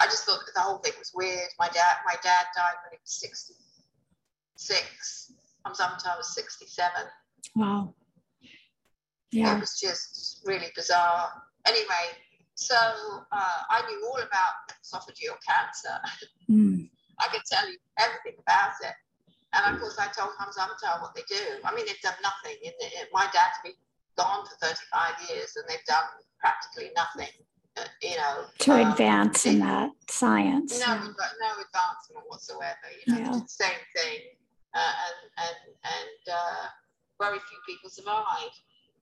I 0.00 0.06
just 0.06 0.24
thought 0.24 0.40
the 0.54 0.60
whole 0.60 0.78
thing 0.78 0.94
was 0.98 1.12
weird. 1.14 1.48
My 1.58 1.68
dad, 1.68 1.98
my 2.04 2.14
dad 2.22 2.46
died 2.54 2.74
when 2.84 2.92
he 2.92 2.98
was 3.00 3.12
66. 3.12 5.32
Hamsavatar 5.66 6.16
was 6.18 6.34
67. 6.34 6.90
Wow. 7.54 7.94
It 8.42 9.38
Yeah. 9.38 9.58
was 9.58 9.78
just 9.80 10.42
really 10.44 10.70
bizarre. 10.76 11.30
Anyway, 11.66 12.06
so 12.54 12.76
uh, 12.76 13.58
I 13.70 13.82
knew 13.88 14.06
all 14.08 14.20
about 14.22 14.54
esophageal 14.82 15.36
cancer. 15.46 15.98
Mm. 16.50 16.88
I 17.18 17.28
could 17.28 17.42
tell 17.50 17.68
you 17.68 17.78
everything 17.98 18.38
about 18.40 18.72
it. 18.82 18.94
And 19.52 19.74
of 19.74 19.80
course, 19.80 19.96
I 19.98 20.08
told 20.08 20.30
Hamsavatar 20.38 21.00
what 21.00 21.14
they 21.14 21.22
do. 21.28 21.42
I 21.64 21.74
mean, 21.74 21.86
they've 21.86 22.00
done 22.02 22.14
nothing. 22.22 22.58
In 22.62 22.72
the, 22.80 22.86
in, 22.86 23.06
my 23.12 23.24
dad's 23.32 23.58
been 23.62 23.72
gone 24.16 24.44
for 24.46 24.56
35 24.66 25.30
years 25.30 25.54
and 25.56 25.64
they've 25.68 25.84
done 25.86 26.04
practically 26.40 26.90
nothing, 26.96 27.30
uh, 27.76 27.84
you 28.02 28.16
know. 28.16 28.44
to 28.58 28.72
um, 28.72 28.90
advance 28.90 29.46
in 29.46 29.60
that 29.60 29.90
science. 30.10 30.78
no, 30.80 30.94
no 30.96 31.02
advancement 31.06 32.24
whatsoever. 32.28 32.86
You 33.06 33.14
know, 33.14 33.20
Yeah. 33.20 33.40
same 33.46 33.80
thing, 33.96 34.20
uh, 34.74 34.92
and 35.06 35.46
and 35.46 35.56
and 35.84 36.34
uh, 36.34 36.66
very 37.24 37.38
few 37.48 37.58
people 37.66 37.90
survive. 37.90 38.52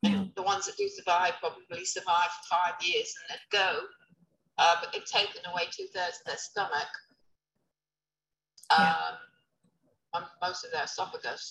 Yeah. 0.02 0.24
The 0.36 0.42
ones 0.42 0.66
that 0.66 0.76
do 0.76 0.88
survive 0.88 1.34
probably 1.40 1.84
survive 1.84 2.30
for 2.36 2.56
five 2.56 2.74
years 2.80 3.14
and 3.18 3.26
then 3.30 3.42
go. 3.60 3.80
Uh, 4.58 4.76
but 4.80 4.92
they've 4.92 5.04
taken 5.04 5.42
away 5.50 5.64
two 5.70 5.86
thirds 5.94 6.18
of 6.20 6.26
their 6.26 6.36
stomach, 6.36 6.92
Yeah. 8.70 9.18
um, 10.14 10.24
most 10.40 10.64
of 10.64 10.70
their 10.72 10.84
esophagus. 10.84 11.44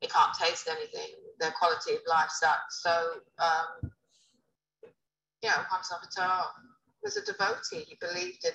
They 0.00 0.08
can't 0.08 0.34
taste 0.34 0.68
anything. 0.68 1.10
Their 1.40 1.52
quality 1.52 1.94
of 1.94 2.00
life 2.06 2.30
sucks. 2.30 2.82
So, 2.82 3.20
um, 3.38 3.90
you 5.42 5.48
know, 5.50 5.60
Hamsavatar 5.70 6.46
was 7.02 7.16
a 7.16 7.24
devotee. 7.24 7.84
He 7.88 7.96
believed 8.00 8.44
in 8.44 8.52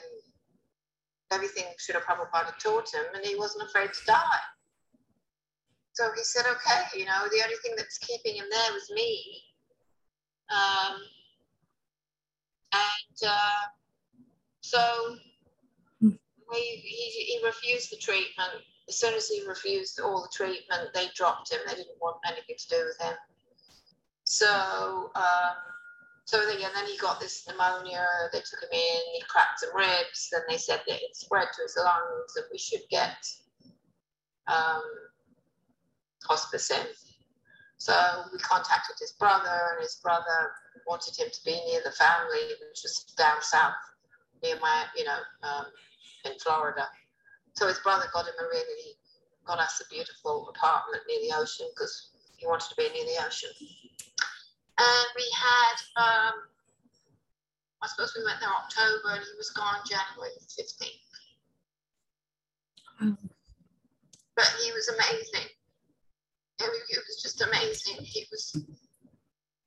everything 1.32 1.66
Srila 1.78 2.02
Prabhupada 2.02 2.58
taught 2.58 2.94
him, 2.94 3.06
and 3.14 3.24
he 3.26 3.36
wasn't 3.36 3.68
afraid 3.70 3.94
to 3.94 4.06
die. 4.06 4.42
So 6.00 6.10
he 6.16 6.24
said, 6.24 6.46
okay, 6.46 6.98
you 6.98 7.04
know, 7.04 7.28
the 7.30 7.44
only 7.44 7.58
thing 7.62 7.74
that's 7.76 7.98
keeping 7.98 8.36
him 8.36 8.46
there 8.50 8.72
was 8.72 8.90
me. 8.90 9.44
Um, 10.50 10.96
and 12.72 13.30
uh, 13.30 13.68
so 14.62 15.18
Hmm. 16.00 16.12
he, 16.54 16.78
he, 16.78 17.42
refused 17.44 17.92
the 17.92 17.98
treatment. 17.98 18.64
As 18.88 18.98
soon 18.98 19.14
as 19.14 19.28
he 19.28 19.46
refused 19.46 20.00
all 20.00 20.22
the 20.22 20.30
treatment, 20.34 20.94
they 20.94 21.08
dropped 21.16 21.52
him. 21.52 21.60
They 21.68 21.76
didn't 21.76 22.00
want 22.02 22.22
anything 22.26 22.56
to 22.58 22.70
do 22.70 22.86
with 22.86 23.06
him. 23.06 23.18
So, 24.24 25.12
um, 25.16 25.58
so 26.24 26.46
they, 26.46 26.64
and 26.64 26.74
then 26.74 26.86
he 26.86 26.98
got 26.98 27.20
this 27.20 27.46
pneumonia. 27.46 28.08
They 28.32 28.40
took 28.40 28.64
him 28.64 28.70
in. 28.72 29.02
He 29.16 29.22
cracked 29.28 29.60
some 29.60 29.76
ribs. 29.76 30.30
Then 30.32 30.44
they 30.48 30.58
said 30.58 30.80
that 30.88 31.02
it 31.02 31.18
spread 31.18 31.50
to 31.58 31.64
his 31.64 31.76
lungs, 31.78 32.38
and 32.38 32.46
we 32.54 32.58
should 32.58 32.88
get 32.90 33.18
um, 34.48 34.82
hospice 36.28 36.72
in. 36.72 36.86
So 37.78 37.94
we 38.34 38.40
contacted 38.40 38.98
his 39.00 39.14
brother, 39.14 39.76
and 39.76 39.82
his 39.82 39.96
brother 40.04 40.52
wanted 40.86 41.16
him 41.16 41.30
to 41.32 41.40
be 41.46 41.60
near 41.66 41.82
the 41.84 41.92
family, 41.92 42.44
which 42.68 42.82
was 42.84 43.06
down 43.18 43.42
south, 43.42 43.74
near 44.44 44.60
my, 44.60 44.86
you 44.98 45.06
know, 45.06 45.20
um, 45.44 45.66
in 46.26 46.38
Florida. 46.40 46.88
So 47.56 47.68
his 47.68 47.80
brother 47.80 48.06
got 48.14 48.26
him 48.26 48.34
a 48.40 48.44
really, 48.44 48.96
got 49.46 49.60
us 49.60 49.82
a 49.82 49.94
beautiful 49.94 50.50
apartment 50.50 51.04
near 51.08 51.20
the 51.22 51.38
ocean 51.38 51.68
because 51.74 52.12
he 52.38 52.46
wanted 52.48 52.68
to 52.70 52.76
be 52.76 52.90
near 52.90 53.06
the 53.06 53.26
ocean. 53.26 53.50
And 54.78 55.08
we 55.16 55.26
had, 55.36 55.76
um, 55.96 56.34
I 57.82 57.88
suppose 57.88 58.14
we 58.18 58.26
went 58.26 58.40
there 58.40 58.50
October, 58.50 59.16
and 59.16 59.24
he 59.24 59.38
was 59.38 59.52
gone 59.52 59.80
January 59.88 60.32
15th. 60.48 61.10
Wow. 63.02 63.18
But 64.36 64.54
he 64.64 64.72
was 64.72 64.90
amazing. 64.90 65.50
It 66.60 66.72
was, 67.08 67.22
just 67.22 67.42
amazing. 67.42 68.04
He 68.04 68.26
was 68.32 68.56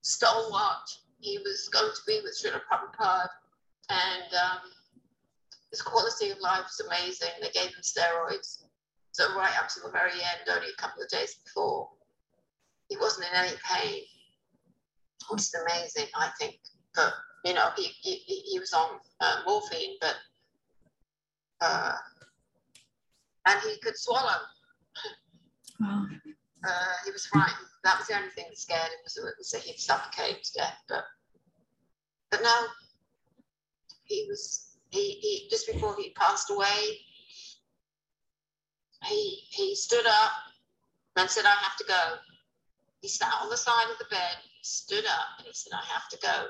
stalwart. 0.01 0.89
He 1.19 1.39
was 1.39 1.69
going 1.69 1.91
to 1.91 2.01
be 2.05 2.21
with 2.23 2.37
Srila 2.37 2.61
Prabhupada. 2.71 3.29
And 3.89 4.33
um, 4.33 4.59
his 5.71 5.81
quality 5.81 6.29
of 6.29 6.39
life 6.39 6.63
was 6.63 6.87
amazing. 6.87 7.29
They 7.41 7.49
gave 7.49 7.69
him 7.69 7.81
steroids. 7.81 8.63
So 9.11 9.35
right 9.35 9.57
up 9.59 9.69
to 9.69 9.79
the 9.81 9.91
very 9.91 10.11
end, 10.11 10.49
only 10.49 10.67
a 10.69 10.81
couple 10.81 11.01
of 11.01 11.09
days 11.09 11.35
before, 11.43 11.89
he 12.89 12.97
wasn't 12.97 13.27
in 13.31 13.35
any 13.37 13.57
pain. 13.63 14.01
Which 15.29 15.41
is 15.41 15.55
amazing, 15.67 16.07
I 16.15 16.29
think. 16.39 16.59
But, 16.95 17.13
you 17.45 17.53
know, 17.53 17.69
he, 17.77 17.83
he, 18.01 18.15
he 18.15 18.35
he 18.51 18.59
was 18.59 18.73
on 18.73 18.99
uh, 19.21 19.41
morphine, 19.47 19.95
but, 20.01 20.15
uh, 21.61 21.93
and 23.47 23.59
he 23.61 23.79
could 23.79 23.97
swallow. 23.97 24.41
Wow. 25.79 26.05
Uh, 26.63 26.93
he 27.05 27.11
was 27.11 27.25
frightened. 27.25 27.67
That 27.83 27.97
was 27.97 28.07
the 28.07 28.15
only 28.15 28.29
thing 28.29 28.45
that 28.49 28.57
scared 28.57 28.87
him 28.87 28.99
was, 29.03 29.19
was 29.37 29.51
that 29.51 29.61
he'd 29.61 29.79
suffocate 29.79 30.43
to 30.43 30.53
death. 30.53 30.77
But 30.87 31.03
but 32.31 32.41
no, 32.41 32.67
he 34.05 34.25
was 34.29 34.77
he, 34.89 35.11
he 35.21 35.47
just 35.49 35.67
before 35.67 35.95
he 35.97 36.11
passed 36.11 36.49
away. 36.49 36.99
He 39.03 39.41
he 39.49 39.75
stood 39.75 40.05
up 40.05 40.31
and 41.17 41.29
said, 41.29 41.45
"I 41.45 41.49
have 41.49 41.75
to 41.77 41.85
go." 41.85 42.17
he 43.03 43.09
sat 43.09 43.35
on 43.43 43.49
the 43.49 43.57
side 43.57 43.91
of 43.91 43.99
the 43.99 44.07
bed, 44.09 44.37
stood 44.61 45.03
up, 45.05 45.35
and 45.37 45.45
he 45.45 45.53
said, 45.53 45.75
I 45.75 45.83
have 45.91 46.07
to 46.07 46.17
go. 46.23 46.47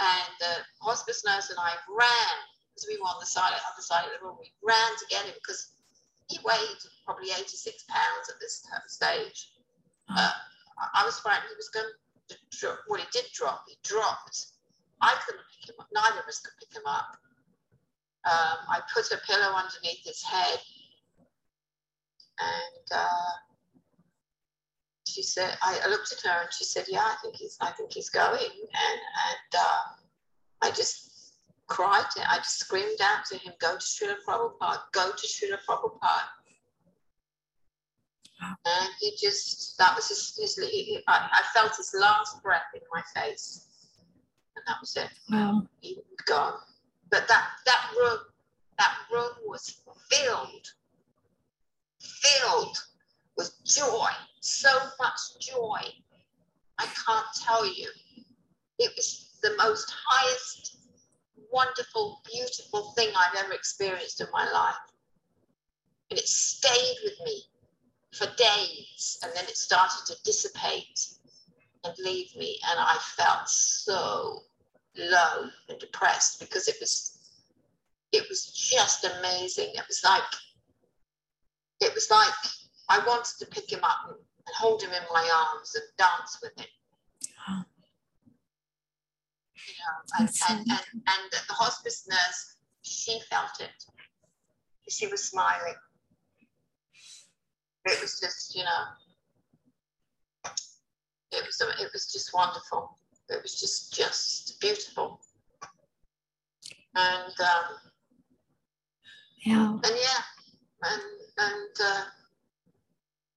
And 0.00 0.28
the 0.40 0.66
hospice 0.82 1.24
nurse 1.24 1.48
and 1.48 1.58
I 1.60 1.78
ran 1.88 2.36
because 2.74 2.90
we 2.90 2.98
were 2.98 3.06
on 3.06 3.20
the 3.20 3.26
side 3.26 3.54
other 3.54 3.86
side 3.86 4.04
of 4.04 4.10
the 4.18 4.26
room. 4.26 4.36
We 4.40 4.50
ran 4.66 4.90
to 4.98 5.06
get 5.08 5.24
him 5.24 5.34
because 5.38 5.75
he 6.28 6.38
weighed 6.44 6.82
probably 7.04 7.30
86 7.30 7.84
pounds 7.88 8.28
at 8.28 8.40
this 8.40 8.66
stage. 8.88 9.52
Uh, 10.08 10.32
I 10.94 11.04
was 11.04 11.18
frightened 11.20 11.48
he 11.48 11.56
was 11.56 11.68
going 11.68 11.86
to 12.28 12.36
drop. 12.58 12.78
Well, 12.88 13.00
he 13.00 13.06
did 13.12 13.30
drop. 13.32 13.64
He 13.68 13.76
dropped. 13.82 14.46
I 15.00 15.14
couldn't 15.24 15.44
pick 15.60 15.70
him 15.70 15.76
up. 15.80 15.88
Neither 15.92 16.20
of 16.20 16.26
us 16.28 16.40
could 16.40 16.54
pick 16.58 16.76
him 16.76 16.86
up. 16.86 17.16
Um, 18.24 18.58
I 18.68 18.80
put 18.92 19.10
a 19.12 19.18
pillow 19.18 19.54
underneath 19.54 20.04
his 20.04 20.22
head, 20.22 20.58
and 22.40 22.86
uh, 22.92 23.32
she 25.06 25.22
said, 25.22 25.56
I, 25.62 25.88
looked 25.88 26.12
at 26.12 26.28
her 26.28 26.42
and 26.42 26.52
she 26.52 26.64
said, 26.64 26.86
"Yeah, 26.88 27.04
I 27.04 27.14
think 27.22 27.36
he's, 27.36 27.56
I 27.60 27.70
think 27.70 27.92
he's 27.92 28.10
going." 28.10 28.40
And 28.40 29.00
and 29.30 29.60
uh, 29.60 29.82
I 30.62 30.70
just 30.70 31.05
cried. 31.66 32.04
I 32.28 32.38
just 32.38 32.58
screamed 32.58 33.00
out 33.00 33.24
to 33.26 33.38
him, 33.38 33.52
"Go 33.60 33.76
to 33.76 33.84
Srila 33.84 34.16
Prabhupada! 34.26 34.82
Go 34.92 35.12
to 35.12 35.26
Srila 35.26 35.58
Prabhupada!" 35.68 36.28
And 38.40 38.90
he 39.00 39.16
just, 39.16 39.78
that 39.78 39.96
was 39.96 40.08
his, 40.08 40.36
his 40.36 40.56
he, 40.56 41.02
I, 41.08 41.28
I, 41.32 41.42
felt 41.54 41.76
his 41.76 41.94
last 41.98 42.42
breath 42.42 42.62
in 42.74 42.82
my 42.92 43.02
face. 43.14 43.66
And 44.56 44.64
that 44.66 44.76
was 44.80 44.96
it. 44.96 45.08
Wow. 45.30 45.66
He 45.80 45.94
was 45.94 46.04
gone. 46.26 46.58
But 47.10 47.28
that, 47.28 47.48
that 47.64 47.90
room, 47.98 48.18
that 48.78 48.94
room 49.12 49.30
was 49.46 49.80
filled, 50.10 50.66
filled 52.00 52.76
with 53.36 53.52
joy, 53.64 54.08
so 54.40 54.70
much 55.00 55.38
joy. 55.40 55.80
I 56.78 56.86
can't 56.86 57.26
tell 57.42 57.64
you. 57.64 57.88
It 58.78 58.92
was 58.96 59.38
the 59.42 59.54
most 59.56 59.94
highest, 60.06 60.76
wonderful, 61.52 62.20
beautiful 62.32 62.92
thing 62.92 63.08
I've 63.16 63.44
ever 63.44 63.52
experienced 63.52 64.20
in 64.20 64.26
my 64.32 64.50
life. 64.50 64.74
And 66.10 66.18
it 66.18 66.26
stayed 66.26 66.96
with 67.04 67.14
me 67.24 67.42
for 68.12 68.26
days 68.36 69.18
and 69.22 69.32
then 69.34 69.44
it 69.44 69.56
started 69.56 70.06
to 70.06 70.22
dissipate 70.24 71.08
and 71.84 71.94
leave 71.98 72.34
me. 72.36 72.58
And 72.70 72.78
I 72.78 72.96
felt 73.16 73.48
so 73.48 74.40
low 74.96 75.48
and 75.68 75.78
depressed 75.78 76.40
because 76.40 76.68
it 76.68 76.76
was 76.80 77.12
it 78.12 78.24
was 78.28 78.46
just 78.46 79.04
amazing. 79.04 79.70
It 79.74 79.84
was 79.88 80.02
like 80.04 80.22
it 81.80 81.94
was 81.94 82.10
like 82.10 82.32
I 82.88 82.98
wanted 83.06 83.38
to 83.40 83.46
pick 83.46 83.70
him 83.70 83.82
up 83.82 83.98
and, 84.08 84.16
and 84.16 84.54
hold 84.56 84.82
him 84.82 84.90
in 84.92 85.02
my 85.12 85.28
arms 85.52 85.74
and 85.74 85.84
dance 85.98 86.38
with 86.42 86.58
him. 86.58 87.64
Know, 89.66 90.20
and, 90.20 90.28
and, 90.50 90.58
and, 90.58 90.80
and 90.94 91.30
the 91.48 91.54
hospice 91.54 92.06
nurse, 92.08 92.56
she 92.82 93.20
felt 93.30 93.60
it. 93.60 93.84
She 94.88 95.06
was 95.08 95.24
smiling. 95.24 95.74
It 97.84 98.00
was 98.00 98.20
just, 98.20 98.54
you 98.54 98.64
know, 98.64 98.84
it 101.32 101.44
was 101.44 101.60
it 101.80 101.90
was 101.92 102.12
just 102.12 102.32
wonderful. 102.32 102.98
It 103.28 103.42
was 103.42 103.58
just 103.60 103.92
just 103.94 104.60
beautiful. 104.60 105.20
And 106.94 107.40
um, 107.40 107.64
yeah. 109.44 109.68
And 109.72 109.82
yeah, 109.84 110.22
and 110.82 111.02
and 111.38 111.76
uh, 111.84 112.04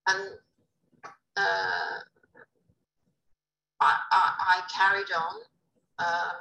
and 0.07 0.29
uh, 1.37 1.99
I, 3.81 3.97
I, 4.11 4.33
I 4.39 4.61
carried 4.71 5.11
on. 5.15 5.41
Um, 5.99 6.35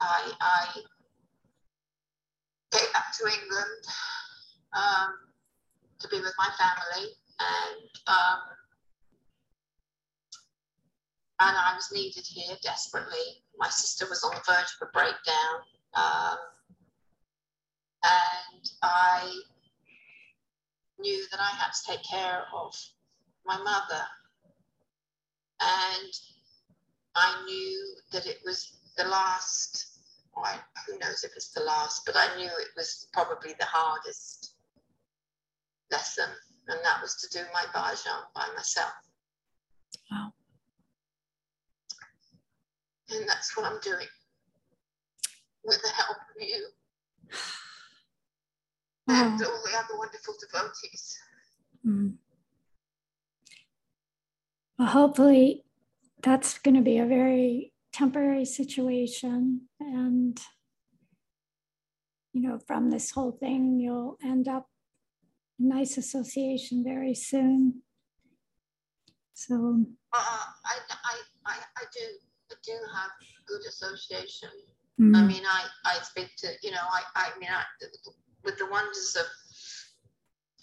I 0.00 0.32
I 0.40 0.66
came 2.72 2.92
back 2.92 3.16
to 3.18 3.24
England 3.24 3.84
um, 4.74 5.14
to 6.00 6.08
be 6.08 6.18
with 6.20 6.34
my 6.38 6.48
family, 6.58 7.08
and 7.40 7.90
um, 8.06 8.40
and 11.40 11.56
I 11.56 11.74
was 11.74 11.90
needed 11.92 12.24
here 12.26 12.56
desperately. 12.62 13.42
My 13.58 13.68
sister 13.68 14.06
was 14.08 14.22
on 14.22 14.30
the 14.34 14.42
verge 14.46 14.76
of 14.80 14.88
a 14.88 14.92
breakdown. 14.92 15.56
Um, 15.94 16.38
and 18.04 18.70
I 18.82 19.40
knew 20.98 21.24
that 21.30 21.40
I 21.40 21.50
had 21.56 21.70
to 21.72 21.92
take 21.92 22.04
care 22.04 22.44
of 22.54 22.74
my 23.44 23.56
mother. 23.58 24.04
And 25.60 26.12
I 27.14 27.42
knew 27.44 27.94
that 28.12 28.26
it 28.26 28.38
was 28.44 28.76
the 28.96 29.04
last, 29.04 30.00
well, 30.36 30.60
who 30.86 30.98
knows 30.98 31.24
if 31.24 31.32
it's 31.36 31.52
the 31.52 31.62
last, 31.62 32.02
but 32.06 32.16
I 32.16 32.36
knew 32.36 32.46
it 32.46 32.68
was 32.76 33.08
probably 33.12 33.54
the 33.58 33.66
hardest 33.66 34.54
lesson, 35.90 36.28
and 36.68 36.78
that 36.84 37.02
was 37.02 37.16
to 37.16 37.38
do 37.38 37.44
my 37.52 37.64
bhajan 37.74 38.22
by 38.34 38.46
myself. 38.56 38.92
Wow. 40.10 40.32
And 43.10 43.28
that's 43.28 43.56
what 43.56 43.66
I'm 43.66 43.78
doing 43.80 44.06
with 45.64 45.80
the 45.82 45.88
help 45.88 46.16
of 46.16 46.42
you 46.42 46.66
and 49.08 49.42
all 49.42 49.62
the 49.64 49.78
other 49.78 49.98
wonderful 49.98 50.34
devotees. 50.40 51.18
Mm. 51.86 52.14
Well, 54.78 54.88
hopefully, 54.88 55.64
that's 56.22 56.58
going 56.58 56.76
to 56.76 56.82
be 56.82 56.98
a 56.98 57.06
very 57.06 57.71
temporary 57.92 58.44
situation. 58.44 59.68
And, 59.80 60.40
you 62.32 62.42
know, 62.42 62.58
from 62.66 62.90
this 62.90 63.10
whole 63.10 63.32
thing, 63.32 63.78
you'll 63.80 64.16
end 64.22 64.48
up 64.48 64.68
nice 65.58 65.96
association 65.96 66.82
very 66.84 67.14
soon. 67.14 67.82
So, 69.34 69.84
uh, 70.12 70.18
I, 70.18 70.76
I, 70.90 71.16
I, 71.46 71.56
I 71.76 71.84
do, 71.92 72.00
I 72.50 72.54
do 72.64 72.72
have 72.94 73.10
good 73.46 73.62
association. 73.68 74.50
Mm. 75.00 75.16
I 75.16 75.22
mean, 75.26 75.42
I, 75.46 75.64
I 75.84 75.94
speak 76.02 76.30
to, 76.38 76.48
you 76.62 76.70
know, 76.70 76.84
I, 76.92 77.02
I 77.16 77.38
mean, 77.38 77.48
I, 77.50 77.62
with 78.44 78.58
the 78.58 78.66
wonders 78.70 79.16
of 79.18 79.26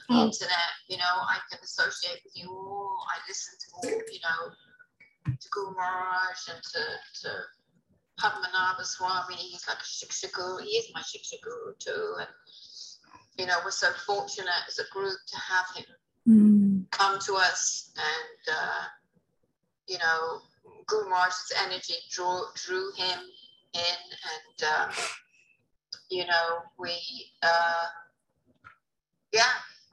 the 0.08 0.16
oh. 0.16 0.26
internet, 0.26 0.72
you 0.88 0.98
know, 0.98 1.04
I 1.04 1.38
can 1.50 1.60
associate 1.64 2.22
with 2.24 2.34
you 2.36 2.50
all. 2.50 2.98
I 3.10 3.20
listen 3.28 3.54
to 3.60 3.68
all, 3.76 4.02
you 4.12 4.20
know, 4.24 4.54
to 5.26 5.47
Guru 5.51 5.76
Maharaj 5.76 6.49
and 6.53 6.63
to, 6.63 6.80
to 7.22 7.30
Padmanabha 8.20 8.84
Swami. 8.84 9.36
He's 9.36 9.67
like 9.67 9.78
a 9.78 9.82
Shiksha 9.82 10.32
Guru. 10.32 10.63
He 10.63 10.78
is 10.78 10.91
my 10.93 11.01
Shiksha 11.01 11.41
Guru 11.41 11.74
too. 11.80 12.15
And, 12.20 12.30
you 13.38 13.45
know, 13.45 13.57
we're 13.63 13.72
so 13.72 13.91
fortunate 14.05 14.49
as 14.67 14.80
a 14.80 14.91
group 14.91 15.17
to 15.28 15.38
have 15.38 15.65
him 15.76 15.86
mm. 16.28 16.91
come 16.91 17.20
to 17.20 17.36
us 17.36 17.91
and, 17.97 18.55
uh, 18.55 18.84
you 19.88 19.97
know, 19.97 20.41
Guru 20.88 21.09
Maharaj's 21.09 21.51
energy 21.65 21.95
drew, 22.11 22.41
drew 22.55 22.91
him 22.95 23.20
in 23.74 23.99
and, 24.34 24.70
um, 24.74 24.89
you 26.09 26.26
know, 26.26 26.59
we, 26.78 26.91
uh, 27.43 27.86
yeah, 29.32 29.43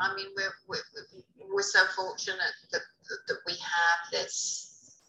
I 0.01 0.15
mean, 0.15 0.27
we're, 0.37 0.55
we're, 0.69 1.53
we're 1.53 1.63
so 1.63 1.85
fortunate 1.95 2.41
that, 2.73 2.81
that 3.29 3.37
we 3.47 3.53
have 3.53 4.11
this 4.13 4.66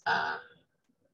um, 0.08 0.40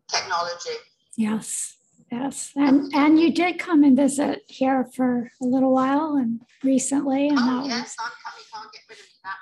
technology. 0.07 0.77
Yes, 1.17 1.77
yes. 2.11 2.51
And, 2.55 2.93
and 2.93 3.19
you 3.19 3.33
did 3.33 3.59
come 3.59 3.83
and 3.83 3.95
visit 3.95 4.43
here 4.47 4.85
for 4.95 5.29
a 5.41 5.45
little 5.45 5.73
while 5.73 6.15
and 6.15 6.41
recently. 6.63 7.29
And 7.29 7.37
oh, 7.39 7.65
yes, 7.65 7.95
was... 7.99 8.05
I'm 8.05 8.11
coming. 8.23 8.43
Can't 8.53 8.71
get 8.71 8.81
rid 8.89 8.99
of 8.99 9.05
me 9.05 9.15
that 9.23 9.37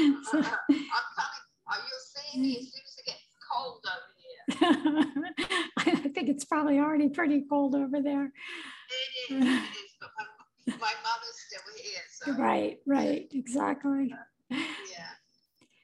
I'm 0.00 0.24
so... 0.24 0.38
I'm 0.38 0.44
coming. 0.44 1.42
Are 1.66 1.78
you 1.78 1.96
seeing 2.00 2.42
me 2.42 2.58
as 2.58 2.72
soon 2.72 2.82
as 2.84 2.98
it 2.98 3.06
gets 3.06 3.24
cold 3.54 3.84
over 3.86 4.10
here. 4.18 5.34
I 5.78 6.08
think 6.08 6.28
it's 6.28 6.44
probably 6.44 6.78
already 6.78 7.08
pretty 7.08 7.44
cold 7.48 7.74
over 7.74 8.00
there. 8.00 8.26
It 8.26 9.34
is, 9.34 9.44
it 9.44 9.48
is 9.48 9.94
but 10.00 10.10
my, 10.18 10.72
my 10.72 10.92
mother's 11.02 11.38
still 11.46 11.62
here. 11.76 12.02
So. 12.10 12.32
Right, 12.42 12.78
right, 12.86 13.28
exactly. 13.32 14.14
Yeah. 14.50 14.58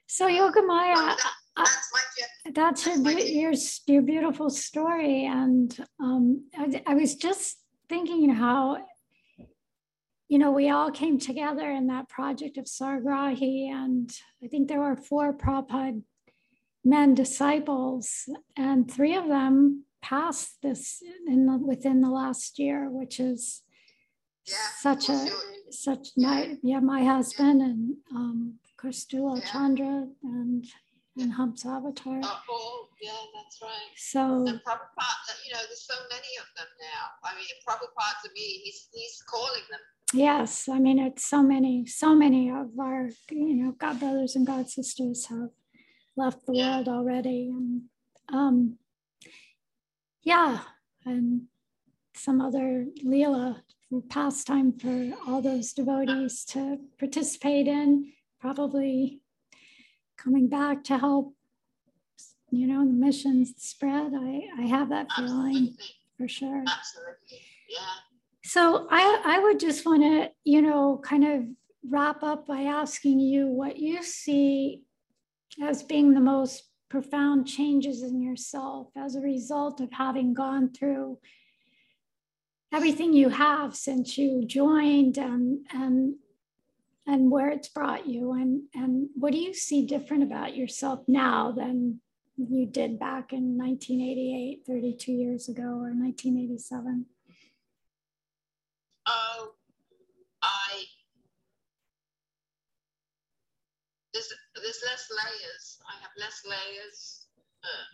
So 0.07 0.27
Yogamaya, 0.27 0.95
well, 0.95 1.17
that's, 1.65 1.89
my, 1.93 2.53
that's, 2.53 2.83
that's 2.83 2.85
your, 2.85 3.19
your, 3.19 3.53
your 3.87 4.01
beautiful 4.01 4.49
story. 4.49 5.25
And 5.25 5.75
um, 5.99 6.45
I, 6.57 6.81
I 6.85 6.93
was 6.95 7.15
just 7.15 7.57
thinking 7.89 8.29
how 8.29 8.77
you 10.31 10.37
know, 10.37 10.53
we 10.53 10.69
all 10.69 10.89
came 10.91 11.19
together 11.19 11.69
in 11.69 11.87
that 11.87 12.07
project 12.07 12.57
of 12.57 12.63
Saragrahi, 12.63 13.69
and 13.69 14.09
I 14.41 14.47
think 14.47 14.69
there 14.69 14.79
were 14.79 14.95
four 14.95 15.33
Prabhupada 15.33 16.01
men 16.85 17.13
disciples, 17.13 18.29
and 18.55 18.89
three 18.89 19.13
of 19.13 19.27
them 19.27 19.83
passed 20.01 20.61
this 20.61 21.03
in 21.27 21.47
the, 21.47 21.57
within 21.57 21.99
the 21.99 22.09
last 22.09 22.59
year, 22.59 22.89
which 22.89 23.19
is 23.19 23.63
yeah, 24.47 24.55
such 24.79 25.09
a 25.09 25.27
such 25.69 26.07
night. 26.15 26.59
Yeah, 26.63 26.79
my 26.79 27.03
husband 27.03 27.61
and 27.61 27.95
um, 28.15 28.53
Yeah. 29.35 29.43
Chandra 29.51 30.07
and 30.23 30.65
and 31.21 31.33
Hamsavatar. 31.33 32.21
Oh, 32.23 32.39
oh, 32.49 32.87
yeah, 33.01 33.11
that's 33.35 33.61
right. 33.61 33.91
So 33.97 34.19
And 34.47 34.59
Prabhupada, 34.65 35.33
you 35.45 35.53
know, 35.53 35.59
there's 35.67 35.85
so 35.87 35.95
many 36.09 36.31
of 36.39 36.47
them 36.57 36.67
now. 36.79 37.29
I 37.29 37.35
mean, 37.35 37.45
Prabhupada 37.67 38.21
to 38.25 38.29
me, 38.33 38.61
he's 38.63 38.87
he's 38.93 39.21
calling 39.29 39.61
them. 39.71 39.79
yes, 40.13 40.67
I 40.67 40.79
mean 40.79 40.99
it's 40.99 41.23
so 41.25 41.41
many, 41.41 41.85
so 41.85 42.15
many 42.15 42.49
of 42.49 42.67
our 42.79 43.09
you 43.29 43.55
know 43.63 43.71
God 43.73 43.99
brothers 43.99 44.35
and 44.35 44.45
God 44.45 44.69
sisters 44.69 45.27
have 45.27 45.49
left 46.17 46.45
the 46.45 46.53
Yeah. 46.53 46.75
world 46.75 46.87
already, 46.89 47.49
and 47.49 47.83
um, 48.29 48.77
yeah, 50.23 50.59
and 51.05 51.43
some 52.15 52.41
other 52.41 52.87
Leela 53.05 53.61
pastime 54.09 54.71
for 54.77 55.11
all 55.27 55.41
those 55.41 55.73
devotees 55.73 56.45
to 56.45 56.77
participate 56.99 57.67
in, 57.67 58.11
probably 58.39 59.20
coming 60.21 60.47
back 60.47 60.83
to 60.85 60.97
help, 60.97 61.33
you 62.49 62.67
know, 62.67 62.85
the 62.85 62.93
missions 62.93 63.53
spread. 63.57 64.13
I, 64.13 64.41
I 64.59 64.63
have 64.67 64.89
that 64.89 65.11
feeling 65.13 65.75
for 66.17 66.27
sure. 66.27 66.63
absolutely, 66.67 67.41
yeah. 67.69 67.85
So 68.43 68.87
I, 68.89 69.21
I 69.25 69.39
would 69.39 69.59
just 69.59 69.85
want 69.85 70.03
to, 70.03 70.31
you 70.43 70.61
know, 70.61 71.01
kind 71.03 71.23
of 71.23 71.45
wrap 71.87 72.23
up 72.23 72.47
by 72.47 72.61
asking 72.63 73.19
you 73.19 73.47
what 73.47 73.77
you 73.77 74.03
see 74.03 74.81
as 75.61 75.83
being 75.83 76.13
the 76.13 76.19
most 76.19 76.63
profound 76.89 77.47
changes 77.47 78.03
in 78.03 78.21
yourself 78.21 78.89
as 78.95 79.15
a 79.15 79.21
result 79.21 79.79
of 79.79 79.91
having 79.91 80.33
gone 80.33 80.71
through 80.71 81.17
everything 82.73 83.13
you 83.13 83.29
have 83.29 83.75
since 83.75 84.17
you 84.17 84.45
joined 84.45 85.17
and 85.17 85.65
and 85.73 86.15
and 87.11 87.29
where 87.29 87.49
it's 87.49 87.67
brought 87.67 88.07
you 88.07 88.31
and 88.31 88.63
and 88.73 89.09
what 89.15 89.33
do 89.33 89.37
you 89.37 89.53
see 89.53 89.85
different 89.85 90.23
about 90.23 90.55
yourself 90.55 91.01
now 91.07 91.51
than 91.51 91.99
you 92.37 92.65
did 92.65 92.97
back 92.97 93.33
in 93.33 93.57
1988 93.57 94.63
32 94.65 95.11
years 95.11 95.49
ago 95.49 95.63
or 95.63 95.91
1987 95.91 97.05
Oh, 99.07 99.53
I 100.41 100.85
there's 104.13 104.31
there's 104.55 104.81
less 104.85 105.09
layers. 105.09 105.79
I 105.87 106.01
have 106.01 106.11
less 106.17 106.43
layers. 106.45 107.27
Uh, 107.63 107.87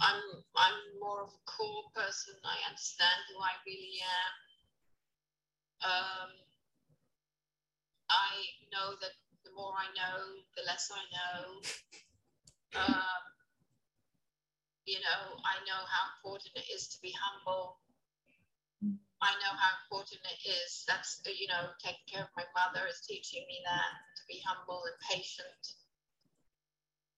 I'm 0.00 0.20
I'm 0.56 0.78
more 1.00 1.22
of 1.22 1.30
a 1.30 1.42
core 1.46 1.84
person. 1.94 2.34
I 2.44 2.56
understand 2.68 3.18
who 3.30 3.40
I 3.40 3.54
really 3.66 4.00
am. 4.02 4.34
Um, 5.90 6.30
I 8.10 8.32
know 8.72 8.96
that 9.00 9.14
the 9.44 9.52
more 9.56 9.72
I 9.76 9.88
know, 9.92 10.24
the 10.56 10.62
less 10.66 10.90
I 10.92 11.04
know. 11.12 11.60
Um, 12.76 13.22
you 14.84 15.00
know, 15.00 15.36
I 15.44 15.60
know 15.68 15.80
how 15.84 16.04
important 16.16 16.56
it 16.56 16.68
is 16.72 16.88
to 16.88 16.98
be 17.00 17.12
humble. 17.12 17.76
I 19.20 19.34
know 19.42 19.54
how 19.58 19.72
important 19.84 20.20
it 20.24 20.48
is. 20.48 20.84
That's, 20.86 21.20
you 21.26 21.48
know, 21.48 21.74
taking 21.82 22.06
care 22.06 22.22
of 22.22 22.32
my 22.36 22.46
mother 22.54 22.86
is 22.86 23.04
teaching 23.06 23.44
me 23.48 23.58
that 23.66 23.92
to 24.16 24.22
be 24.28 24.40
humble 24.46 24.80
and 24.86 24.94
patient. 25.10 25.62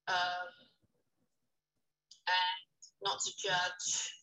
Um, 0.09 0.51
and 2.27 2.81
not 3.05 3.21
to 3.21 3.31
judge. 3.37 4.17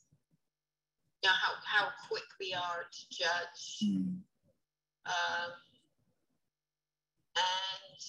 You 1.21 1.29
know, 1.29 1.35
how, 1.37 1.53
how 1.63 1.87
quick 2.09 2.25
we 2.39 2.53
are 2.53 2.89
to 2.89 3.03
judge. 3.11 3.85
Mm. 3.85 4.19
Um, 5.05 5.51
and 7.37 7.99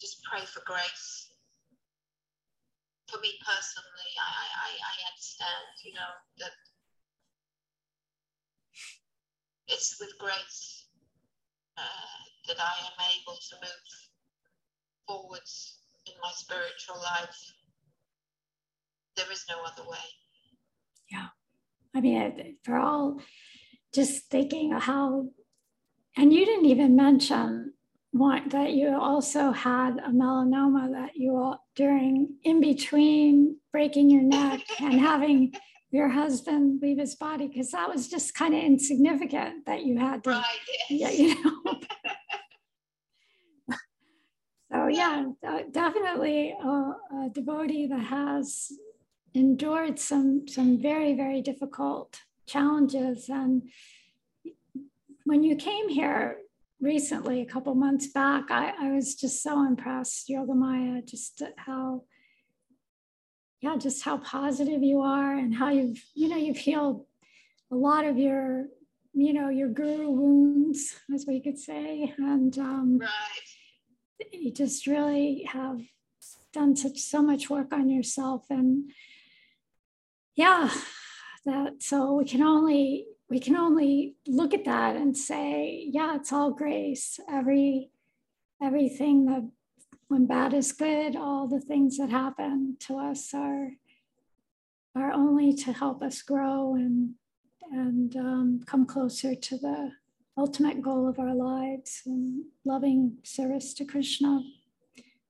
just 0.00 0.22
pray 0.24 0.40
for 0.44 0.62
grace. 0.64 1.28
For 3.08 3.20
me 3.20 3.30
personally, 3.44 4.10
I, 4.18 4.32
I, 4.66 4.70
I- 4.82 5.04
understand, 5.12 5.66
you 5.84 5.92
know, 5.94 6.12
that 6.38 6.50
it's 9.68 9.96
with 10.00 10.10
grace 10.18 10.86
uh, 11.78 12.18
that 12.48 12.56
I 12.60 12.74
am 12.86 12.98
able 13.20 13.38
to 13.38 13.54
move 13.62 13.86
forwards 15.06 15.78
in 16.06 16.12
my 16.22 16.30
spiritual 16.34 16.96
life. 17.02 17.52
There 19.16 19.30
is 19.32 19.44
no 19.48 19.56
other 19.64 19.88
way. 19.88 20.06
Yeah. 21.10 21.28
I 21.94 22.00
mean, 22.00 22.56
for 22.64 22.76
all 22.76 23.20
just 23.94 24.28
thinking 24.30 24.72
how, 24.72 25.28
and 26.16 26.32
you 26.32 26.44
didn't 26.44 26.66
even 26.66 26.96
mention 26.96 27.72
one 28.12 28.48
that 28.48 28.72
you 28.72 28.96
also 28.98 29.50
had 29.50 29.98
a 29.98 30.10
melanoma 30.10 30.90
that 30.92 31.16
you 31.16 31.36
all 31.36 31.62
during 31.74 32.34
in 32.44 32.60
between 32.60 33.56
breaking 33.72 34.08
your 34.08 34.22
neck 34.22 34.60
and 34.80 34.94
having 34.94 35.52
your 35.90 36.08
husband 36.08 36.80
leave 36.82 36.98
his 36.98 37.14
body 37.14 37.46
because 37.46 37.70
that 37.70 37.88
was 37.88 38.08
just 38.08 38.34
kind 38.34 38.54
of 38.54 38.62
insignificant 38.62 39.66
that 39.66 39.84
you 39.84 39.98
had 39.98 40.24
to 40.24 40.30
Right, 40.30 40.44
yeah, 40.88 41.10
you 41.10 41.44
know. 41.44 41.80
so 44.72 44.86
yeah, 44.88 45.26
de- 45.42 45.70
definitely 45.70 46.54
a, 46.62 46.68
a 46.68 47.30
devotee 47.32 47.86
that 47.86 48.00
has 48.00 48.68
endured 49.34 49.98
some 49.98 50.48
some 50.48 50.80
very 50.80 51.14
very 51.14 51.42
difficult 51.42 52.20
challenges. 52.46 53.28
And 53.28 53.68
when 55.26 55.42
you 55.42 55.56
came 55.56 55.88
here 55.88 56.38
recently, 56.80 57.42
a 57.42 57.46
couple 57.46 57.74
months 57.74 58.06
back, 58.06 58.44
I, 58.50 58.72
I 58.80 58.92
was 58.92 59.16
just 59.16 59.42
so 59.42 59.66
impressed, 59.66 60.28
Yoga 60.28 60.54
Maya, 60.54 61.02
just 61.02 61.42
how 61.56 62.04
yeah, 63.60 63.76
just 63.76 64.04
how 64.04 64.18
positive 64.18 64.82
you 64.82 65.00
are 65.00 65.34
and 65.36 65.54
how 65.54 65.70
you've 65.70 65.98
you 66.14 66.28
know 66.28 66.36
you've 66.36 66.58
healed 66.58 67.04
a 67.72 67.74
lot 67.74 68.04
of 68.04 68.16
your 68.18 68.66
you 69.14 69.32
know 69.32 69.48
your 69.48 69.68
guru 69.68 70.10
wounds 70.10 70.94
as 71.12 71.24
we 71.26 71.40
could 71.40 71.58
say 71.58 72.14
and 72.18 72.56
um, 72.58 72.98
Right. 72.98 74.30
you 74.32 74.52
just 74.52 74.86
really 74.86 75.48
have 75.50 75.80
done 76.52 76.76
such 76.76 76.98
so 76.98 77.22
much 77.22 77.50
work 77.50 77.72
on 77.72 77.88
yourself 77.90 78.44
and 78.50 78.90
yeah 80.36 80.70
that 81.46 81.82
so 81.82 82.12
we 82.14 82.24
can 82.26 82.42
only 82.42 83.06
we 83.28 83.40
can 83.40 83.56
only 83.56 84.16
look 84.26 84.54
at 84.54 84.64
that 84.64 84.96
and 84.96 85.16
say 85.16 85.88
yeah 85.90 86.16
it's 86.16 86.32
all 86.32 86.52
grace. 86.52 87.18
Every 87.30 87.90
everything 88.62 89.26
that 89.26 89.48
when 90.08 90.26
bad 90.26 90.54
is 90.54 90.72
good 90.72 91.16
all 91.16 91.48
the 91.48 91.60
things 91.60 91.98
that 91.98 92.10
happen 92.10 92.76
to 92.80 92.98
us 92.98 93.34
are 93.34 93.72
are 94.94 95.12
only 95.12 95.52
to 95.52 95.72
help 95.72 96.02
us 96.02 96.22
grow 96.22 96.74
and 96.74 97.14
and 97.72 98.16
um, 98.16 98.60
come 98.66 98.86
closer 98.86 99.34
to 99.34 99.58
the 99.58 99.90
ultimate 100.38 100.82
goal 100.82 101.08
of 101.08 101.18
our 101.18 101.34
lives 101.34 102.02
and 102.06 102.44
loving 102.64 103.16
service 103.22 103.72
to 103.74 103.84
Krishna, 103.84 104.42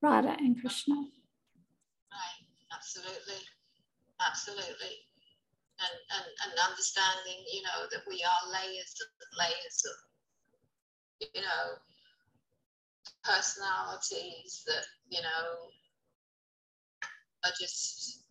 Radha 0.01 0.35
and 0.39 0.59
Krishna. 0.59 0.95
Right, 0.95 2.45
absolutely, 2.73 3.43
absolutely, 4.25 4.95
and 5.79 5.97
and 6.17 6.27
and 6.45 6.53
understanding, 6.69 7.39
you 7.51 7.61
know, 7.63 7.85
that 7.91 8.03
we 8.07 8.23
are 8.23 8.51
layers 8.51 8.93
and 9.01 9.11
layers 9.37 9.77
of, 9.85 9.97
you 11.33 11.41
know, 11.41 11.65
personalities 13.23 14.63
that 14.65 14.85
you 15.09 15.21
know 15.21 15.69
are 17.45 17.55
just 17.59 18.27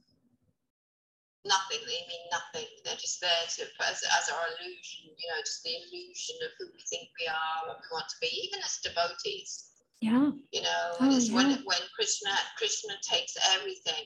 nothing. 1.46 1.78
They 1.86 2.02
mean 2.10 2.26
nothing. 2.34 2.66
They're 2.84 2.98
just 2.98 3.20
there 3.20 3.46
to 3.58 3.62
as, 3.86 4.02
as 4.02 4.26
our 4.34 4.46
illusion, 4.58 5.14
you 5.14 5.28
know, 5.30 5.40
just 5.46 5.62
the 5.62 5.70
illusion 5.70 6.36
of 6.42 6.50
who 6.58 6.66
we 6.74 6.82
think 6.90 7.08
we 7.18 7.30
are, 7.30 7.70
what 7.70 7.78
we 7.78 7.88
want 7.94 8.08
to 8.10 8.18
be, 8.20 8.30
even 8.50 8.58
as 8.66 8.82
devotees 8.82 9.70
Yeah, 10.02 10.34
you 10.50 10.62
know 10.62 10.86
Oh, 11.00 11.16
it's 11.16 11.30
when 11.30 11.54
when 11.64 11.82
krishna 11.94 12.34
krishna 12.58 12.94
takes 13.02 13.38
everything 13.54 14.04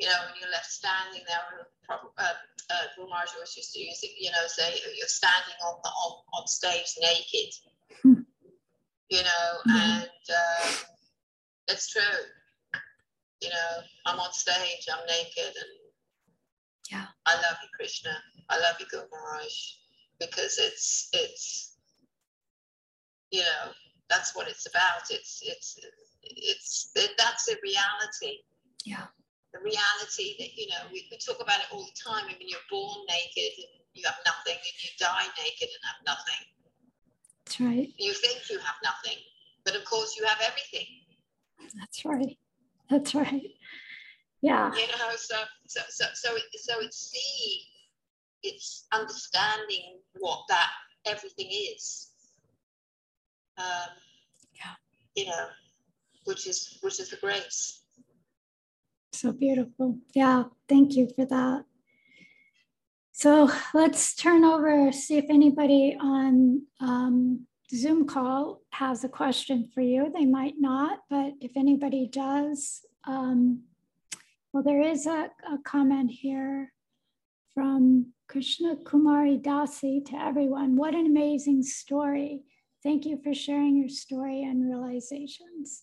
you 0.00 0.06
know 0.08 0.18
when 0.24 0.34
you're 0.40 0.50
left 0.50 0.70
standing 0.72 1.22
there 1.28 1.44
uh, 1.90 1.94
uh, 2.18 2.84
Guru 2.96 3.08
Maharaj 3.08 3.34
always 3.34 3.54
used 3.56 3.72
to 3.74 3.80
use 3.80 4.00
it 4.02 4.12
you 4.18 4.30
know 4.30 4.44
say 4.46 4.68
you're 4.96 5.06
standing 5.20 5.58
on 5.66 5.76
the 5.84 5.90
on, 5.90 6.12
on 6.34 6.46
stage 6.46 6.90
naked 7.00 7.50
Hmm. 8.02 8.22
you 9.14 9.22
know 9.22 9.48
Yeah. 9.66 10.00
and 10.00 10.24
um, 10.40 10.74
it's 11.68 11.90
true 11.92 12.18
you 13.42 13.50
know 13.50 13.70
i'm 14.06 14.18
on 14.18 14.32
stage 14.32 14.84
i'm 14.92 15.04
naked 15.06 15.52
and 15.62 15.72
Yeah. 16.90 17.06
i 17.26 17.34
love 17.34 17.58
you 17.62 17.68
krishna 17.76 18.14
i 18.48 18.56
love 18.58 18.76
you 18.80 18.86
Guru 18.90 19.04
Maharaj 19.12 19.54
because 20.18 20.56
it's 20.58 21.08
it's 21.12 21.76
you 23.30 23.42
know 23.42 23.72
that's 24.08 24.34
what 24.34 24.48
it's 24.48 24.66
about 24.66 25.02
it's 25.10 25.42
it's 25.44 25.78
it's 26.22 26.92
that's 27.18 27.44
the 27.46 27.56
reality 27.62 28.38
Yeah. 28.84 29.06
The 29.52 29.60
reality 29.60 30.36
that 30.38 30.54
you 30.56 30.68
know 30.68 30.82
we, 30.92 31.06
we 31.10 31.16
talk 31.18 31.40
about 31.42 31.58
it 31.60 31.66
all 31.72 31.82
the 31.84 31.98
time 31.98 32.24
I 32.26 32.38
mean 32.38 32.48
you're 32.48 32.68
born 32.70 33.04
naked 33.08 33.52
and 33.58 33.72
you 33.94 34.02
have 34.06 34.18
nothing 34.24 34.54
and 34.54 34.76
you 34.82 34.90
die 34.98 35.26
naked 35.42 35.68
and 35.68 35.82
have 35.84 36.00
nothing 36.06 36.42
That's 37.44 37.60
right. 37.60 37.88
You 37.98 38.12
think 38.12 38.48
you 38.48 38.58
have 38.58 38.76
nothing, 38.84 39.18
but 39.64 39.74
of 39.74 39.84
course 39.84 40.16
you 40.16 40.24
have 40.26 40.38
everything. 40.40 40.86
That's 41.78 42.04
right. 42.04 42.38
That's 42.88 43.14
right. 43.14 43.50
Yeah. 44.40 44.70
You 44.74 44.86
know, 44.86 45.10
so 45.16 45.36
so 45.66 45.80
so 45.88 46.04
so 46.14 46.36
it, 46.36 46.42
so 46.60 46.74
it's 46.80 47.10
seeing, 47.10 47.60
it's 48.42 48.86
understanding 48.92 49.98
what 50.18 50.44
that 50.48 50.70
everything 51.06 51.48
is. 51.50 52.10
Um, 53.58 53.90
Yeah. 54.54 54.74
You 55.16 55.26
know, 55.26 55.46
which 56.24 56.46
is 56.46 56.78
which 56.82 57.00
is 57.00 57.10
the 57.10 57.16
grace. 57.16 57.79
So 59.20 59.32
beautiful. 59.32 59.98
Yeah. 60.14 60.44
Thank 60.66 60.96
you 60.96 61.06
for 61.14 61.26
that. 61.26 61.64
So 63.12 63.50
let's 63.74 64.14
turn 64.14 64.44
over, 64.44 64.90
see 64.92 65.18
if 65.18 65.26
anybody 65.28 65.94
on 66.00 66.62
um, 66.80 67.46
Zoom 67.70 68.06
call 68.06 68.62
has 68.70 69.04
a 69.04 69.10
question 69.10 69.68
for 69.74 69.82
you. 69.82 70.10
They 70.10 70.24
might 70.24 70.54
not, 70.58 71.00
but 71.10 71.34
if 71.42 71.50
anybody 71.54 72.08
does, 72.10 72.80
um, 73.06 73.64
well, 74.54 74.62
there 74.62 74.80
is 74.80 75.04
a, 75.04 75.28
a 75.52 75.58
comment 75.66 76.10
here 76.10 76.72
from 77.52 78.14
Krishna 78.26 78.76
Kumari 78.86 79.38
Dasi 79.38 80.02
to 80.06 80.16
everyone. 80.16 80.76
What 80.76 80.94
an 80.94 81.04
amazing 81.04 81.62
story. 81.62 82.40
Thank 82.82 83.04
you 83.04 83.20
for 83.22 83.34
sharing 83.34 83.76
your 83.76 83.90
story 83.90 84.44
and 84.44 84.66
realizations. 84.66 85.82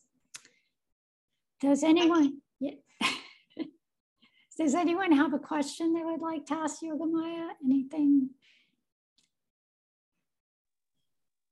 Does 1.62 1.84
anyone. 1.84 2.42
Does 4.58 4.74
anyone 4.74 5.12
have 5.12 5.34
a 5.34 5.40
question 5.40 5.94
they 5.94 6.04
would 6.04 6.22
like 6.22 6.48
to 6.48 6.56
ask 6.56 6.82
Yogamaya? 6.82 7.50
Anything? 7.64 8.30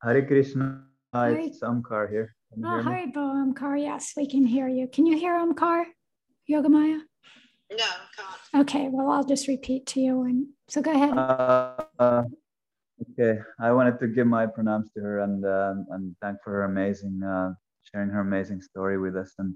Hare 0.01 0.25
Krishna, 0.25 0.83
Hare- 1.13 1.37
it's 1.37 1.61
Omkar 1.61 2.09
here. 2.09 2.35
Can 2.51 2.61
you 2.61 2.67
Oh, 2.67 2.81
hear 2.81 2.83
me? 2.83 3.11
Haribol, 3.13 3.53
Omkar. 3.53 3.79
Yes, 3.79 4.13
we 4.17 4.27
can 4.27 4.45
hear 4.45 4.67
you. 4.67 4.87
Can 4.87 5.05
you 5.05 5.17
hear 5.17 5.33
Omkar, 5.33 5.85
Yogamaya? 6.49 7.01
No, 7.71 7.77
can't. 8.15 8.61
Okay, 8.67 8.89
well, 8.89 9.09
I'll 9.11 9.23
just 9.23 9.47
repeat 9.47 9.85
to 9.87 9.99
you. 10.01 10.23
And 10.23 10.47
so 10.67 10.81
go 10.81 10.91
ahead. 10.91 11.15
Uh, 11.15 11.83
uh, 11.99 12.23
okay, 13.11 13.39
I 13.59 13.71
wanted 13.71 13.99
to 13.99 14.07
give 14.07 14.25
my 14.25 14.47
pranams 14.47 14.91
to 14.93 15.01
her 15.01 15.19
and 15.19 15.45
uh, 15.45 15.73
and 15.91 16.15
thank 16.21 16.37
for 16.43 16.51
her 16.53 16.63
amazing 16.63 17.21
uh, 17.23 17.53
sharing 17.83 18.09
her 18.09 18.21
amazing 18.21 18.61
story 18.61 18.97
with 18.97 19.15
us. 19.15 19.33
And 19.37 19.55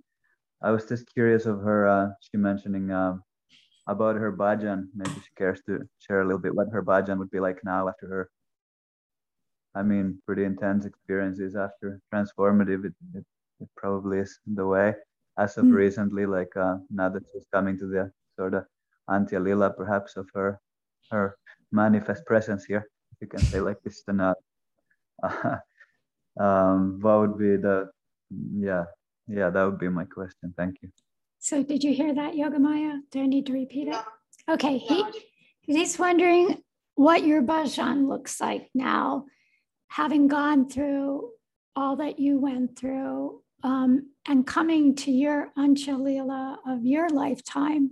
I 0.62 0.72
was 0.72 0.86
just 0.86 1.12
curious 1.14 1.46
of 1.46 1.60
her. 1.62 1.88
Uh, 1.88 2.10
she 2.22 2.38
mentioning 2.38 2.92
uh, 2.92 3.18
about 3.90 4.16
her 4.18 4.32
bhajan. 4.32 4.88
Maybe 4.96 5.20
she 5.22 5.34
cares 5.38 5.62
to 5.68 5.82
share 6.00 6.22
a 6.22 6.26
little 6.26 6.40
bit 6.46 6.56
what 6.56 6.70
her 6.72 6.84
bhajan 6.84 7.18
would 7.20 7.32
be 7.32 7.40
like 7.40 7.60
now 7.64 7.88
after 7.90 8.08
her. 8.08 8.30
I 9.76 9.84
mean, 9.84 10.22
pretty 10.26 10.46
intense 10.46 10.86
experiences 10.86 11.56
after 11.56 12.00
transformative. 12.14 12.86
It, 12.86 12.94
it, 13.16 13.26
it 13.62 13.70
probably 13.78 14.20
is 14.20 14.40
the 14.46 14.66
way. 14.66 14.96
As 15.38 15.58
of 15.58 15.66
Mm. 15.66 15.76
recently, 15.86 16.26
like 16.26 16.56
uh, 16.58 16.78
now 16.90 17.10
that 17.10 17.24
she's 17.32 17.48
coming 17.54 17.78
to 17.80 17.88
the 17.88 18.12
sort 18.38 18.54
of 18.56 18.66
Antya 19.10 19.42
Lila, 19.44 19.72
perhaps 19.72 20.18
of 20.18 20.28
her 20.36 20.60
her 21.12 21.38
manifest 21.72 22.26
presence 22.26 22.66
here, 22.66 22.86
you 23.22 23.28
can 23.28 23.40
say 23.42 23.62
like 23.62 23.82
this, 23.84 24.04
then 24.06 24.20
uh, 24.20 24.34
um, 26.40 27.00
what 27.02 27.20
would 27.22 27.38
be 27.38 27.58
the 27.58 27.90
yeah 28.68 28.86
yeah 29.28 29.50
that 29.50 29.64
would 29.64 29.80
be 29.80 29.90
my 29.90 30.06
question. 30.06 30.54
Thank 30.58 30.78
you. 30.82 30.90
So 31.40 31.64
did 31.64 31.84
you 31.84 31.94
hear 31.94 32.14
that, 32.14 32.34
Yogamaya? 32.34 33.00
Do 33.12 33.22
I 33.22 33.26
need 33.26 33.46
to 33.48 33.54
repeat 33.54 33.88
it? 33.88 33.92
No, 33.92 34.04
Okay, 34.50 34.84
no, 34.90 35.12
he, 35.14 35.26
he's 35.62 35.98
wondering 35.98 36.62
what 36.96 37.24
your 37.24 37.42
bhajan 37.42 38.08
looks 38.08 38.42
like 38.42 38.70
now, 38.74 39.26
having 39.88 40.28
gone 40.28 40.70
through 40.70 41.32
all 41.76 41.96
that 41.98 42.20
you 42.20 42.40
went 42.40 42.78
through 42.78 43.42
um, 43.64 44.12
and 44.28 44.46
coming 44.46 44.96
to 44.96 45.12
your 45.12 45.52
Antya 45.58 46.00
Lila 46.00 46.60
of 46.68 46.84
your 46.84 47.10
lifetime. 47.10 47.92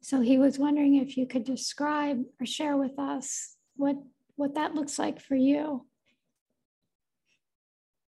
So 0.00 0.20
he 0.20 0.38
was 0.38 0.58
wondering 0.58 0.96
if 0.96 1.16
you 1.16 1.26
could 1.26 1.44
describe 1.44 2.22
or 2.40 2.46
share 2.46 2.76
with 2.76 2.98
us 2.98 3.56
what 3.74 3.96
what 4.36 4.54
that 4.54 4.74
looks 4.74 4.98
like 4.98 5.20
for 5.20 5.34
you. 5.34 5.86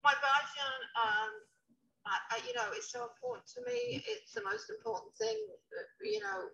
my 0.03 0.11
bhajan, 0.11 0.79
um, 1.01 1.31
I, 2.09 2.35
I, 2.35 2.37
you 2.47 2.53
know, 2.55 2.65
it's 2.73 2.91
so 2.91 3.05
important 3.05 3.45
to 3.53 3.61
me. 3.69 4.01
It's 4.09 4.33
the 4.33 4.41
most 4.43 4.69
important 4.69 5.13
thing, 5.15 5.37
you 6.01 6.19
know, 6.19 6.49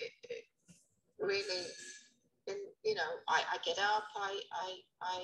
it, 0.00 0.12
it 0.30 0.44
really, 1.20 1.66
you 2.84 2.94
know, 2.94 3.20
I, 3.28 3.42
I 3.52 3.56
get 3.64 3.78
up, 3.78 4.04
I, 4.16 4.40
I, 4.64 4.68
I 5.02 5.18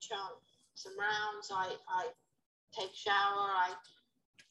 chant 0.00 0.36
some 0.74 0.92
rounds, 0.98 1.48
I, 1.52 1.72
I 1.88 2.08
take 2.78 2.94
shower, 2.94 3.48
I, 3.48 3.72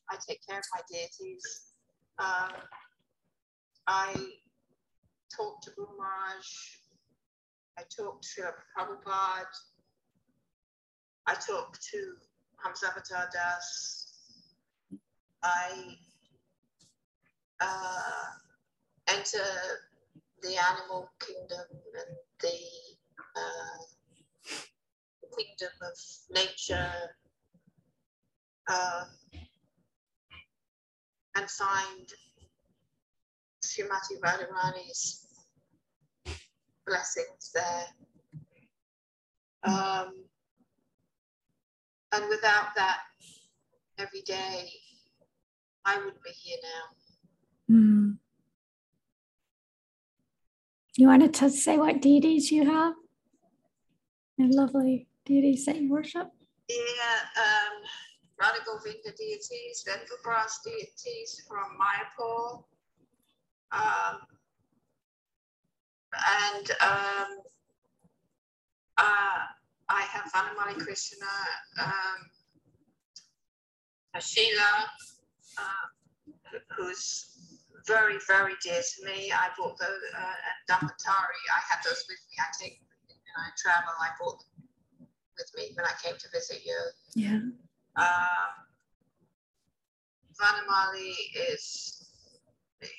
I 0.09 0.15
take 0.27 0.39
care 0.47 0.57
of 0.57 0.65
my 0.73 0.81
deities. 0.91 1.73
Um, 2.17 2.51
I 3.87 4.13
talk 5.35 5.61
to 5.61 5.71
Guru 5.75 5.87
Maharaj, 5.97 6.47
I 7.77 7.83
talk 7.95 8.21
to 8.21 8.41
Prabhupada, 8.75 9.45
I 11.27 11.33
talk 11.35 11.77
to 11.91 12.13
Hamsavatar 12.65 13.29
Das. 13.31 14.07
I 15.41 15.95
uh, 17.61 18.25
enter 19.07 19.45
the 20.41 20.55
animal 20.57 21.09
kingdom 21.19 21.65
and 21.71 22.17
the 22.41 22.59
uh, 23.35 23.77
kingdom 25.37 25.73
of 25.81 25.97
nature 26.31 26.91
uh, 28.67 29.03
and 31.35 31.49
find 31.49 32.09
Srimati 33.63 34.19
Radharani's 34.23 35.27
blessings 36.85 37.51
there. 37.53 37.85
Um, 39.63 40.28
and 42.13 42.29
without 42.29 42.75
that, 42.75 42.99
every 43.97 44.21
day, 44.21 44.69
I 45.85 45.97
wouldn't 45.97 46.23
be 46.23 46.31
here 46.31 46.57
now. 46.63 47.75
Mm. 47.75 48.17
You 50.97 51.07
wanted 51.07 51.33
to 51.35 51.49
say 51.49 51.77
what 51.77 52.01
deities 52.01 52.51
you 52.51 52.65
have? 52.65 52.93
And 54.37 54.53
lovely 54.53 55.07
deities 55.25 55.65
that 55.65 55.79
you 55.79 55.89
worship? 55.89 56.29
Yeah, 56.69 57.19
um, 57.37 57.83
Radha 58.39 58.59
Govinda 58.65 59.11
deities, 59.17 59.85
Vendelbras 59.87 60.59
deities 60.65 61.43
from 61.47 61.77
Mayapur. 61.79 62.63
Um, 63.71 64.19
and 66.11 66.71
um, 66.81 67.27
uh, 68.97 69.45
I 69.89 70.01
have 70.01 70.31
Vanamali 70.31 70.77
Krishna, 70.79 71.25
um, 71.81 72.29
Sheila, 74.19 74.89
uh, 75.57 76.31
who's 76.77 77.25
very, 77.87 78.17
very 78.27 78.53
dear 78.63 78.81
to 78.81 79.05
me. 79.05 79.31
I 79.31 79.49
bought 79.57 79.77
the 79.77 79.85
uh, 79.85 80.19
and 80.19 80.59
Dhammatari. 80.69 81.43
I 81.55 81.61
had 81.69 81.83
those 81.83 82.05
with 82.07 82.19
me. 82.29 82.37
I 82.39 82.45
take 82.61 82.79
them 82.79 83.17
when 83.17 83.45
I 83.45 83.49
travel. 83.57 83.93
I 83.99 84.09
bought 84.19 84.39
them 84.39 85.07
with 85.37 85.51
me 85.55 85.71
when 85.75 85.85
I 85.85 85.93
came 86.03 86.17
to 86.17 86.29
visit 86.31 86.61
you. 86.65 86.79
Yeah. 87.15 87.39
Um, 87.95 88.51
Vanamali 90.39 91.13
is 91.51 92.05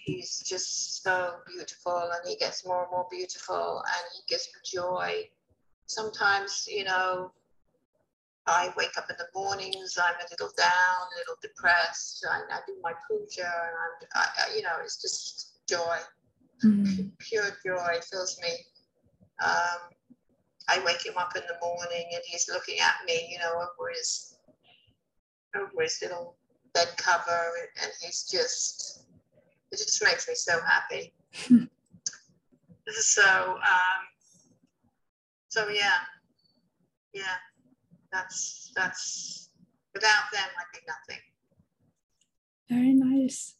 he's 0.04 0.40
just 0.40 1.02
so 1.02 1.36
beautiful 1.46 2.10
and 2.12 2.28
he 2.28 2.36
gets 2.36 2.66
more 2.66 2.82
and 2.82 2.90
more 2.90 3.06
beautiful 3.10 3.82
and 3.86 4.04
he 4.14 4.22
gives 4.28 4.48
me 4.48 4.80
joy. 4.80 5.28
Sometimes, 5.90 6.68
you 6.70 6.84
know, 6.84 7.32
I 8.46 8.72
wake 8.76 8.96
up 8.96 9.06
in 9.10 9.16
the 9.18 9.26
mornings, 9.34 9.98
I'm 10.00 10.14
a 10.14 10.26
little 10.30 10.52
down, 10.56 10.70
a 10.70 11.18
little 11.18 11.36
depressed. 11.42 12.24
I, 12.30 12.42
I 12.54 12.60
do 12.66 12.74
my 12.80 12.92
puja 13.08 13.42
and 13.42 13.74
I'm, 13.82 14.08
I, 14.14 14.26
I, 14.38 14.56
you 14.56 14.62
know, 14.62 14.76
it's 14.82 15.00
just 15.00 15.58
joy, 15.68 15.98
Mm. 16.62 17.10
pure 17.18 17.56
joy 17.64 18.00
fills 18.10 18.38
me. 18.42 18.50
Um, 19.42 19.80
I 20.68 20.82
wake 20.84 21.06
him 21.06 21.14
up 21.16 21.34
in 21.34 21.40
the 21.48 21.56
morning 21.62 22.06
and 22.12 22.22
he's 22.26 22.50
looking 22.50 22.78
at 22.80 22.96
me, 23.06 23.30
you 23.32 23.38
know, 23.38 23.54
over 23.54 23.88
his 23.96 24.36
over 25.56 25.82
his 25.82 25.98
little 26.02 26.36
bed 26.74 26.88
cover, 26.98 27.42
and 27.82 27.90
he's 28.02 28.24
just 28.30 29.06
it 29.72 29.78
just 29.78 30.04
makes 30.04 30.28
me 30.28 30.34
so 30.34 30.60
happy. 30.60 31.14
Hmm. 31.32 31.64
so 32.90 33.54
um, 33.54 34.09
so 35.50 35.68
yeah, 35.68 35.98
yeah, 37.12 37.36
that's 38.12 38.72
that's 38.74 39.50
without 39.94 40.24
them 40.32 40.48
I'd 40.58 40.72
be 40.72 40.78
nothing. 40.86 41.22
Very 42.70 42.94
nice. 42.94 43.56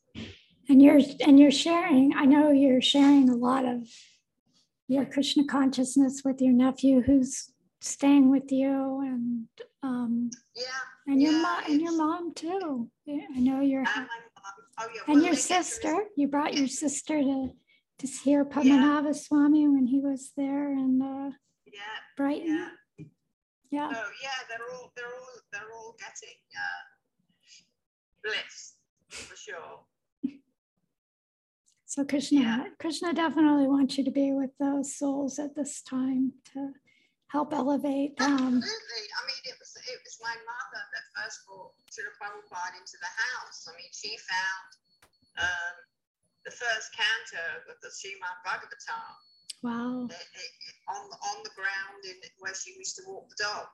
And 0.69 0.81
you're 0.81 1.01
and 1.27 1.39
you're 1.39 1.51
sharing, 1.51 2.13
I 2.17 2.25
know 2.27 2.53
you're 2.53 2.81
sharing 2.81 3.29
a 3.29 3.35
lot 3.35 3.65
of 3.65 3.89
your 4.87 5.05
Krishna 5.05 5.45
consciousness 5.45 6.23
with 6.25 6.41
your 6.41 6.53
nephew 6.53 7.03
who's 7.03 7.51
staying 7.81 8.31
with 8.31 8.53
you 8.53 9.01
and 9.01 9.47
um, 9.83 10.31
Yeah. 10.55 10.63
and 11.09 11.21
your 11.21 11.33
Yeah, 11.33 11.43
mom 11.43 11.65
and 11.67 11.81
your 11.81 11.97
mom 11.97 12.35
too. 12.35 12.91
Yeah, 13.05 13.27
I 13.37 13.41
know 13.41 13.61
you're 13.61 13.81
And 13.81 13.89
my 13.97 14.03
mum. 14.03 14.07
Oh, 14.79 14.87
yeah. 14.95 15.01
and 15.09 15.17
well, 15.17 15.25
your 15.25 15.35
sister. 15.35 16.05
You 16.17 16.29
brought 16.29 16.55
your 16.55 16.69
sister 16.69 17.21
to 17.21 17.51
to 17.99 18.07
hear 18.07 18.45
Padmanabha 18.45 19.15
Swami 19.15 19.67
when 19.69 19.87
he 19.89 19.99
was 20.01 20.31
there 20.37 20.71
and. 20.73 21.03
uh, 21.03 21.31
Yeah. 21.73 21.97
Brighton. 22.17 22.49
Yeah. 22.49 23.05
Yeah. 23.71 23.89
So 23.93 24.03
yeah, 24.23 24.41
they're 24.49 24.67
all 24.75 24.93
they're 24.97 25.07
all 25.07 25.35
they're 25.53 25.73
all 25.73 25.95
getting 25.99 26.39
uh, 26.57 26.83
bliss 28.25 28.75
for 29.11 29.37
sure. 29.37 29.81
So 31.91 32.05
Krishna, 32.07 32.39
Yeah. 32.39 32.65
Krishna 32.79 33.11
definitely 33.13 33.67
wants 33.67 33.99
you 33.99 34.05
to 34.07 34.15
be 34.15 34.31
with 34.31 34.55
those 34.63 34.95
souls 34.95 35.41
at 35.43 35.57
this 35.59 35.83
time 35.83 36.31
to 36.55 36.71
help 37.35 37.51
elevate 37.51 38.15
them. 38.15 38.31
Absolutely. 38.31 39.07
I 39.11 39.21
mean, 39.27 39.43
it 39.51 39.59
was 39.59 39.75
it 39.75 39.99
was 40.07 40.15
my 40.23 40.31
mother 40.39 40.83
that 40.87 41.05
first 41.19 41.43
brought 41.51 41.75
Srila 41.91 42.15
Prabhupada 42.15 42.79
into 42.79 42.95
the 42.95 43.11
house. 43.11 43.67
I 43.67 43.75
mean, 43.75 43.91
she 43.91 44.15
found 44.23 44.71
um, 45.43 45.75
the 46.47 46.55
first 46.55 46.95
canto 46.95 47.43
of 47.67 47.75
the 47.83 47.91
Srimad 47.91 48.39
Bhagavatam 48.47 49.15
Wow. 49.63 50.09
on 50.89 50.97
on 50.97 51.37
the 51.45 51.51
ground 51.55 52.03
in 52.05 52.17
where 52.39 52.55
she 52.55 52.75
used 52.79 52.97
to 52.97 53.03
walk 53.07 53.29
the 53.29 53.45
dog. 53.45 53.67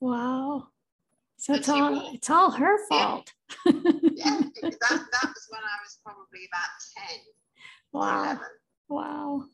Wow. 0.00 0.68
So 1.36 1.52
And 1.52 1.60
it's 1.60 1.68
all 1.68 2.10
it's 2.14 2.30
all 2.30 2.50
her 2.50 2.86
fault. 2.88 3.32
Yeah, 3.64 3.72
that 3.72 4.80
that 4.90 5.28
was 5.30 5.46
when 5.50 5.62
I 5.62 5.76
was 5.84 5.98
probably 6.04 6.48
about 6.50 6.70
ten 6.96 7.18
wow. 7.92 8.22
eleven. 8.24 8.44
Wow. 8.88 9.44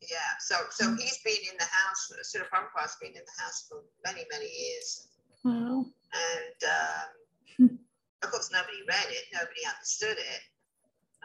Yeah, 0.00 0.32
so 0.40 0.56
so 0.70 0.94
he's 0.96 1.18
been 1.24 1.42
in 1.50 1.56
the 1.58 1.64
house. 1.64 2.10
Srila 2.24 2.48
Prabhupada's 2.48 2.96
been 3.00 3.10
in 3.10 3.22
the 3.26 3.42
house 3.42 3.66
for 3.68 3.82
many 4.06 4.24
many 4.32 4.46
years, 4.46 5.08
Wow. 5.44 5.84
and 6.14 7.68
um, 7.68 7.78
of 8.22 8.30
course 8.30 8.50
nobody 8.50 8.78
read 8.88 9.06
it, 9.10 9.24
nobody 9.34 9.60
understood 9.66 10.16
it. 10.16 10.40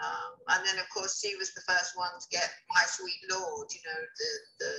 Um, 0.02 0.32
and 0.50 0.66
then 0.66 0.80
of 0.80 0.89
course 0.89 1.20
she 1.22 1.36
was 1.36 1.54
the 1.54 1.62
first 1.62 1.91
one 1.96 2.10
to 2.20 2.28
get 2.32 2.50
My 2.74 2.82
Sweet 2.88 3.22
Lord, 3.30 3.68
you 3.72 3.80
know, 3.86 4.02
the 4.18 4.66
the 4.66 4.74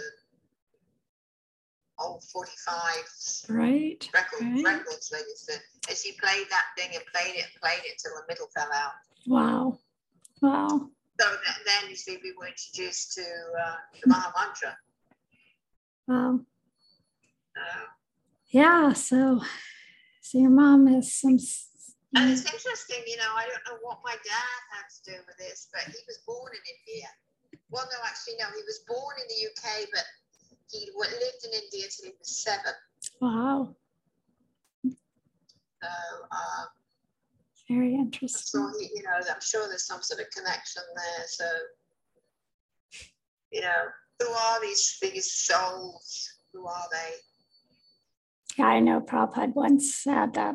old 2.01 2.25
45 2.25 3.55
Right. 3.57 4.09
record, 4.13 4.41
Right. 4.43 4.65
records 4.65 5.13
used 5.13 5.51
and 5.89 5.97
she 5.97 6.13
played 6.21 6.47
that 6.51 6.67
thing 6.77 6.91
and 6.95 7.05
played 7.15 7.37
it 7.37 7.45
and 7.45 7.61
played 7.63 7.85
it 7.85 7.93
until 7.93 8.19
the 8.21 8.25
middle 8.29 8.49
fell 8.55 8.73
out. 8.73 8.93
Wow. 9.27 9.79
Wow. 10.43 10.91
So 11.21 11.29
th- 11.29 11.65
then 11.65 11.89
you 11.91 11.95
see 11.97 12.19
we 12.23 12.33
were 12.37 12.49
introduced 12.49 13.13
to 13.15 13.23
uh, 13.23 13.77
the 14.03 14.09
Maha 14.09 14.33
Mantra. 14.37 14.77
Wow. 16.09 16.41
Uh, 17.57 17.87
Yeah. 18.49 18.93
So 18.95 19.41
so 20.21 20.39
your 20.39 20.51
mom 20.51 20.89
has 20.89 21.13
some 21.15 21.39
And 22.17 22.31
it's 22.31 22.47
interesting, 22.47 23.03
you 23.07 23.17
know, 23.17 23.33
I 23.37 23.47
don't 23.51 23.65
know 23.67 23.79
what 23.83 23.99
my 24.05 24.13
dad 24.15 24.61
had 24.71 24.87
to 24.87 25.01
do 25.11 25.17
with 25.27 25.37
this, 25.37 25.69
but 25.73 25.83
he 25.91 25.99
was 26.07 26.19
born 26.27 26.53
in 26.55 26.63
India. 26.79 27.09
Well, 27.71 27.87
no, 27.91 27.99
actually, 28.07 28.35
no, 28.39 28.47
he 28.55 28.63
was 28.63 28.85
born 28.87 29.17
in 29.19 29.27
the 29.27 29.41
UK, 29.51 29.89
but 29.93 30.05
he 30.71 30.91
lived 30.97 31.43
in 31.45 31.51
India 31.53 31.89
till 31.91 32.11
he 32.11 32.15
was 32.19 32.43
seven. 32.43 32.73
wow. 33.21 33.75
So, 35.83 35.91
um, 36.31 36.67
Very 37.69 37.95
interesting. 37.95 38.73
he, 38.79 38.91
you 38.95 39.03
know, 39.03 39.11
I'm 39.19 39.41
sure 39.41 39.69
there's 39.69 39.87
some 39.87 40.03
sort 40.03 40.21
of 40.21 40.31
connection 40.31 40.83
there. 40.95 41.27
So, 41.27 41.45
you 43.53 43.61
know, 43.61 43.83
who 44.21 44.29
are 44.29 44.61
these 44.63 44.99
these 45.03 45.31
souls? 45.33 46.31
Who 46.53 46.67
are 46.67 46.87
they? 46.93 47.15
Yeah, 48.57 48.67
I 48.69 48.81
know 48.81 49.01
Prabhupada 49.01 49.55
once 49.55 49.95
said 49.97 50.35
that 50.35 50.55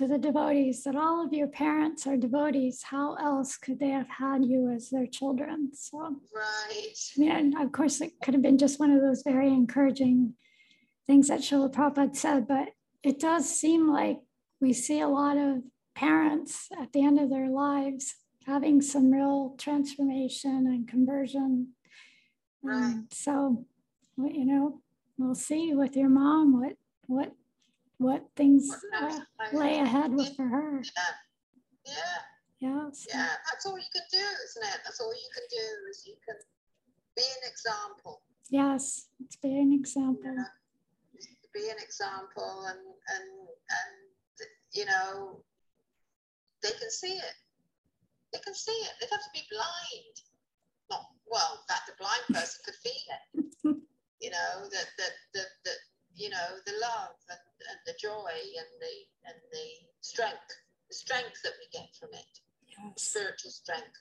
to 0.00 0.06
the 0.06 0.16
devotees 0.16 0.82
that 0.84 0.96
all 0.96 1.22
of 1.22 1.30
your 1.30 1.46
parents 1.46 2.06
are 2.06 2.16
devotees. 2.16 2.82
How 2.82 3.16
else 3.16 3.58
could 3.58 3.78
they 3.78 3.90
have 3.90 4.08
had 4.08 4.42
you 4.46 4.70
as 4.70 4.88
their 4.88 5.06
children? 5.06 5.72
So 5.74 6.16
Right. 6.34 6.94
Yeah, 7.16 7.36
and 7.36 7.54
of 7.60 7.70
course, 7.72 8.00
it 8.00 8.14
could 8.24 8.32
have 8.32 8.42
been 8.42 8.56
just 8.56 8.80
one 8.80 8.92
of 8.92 9.02
those 9.02 9.22
very 9.22 9.48
encouraging 9.48 10.36
things 11.06 11.28
that 11.28 11.40
Srila 11.40 11.70
Prabhupada 11.70 12.16
said, 12.16 12.48
but 12.48 12.70
it 13.02 13.20
does 13.20 13.46
seem 13.46 13.92
like 13.92 14.20
we 14.58 14.72
see 14.72 15.00
a 15.00 15.08
lot 15.08 15.36
of 15.36 15.64
parents 15.94 16.68
at 16.80 16.94
the 16.94 17.04
end 17.04 17.20
of 17.20 17.28
their 17.28 17.50
lives 17.50 18.14
having 18.46 18.80
some 18.80 19.10
real 19.10 19.54
transformation 19.58 20.66
and 20.66 20.88
conversion. 20.88 21.74
Right. 22.62 22.84
And 22.84 23.06
so, 23.12 23.66
you 24.16 24.46
know, 24.46 24.80
we'll 25.18 25.34
see 25.34 25.74
with 25.74 25.94
your 25.94 26.08
mom 26.08 26.58
what 26.58 26.76
what 27.06 27.34
what 28.00 28.24
things 28.34 28.64
uh, 28.96 29.20
lay 29.52 29.78
ahead 29.78 30.14
with 30.14 30.34
for 30.34 30.48
her. 30.48 30.82
Yeah. 31.84 31.92
Yes. 32.60 33.06
Yeah, 33.08 33.28
that's 33.48 33.66
all 33.66 33.76
you 33.76 33.92
can 33.92 34.02
do, 34.10 34.18
isn't 34.18 34.64
it? 34.64 34.80
That's 34.84 35.00
all 35.00 35.12
you 35.12 35.28
can 35.34 35.44
do 35.50 35.66
is 35.90 36.04
you 36.06 36.16
can 36.26 36.36
be 37.14 37.22
an 37.22 37.50
example. 37.50 38.22
Yes. 38.48 39.08
It's 39.22 39.36
be 39.36 39.58
an 39.60 39.72
example. 39.72 40.34
Yeah. 40.34 40.44
Be 41.52 41.68
an 41.68 41.76
example, 41.82 42.64
and 42.68 42.78
and 42.78 43.28
and 43.48 44.48
you 44.72 44.86
know, 44.86 45.42
they 46.62 46.70
can 46.70 46.90
see 46.90 47.14
it. 47.18 47.36
They 48.32 48.38
can 48.38 48.54
see 48.54 48.72
it. 48.72 48.92
They'd 49.00 49.10
have 49.10 49.20
to 49.20 49.34
be 49.34 49.42
blind. 49.50 50.14
Not 50.90 51.04
well. 51.26 51.64
That 51.68 51.82
the 51.86 51.92
blind 51.98 52.24
person 52.28 52.60
could 52.64 52.76
feel 52.76 53.06
it. 53.12 53.76
You 54.20 54.28
know 54.28 54.68
that 54.68 54.88
that 54.98 55.12
that 55.32 55.48
that 55.64 55.80
you 56.14 56.28
know 56.28 56.48
the 56.66 56.72
love 56.72 57.16
and, 57.30 57.40
and 57.68 57.78
the 57.86 57.94
joy 58.00 58.32
and 58.58 58.70
the 58.80 58.94
and 59.28 59.38
the 59.52 59.66
strength, 60.00 60.48
the 60.88 60.94
strength 60.94 61.40
that 61.44 61.52
we 61.58 61.78
get 61.78 61.88
from 61.98 62.10
it, 62.12 62.40
Yes. 62.68 63.02
spiritual 63.02 63.50
strength. 63.50 63.98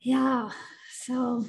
Yeah. 0.00 0.50
So, 0.90 1.44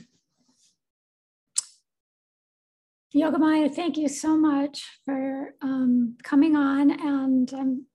Yogamaya, 3.15 3.73
thank 3.73 3.97
you 3.97 4.07
so 4.07 4.37
much 4.37 4.83
for 5.05 5.53
um, 5.61 6.17
coming 6.23 6.55
on. 6.55 6.91
And 6.91 7.51
I'm 7.53 7.85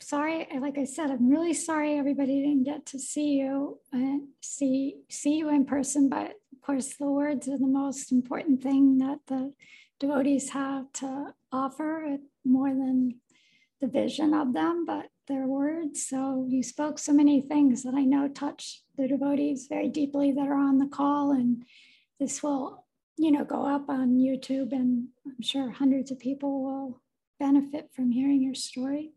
sorry, 0.00 0.46
like 0.60 0.78
I 0.78 0.84
said, 0.84 1.10
I'm 1.10 1.28
really 1.28 1.54
sorry 1.54 1.98
everybody 1.98 2.40
didn't 2.40 2.64
get 2.64 2.86
to 2.86 2.98
see 2.98 3.34
you 3.34 3.78
and 3.92 4.28
see 4.40 4.96
see 5.08 5.36
you 5.38 5.48
in 5.50 5.64
person. 5.66 6.08
But 6.08 6.32
of 6.52 6.60
course, 6.62 6.94
the 6.96 7.06
words 7.10 7.48
are 7.48 7.58
the 7.58 7.66
most 7.66 8.10
important 8.12 8.62
thing 8.62 8.98
that 8.98 9.18
the 9.26 9.52
devotees 9.98 10.50
have 10.50 10.92
to 10.94 11.34
offer, 11.52 12.18
more 12.44 12.70
than 12.70 13.20
the 13.80 13.86
vision 13.86 14.32
of 14.32 14.52
them, 14.52 14.84
but 14.86 15.06
their 15.28 15.46
words. 15.46 16.06
So 16.06 16.46
you 16.48 16.62
spoke 16.62 16.98
so 16.98 17.12
many 17.12 17.40
things 17.40 17.82
that 17.82 17.94
I 17.94 18.04
know 18.04 18.28
touch 18.28 18.82
the 18.96 19.08
devotees 19.08 19.66
very 19.68 19.88
deeply 19.88 20.32
that 20.32 20.46
are 20.48 20.58
on 20.58 20.78
the 20.78 20.86
call. 20.86 21.32
And 21.32 21.64
this 22.20 22.42
will, 22.42 22.86
you 23.18 23.30
know, 23.32 23.44
go 23.44 23.66
up 23.66 23.88
on 23.88 24.16
YouTube 24.16 24.72
and 24.72 25.08
I'm 25.26 25.42
sure 25.42 25.70
hundreds 25.70 26.10
of 26.10 26.18
people 26.18 26.62
will 26.62 27.02
benefit 27.38 27.90
from 27.94 28.10
hearing 28.10 28.42
your 28.42 28.54
story. 28.54 29.12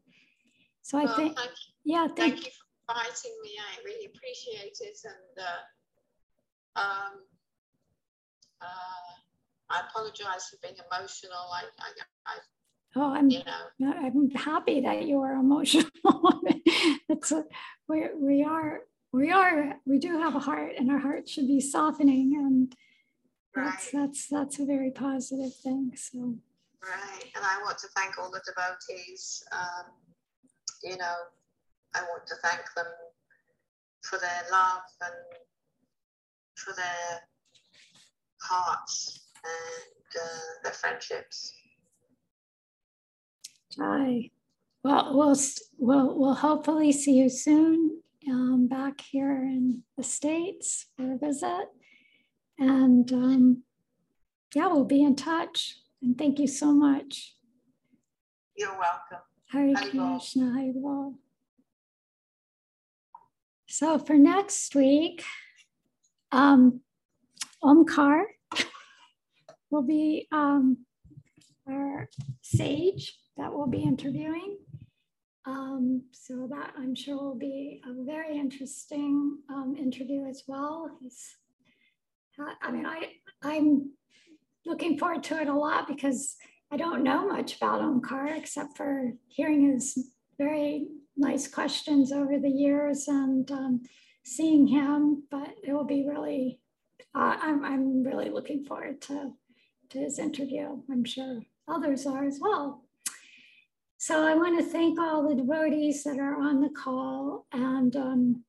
So 0.81 0.97
I 0.97 1.05
Well, 1.05 1.15
think, 1.15 1.37
thank 1.37 1.51
yeah, 1.85 2.07
Thank 2.07 2.17
thank 2.17 2.45
you 2.45 2.51
for 2.51 2.93
inviting 2.95 3.37
me. 3.43 3.51
I 3.59 3.83
really 3.85 4.05
appreciate 4.05 4.77
it. 4.81 4.97
And 5.05 5.45
uh, 5.45 6.81
um, 6.81 7.13
uh, 8.61 9.13
I 9.69 9.81
apologize 9.87 10.49
for 10.49 10.57
being 10.61 10.75
emotional. 10.91 11.37
I, 11.53 11.63
I, 11.79 11.91
I 12.25 12.37
Oh, 12.95 13.13
I'm 13.13 13.29
you 13.29 13.41
know, 13.79 13.93
I'm 13.93 14.31
happy 14.31 14.81
that 14.81 15.05
you 15.05 15.21
are 15.21 15.33
emotional. 15.33 15.89
it's 17.07 17.31
a, 17.31 17.43
we 17.87 18.07
we 18.19 18.43
are 18.43 18.81
we 19.13 19.31
are 19.31 19.75
we 19.85 19.99
do 19.99 20.17
have 20.17 20.35
a 20.35 20.39
heart, 20.39 20.73
and 20.77 20.89
our 20.89 20.97
heart 20.97 21.29
should 21.29 21.47
be 21.47 21.61
softening, 21.61 22.33
and 22.35 22.75
that's 23.53 23.93
right, 23.93 24.01
that's 24.01 24.27
that's 24.27 24.59
a 24.59 24.65
very 24.65 24.89
positive 24.89 25.55
thing. 25.55 25.91
So 25.95 26.35
right. 26.81 27.25
And 27.35 27.45
I 27.45 27.61
want 27.63 27.77
to 27.79 27.87
thank 27.95 28.17
all 28.17 28.31
the 28.31 28.41
devotees. 28.43 29.43
Um, 29.51 29.91
you 30.83 30.97
know, 30.97 31.15
I 31.93 32.01
want 32.01 32.25
to 32.27 32.35
thank 32.43 32.61
them 32.75 32.87
for 34.01 34.17
their 34.17 34.41
love 34.51 34.81
and 35.01 35.13
for 36.55 36.73
their 36.75 37.21
hearts 38.41 39.18
and 39.43 40.21
uh, 40.21 40.63
their 40.63 40.73
friendships. 40.73 41.53
Hi. 43.79 44.31
Well, 44.83 45.17
we'll 45.17 45.35
we'll 45.77 46.17
we'll 46.17 46.33
hopefully 46.35 46.91
see 46.91 47.13
you 47.13 47.29
soon 47.29 48.01
um, 48.29 48.67
back 48.67 49.01
here 49.01 49.43
in 49.43 49.83
the 49.97 50.03
states 50.03 50.87
for 50.95 51.13
a 51.13 51.17
visit, 51.17 51.67
and 52.57 53.11
um, 53.11 53.63
yeah, 54.55 54.67
we'll 54.67 54.85
be 54.85 55.03
in 55.03 55.15
touch. 55.15 55.75
And 56.01 56.17
thank 56.17 56.39
you 56.39 56.47
so 56.47 56.71
much. 56.71 57.35
You're 58.55 58.71
welcome. 58.71 59.25
Hare 59.51 59.73
Haribol. 59.73 60.19
Krishna, 60.19 60.45
Haribol. 60.45 61.15
So 63.67 63.99
for 63.99 64.15
next 64.15 64.73
week, 64.75 65.23
um, 66.31 66.81
Omkar 67.63 68.23
will 69.69 69.83
be 69.83 70.27
um, 70.31 70.85
our 71.67 72.09
sage 72.41 73.17
that 73.37 73.53
we'll 73.53 73.67
be 73.67 73.83
interviewing. 73.83 74.57
Um, 75.45 76.03
so 76.11 76.47
that 76.51 76.73
I'm 76.77 76.93
sure 76.93 77.15
will 77.15 77.35
be 77.35 77.81
a 77.85 78.03
very 78.03 78.37
interesting 78.37 79.39
um, 79.49 79.75
interview 79.79 80.27
as 80.27 80.43
well. 80.47 80.91
He's, 81.01 81.37
I 82.61 82.71
mean, 82.71 82.85
I, 82.85 83.13
I'm 83.41 83.91
looking 84.65 84.97
forward 84.99 85.23
to 85.23 85.41
it 85.41 85.47
a 85.47 85.53
lot 85.53 85.87
because 85.87 86.35
I 86.71 86.77
don't 86.77 87.03
know 87.03 87.27
much 87.27 87.55
about 87.57 87.81
Omkar 87.81 88.37
except 88.37 88.77
for 88.77 89.13
hearing 89.27 89.71
his 89.71 90.11
very 90.37 90.87
nice 91.17 91.47
questions 91.47 92.11
over 92.11 92.37
the 92.37 92.49
years 92.49 93.07
and 93.07 93.49
um, 93.51 93.81
seeing 94.23 94.67
him, 94.67 95.23
but 95.31 95.55
it 95.63 95.73
will 95.73 95.85
be 95.85 96.05
really, 96.07 96.59
uh, 97.15 97.37
I'm, 97.41 97.65
I'm 97.65 98.03
really 98.03 98.29
looking 98.29 98.65
forward 98.65 99.01
to, 99.03 99.33
to 99.89 99.99
his 99.99 100.19
interview. 100.19 100.81
I'm 100.91 101.03
sure 101.03 101.41
others 101.67 102.05
are 102.05 102.25
as 102.25 102.39
well. 102.39 102.83
So 103.97 104.25
I 104.25 104.33
want 104.33 104.57
to 104.57 104.65
thank 104.65 104.97
all 104.97 105.27
the 105.27 105.35
devotees 105.35 106.03
that 106.03 106.19
are 106.19 106.39
on 106.39 106.61
the 106.61 106.69
call. 106.69 107.45
And 107.51 107.95
um, 107.95 108.43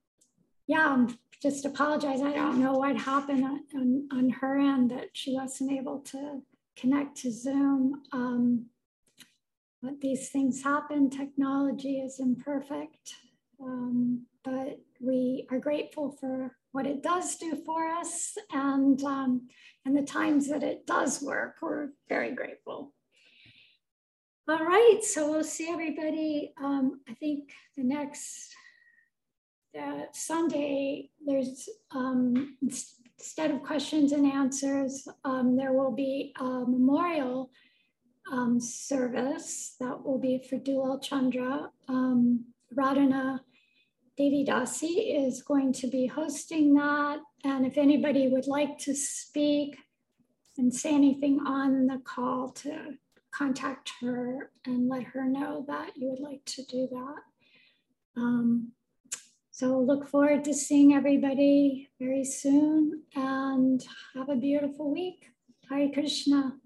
yeah, 0.67 1.07
just 1.43 1.65
apologize. 1.65 2.23
I 2.23 2.33
don't 2.33 2.61
know 2.61 2.75
what 2.75 2.97
happened 2.97 3.45
on, 3.45 4.09
on, 4.13 4.31
her 4.31 4.59
end 4.59 4.93
that 4.93 5.09
she 5.13 5.35
wasn't 5.35 5.73
able 5.73 6.01
to 6.01 6.43
connect 6.77 7.17
to 7.19 7.33
Zoom. 7.33 8.03
Um, 8.13 8.67
but 9.83 10.01
these 10.01 10.29
things 10.29 10.63
happen. 10.63 11.11
Technology 11.11 11.99
is 11.99 12.21
imperfect. 12.21 13.15
Um, 13.61 14.27
but 14.45 14.79
we 15.01 15.49
are 15.51 15.59
grateful 15.59 16.17
for 16.21 16.57
what 16.73 16.87
it 16.87 17.03
does 17.03 17.37
do 17.37 17.61
for 17.67 17.89
us 17.89 18.37
and, 18.53 19.03
um, 19.03 19.49
and 19.85 19.97
the 19.97 20.03
times 20.03 20.49
that 20.49 20.63
it 20.63 20.87
does 20.87 21.23
work. 21.23 21.57
We're 21.63 21.89
very 22.09 22.33
grateful. 22.33 22.93
All 24.49 24.65
right, 24.65 25.01
so 25.03 25.31
we'll 25.31 25.45
see 25.45 25.71
everybody. 25.71 26.53
Um, 26.61 27.01
I 27.09 27.15
think 27.15 27.51
the 27.77 27.85
next 27.85 28.53
uh, 29.81 30.03
Sunday, 30.13 31.11
there's 31.25 31.69
um, 31.95 32.57
instead 32.61 33.53
of 33.53 33.63
questions 33.63 34.13
and 34.13 34.27
answers, 34.27 35.07
um, 35.25 35.57
there 35.57 35.73
will 35.73 35.93
be 35.93 36.35
a 36.41 36.45
memorial 36.45 37.51
um, 38.33 38.59
service 38.61 39.77
that 39.79 40.05
will 40.05 40.19
be 40.19 40.45
for 40.49 40.57
Dulal 40.57 41.03
Chandra. 41.03 41.71
Um, 41.89 42.47
Radhana 42.77 43.41
Devi 44.21 44.45
Dasi 44.45 45.27
is 45.27 45.41
going 45.41 45.73
to 45.73 45.87
be 45.87 46.07
hosting 46.07 46.75
that. 46.75 47.21
And 47.43 47.65
if 47.65 47.79
anybody 47.79 48.29
would 48.29 48.47
like 48.47 48.77
to 48.81 48.95
speak 48.95 49.79
and 50.59 50.75
say 50.75 50.95
anything 50.95 51.41
on 51.47 51.87
the 51.87 52.03
call 52.05 52.51
to 52.51 52.99
contact 53.35 53.93
her 54.03 54.51
and 54.67 54.91
let 54.91 55.05
her 55.05 55.25
know 55.25 55.65
that 55.69 55.97
you 55.97 56.11
would 56.11 56.21
like 56.21 56.45
to 56.45 56.63
do 56.67 56.87
that. 56.91 58.21
Um, 58.21 58.73
so 59.53 59.79
look 59.79 60.07
forward 60.07 60.45
to 60.45 60.53
seeing 60.53 60.93
everybody 60.93 61.89
very 61.99 62.25
soon 62.25 63.05
and 63.17 63.83
have 64.15 64.29
a 64.29 64.37
beautiful 64.37 64.93
week. 64.93 65.31
Hare 65.71 65.89
Krishna. 65.95 66.59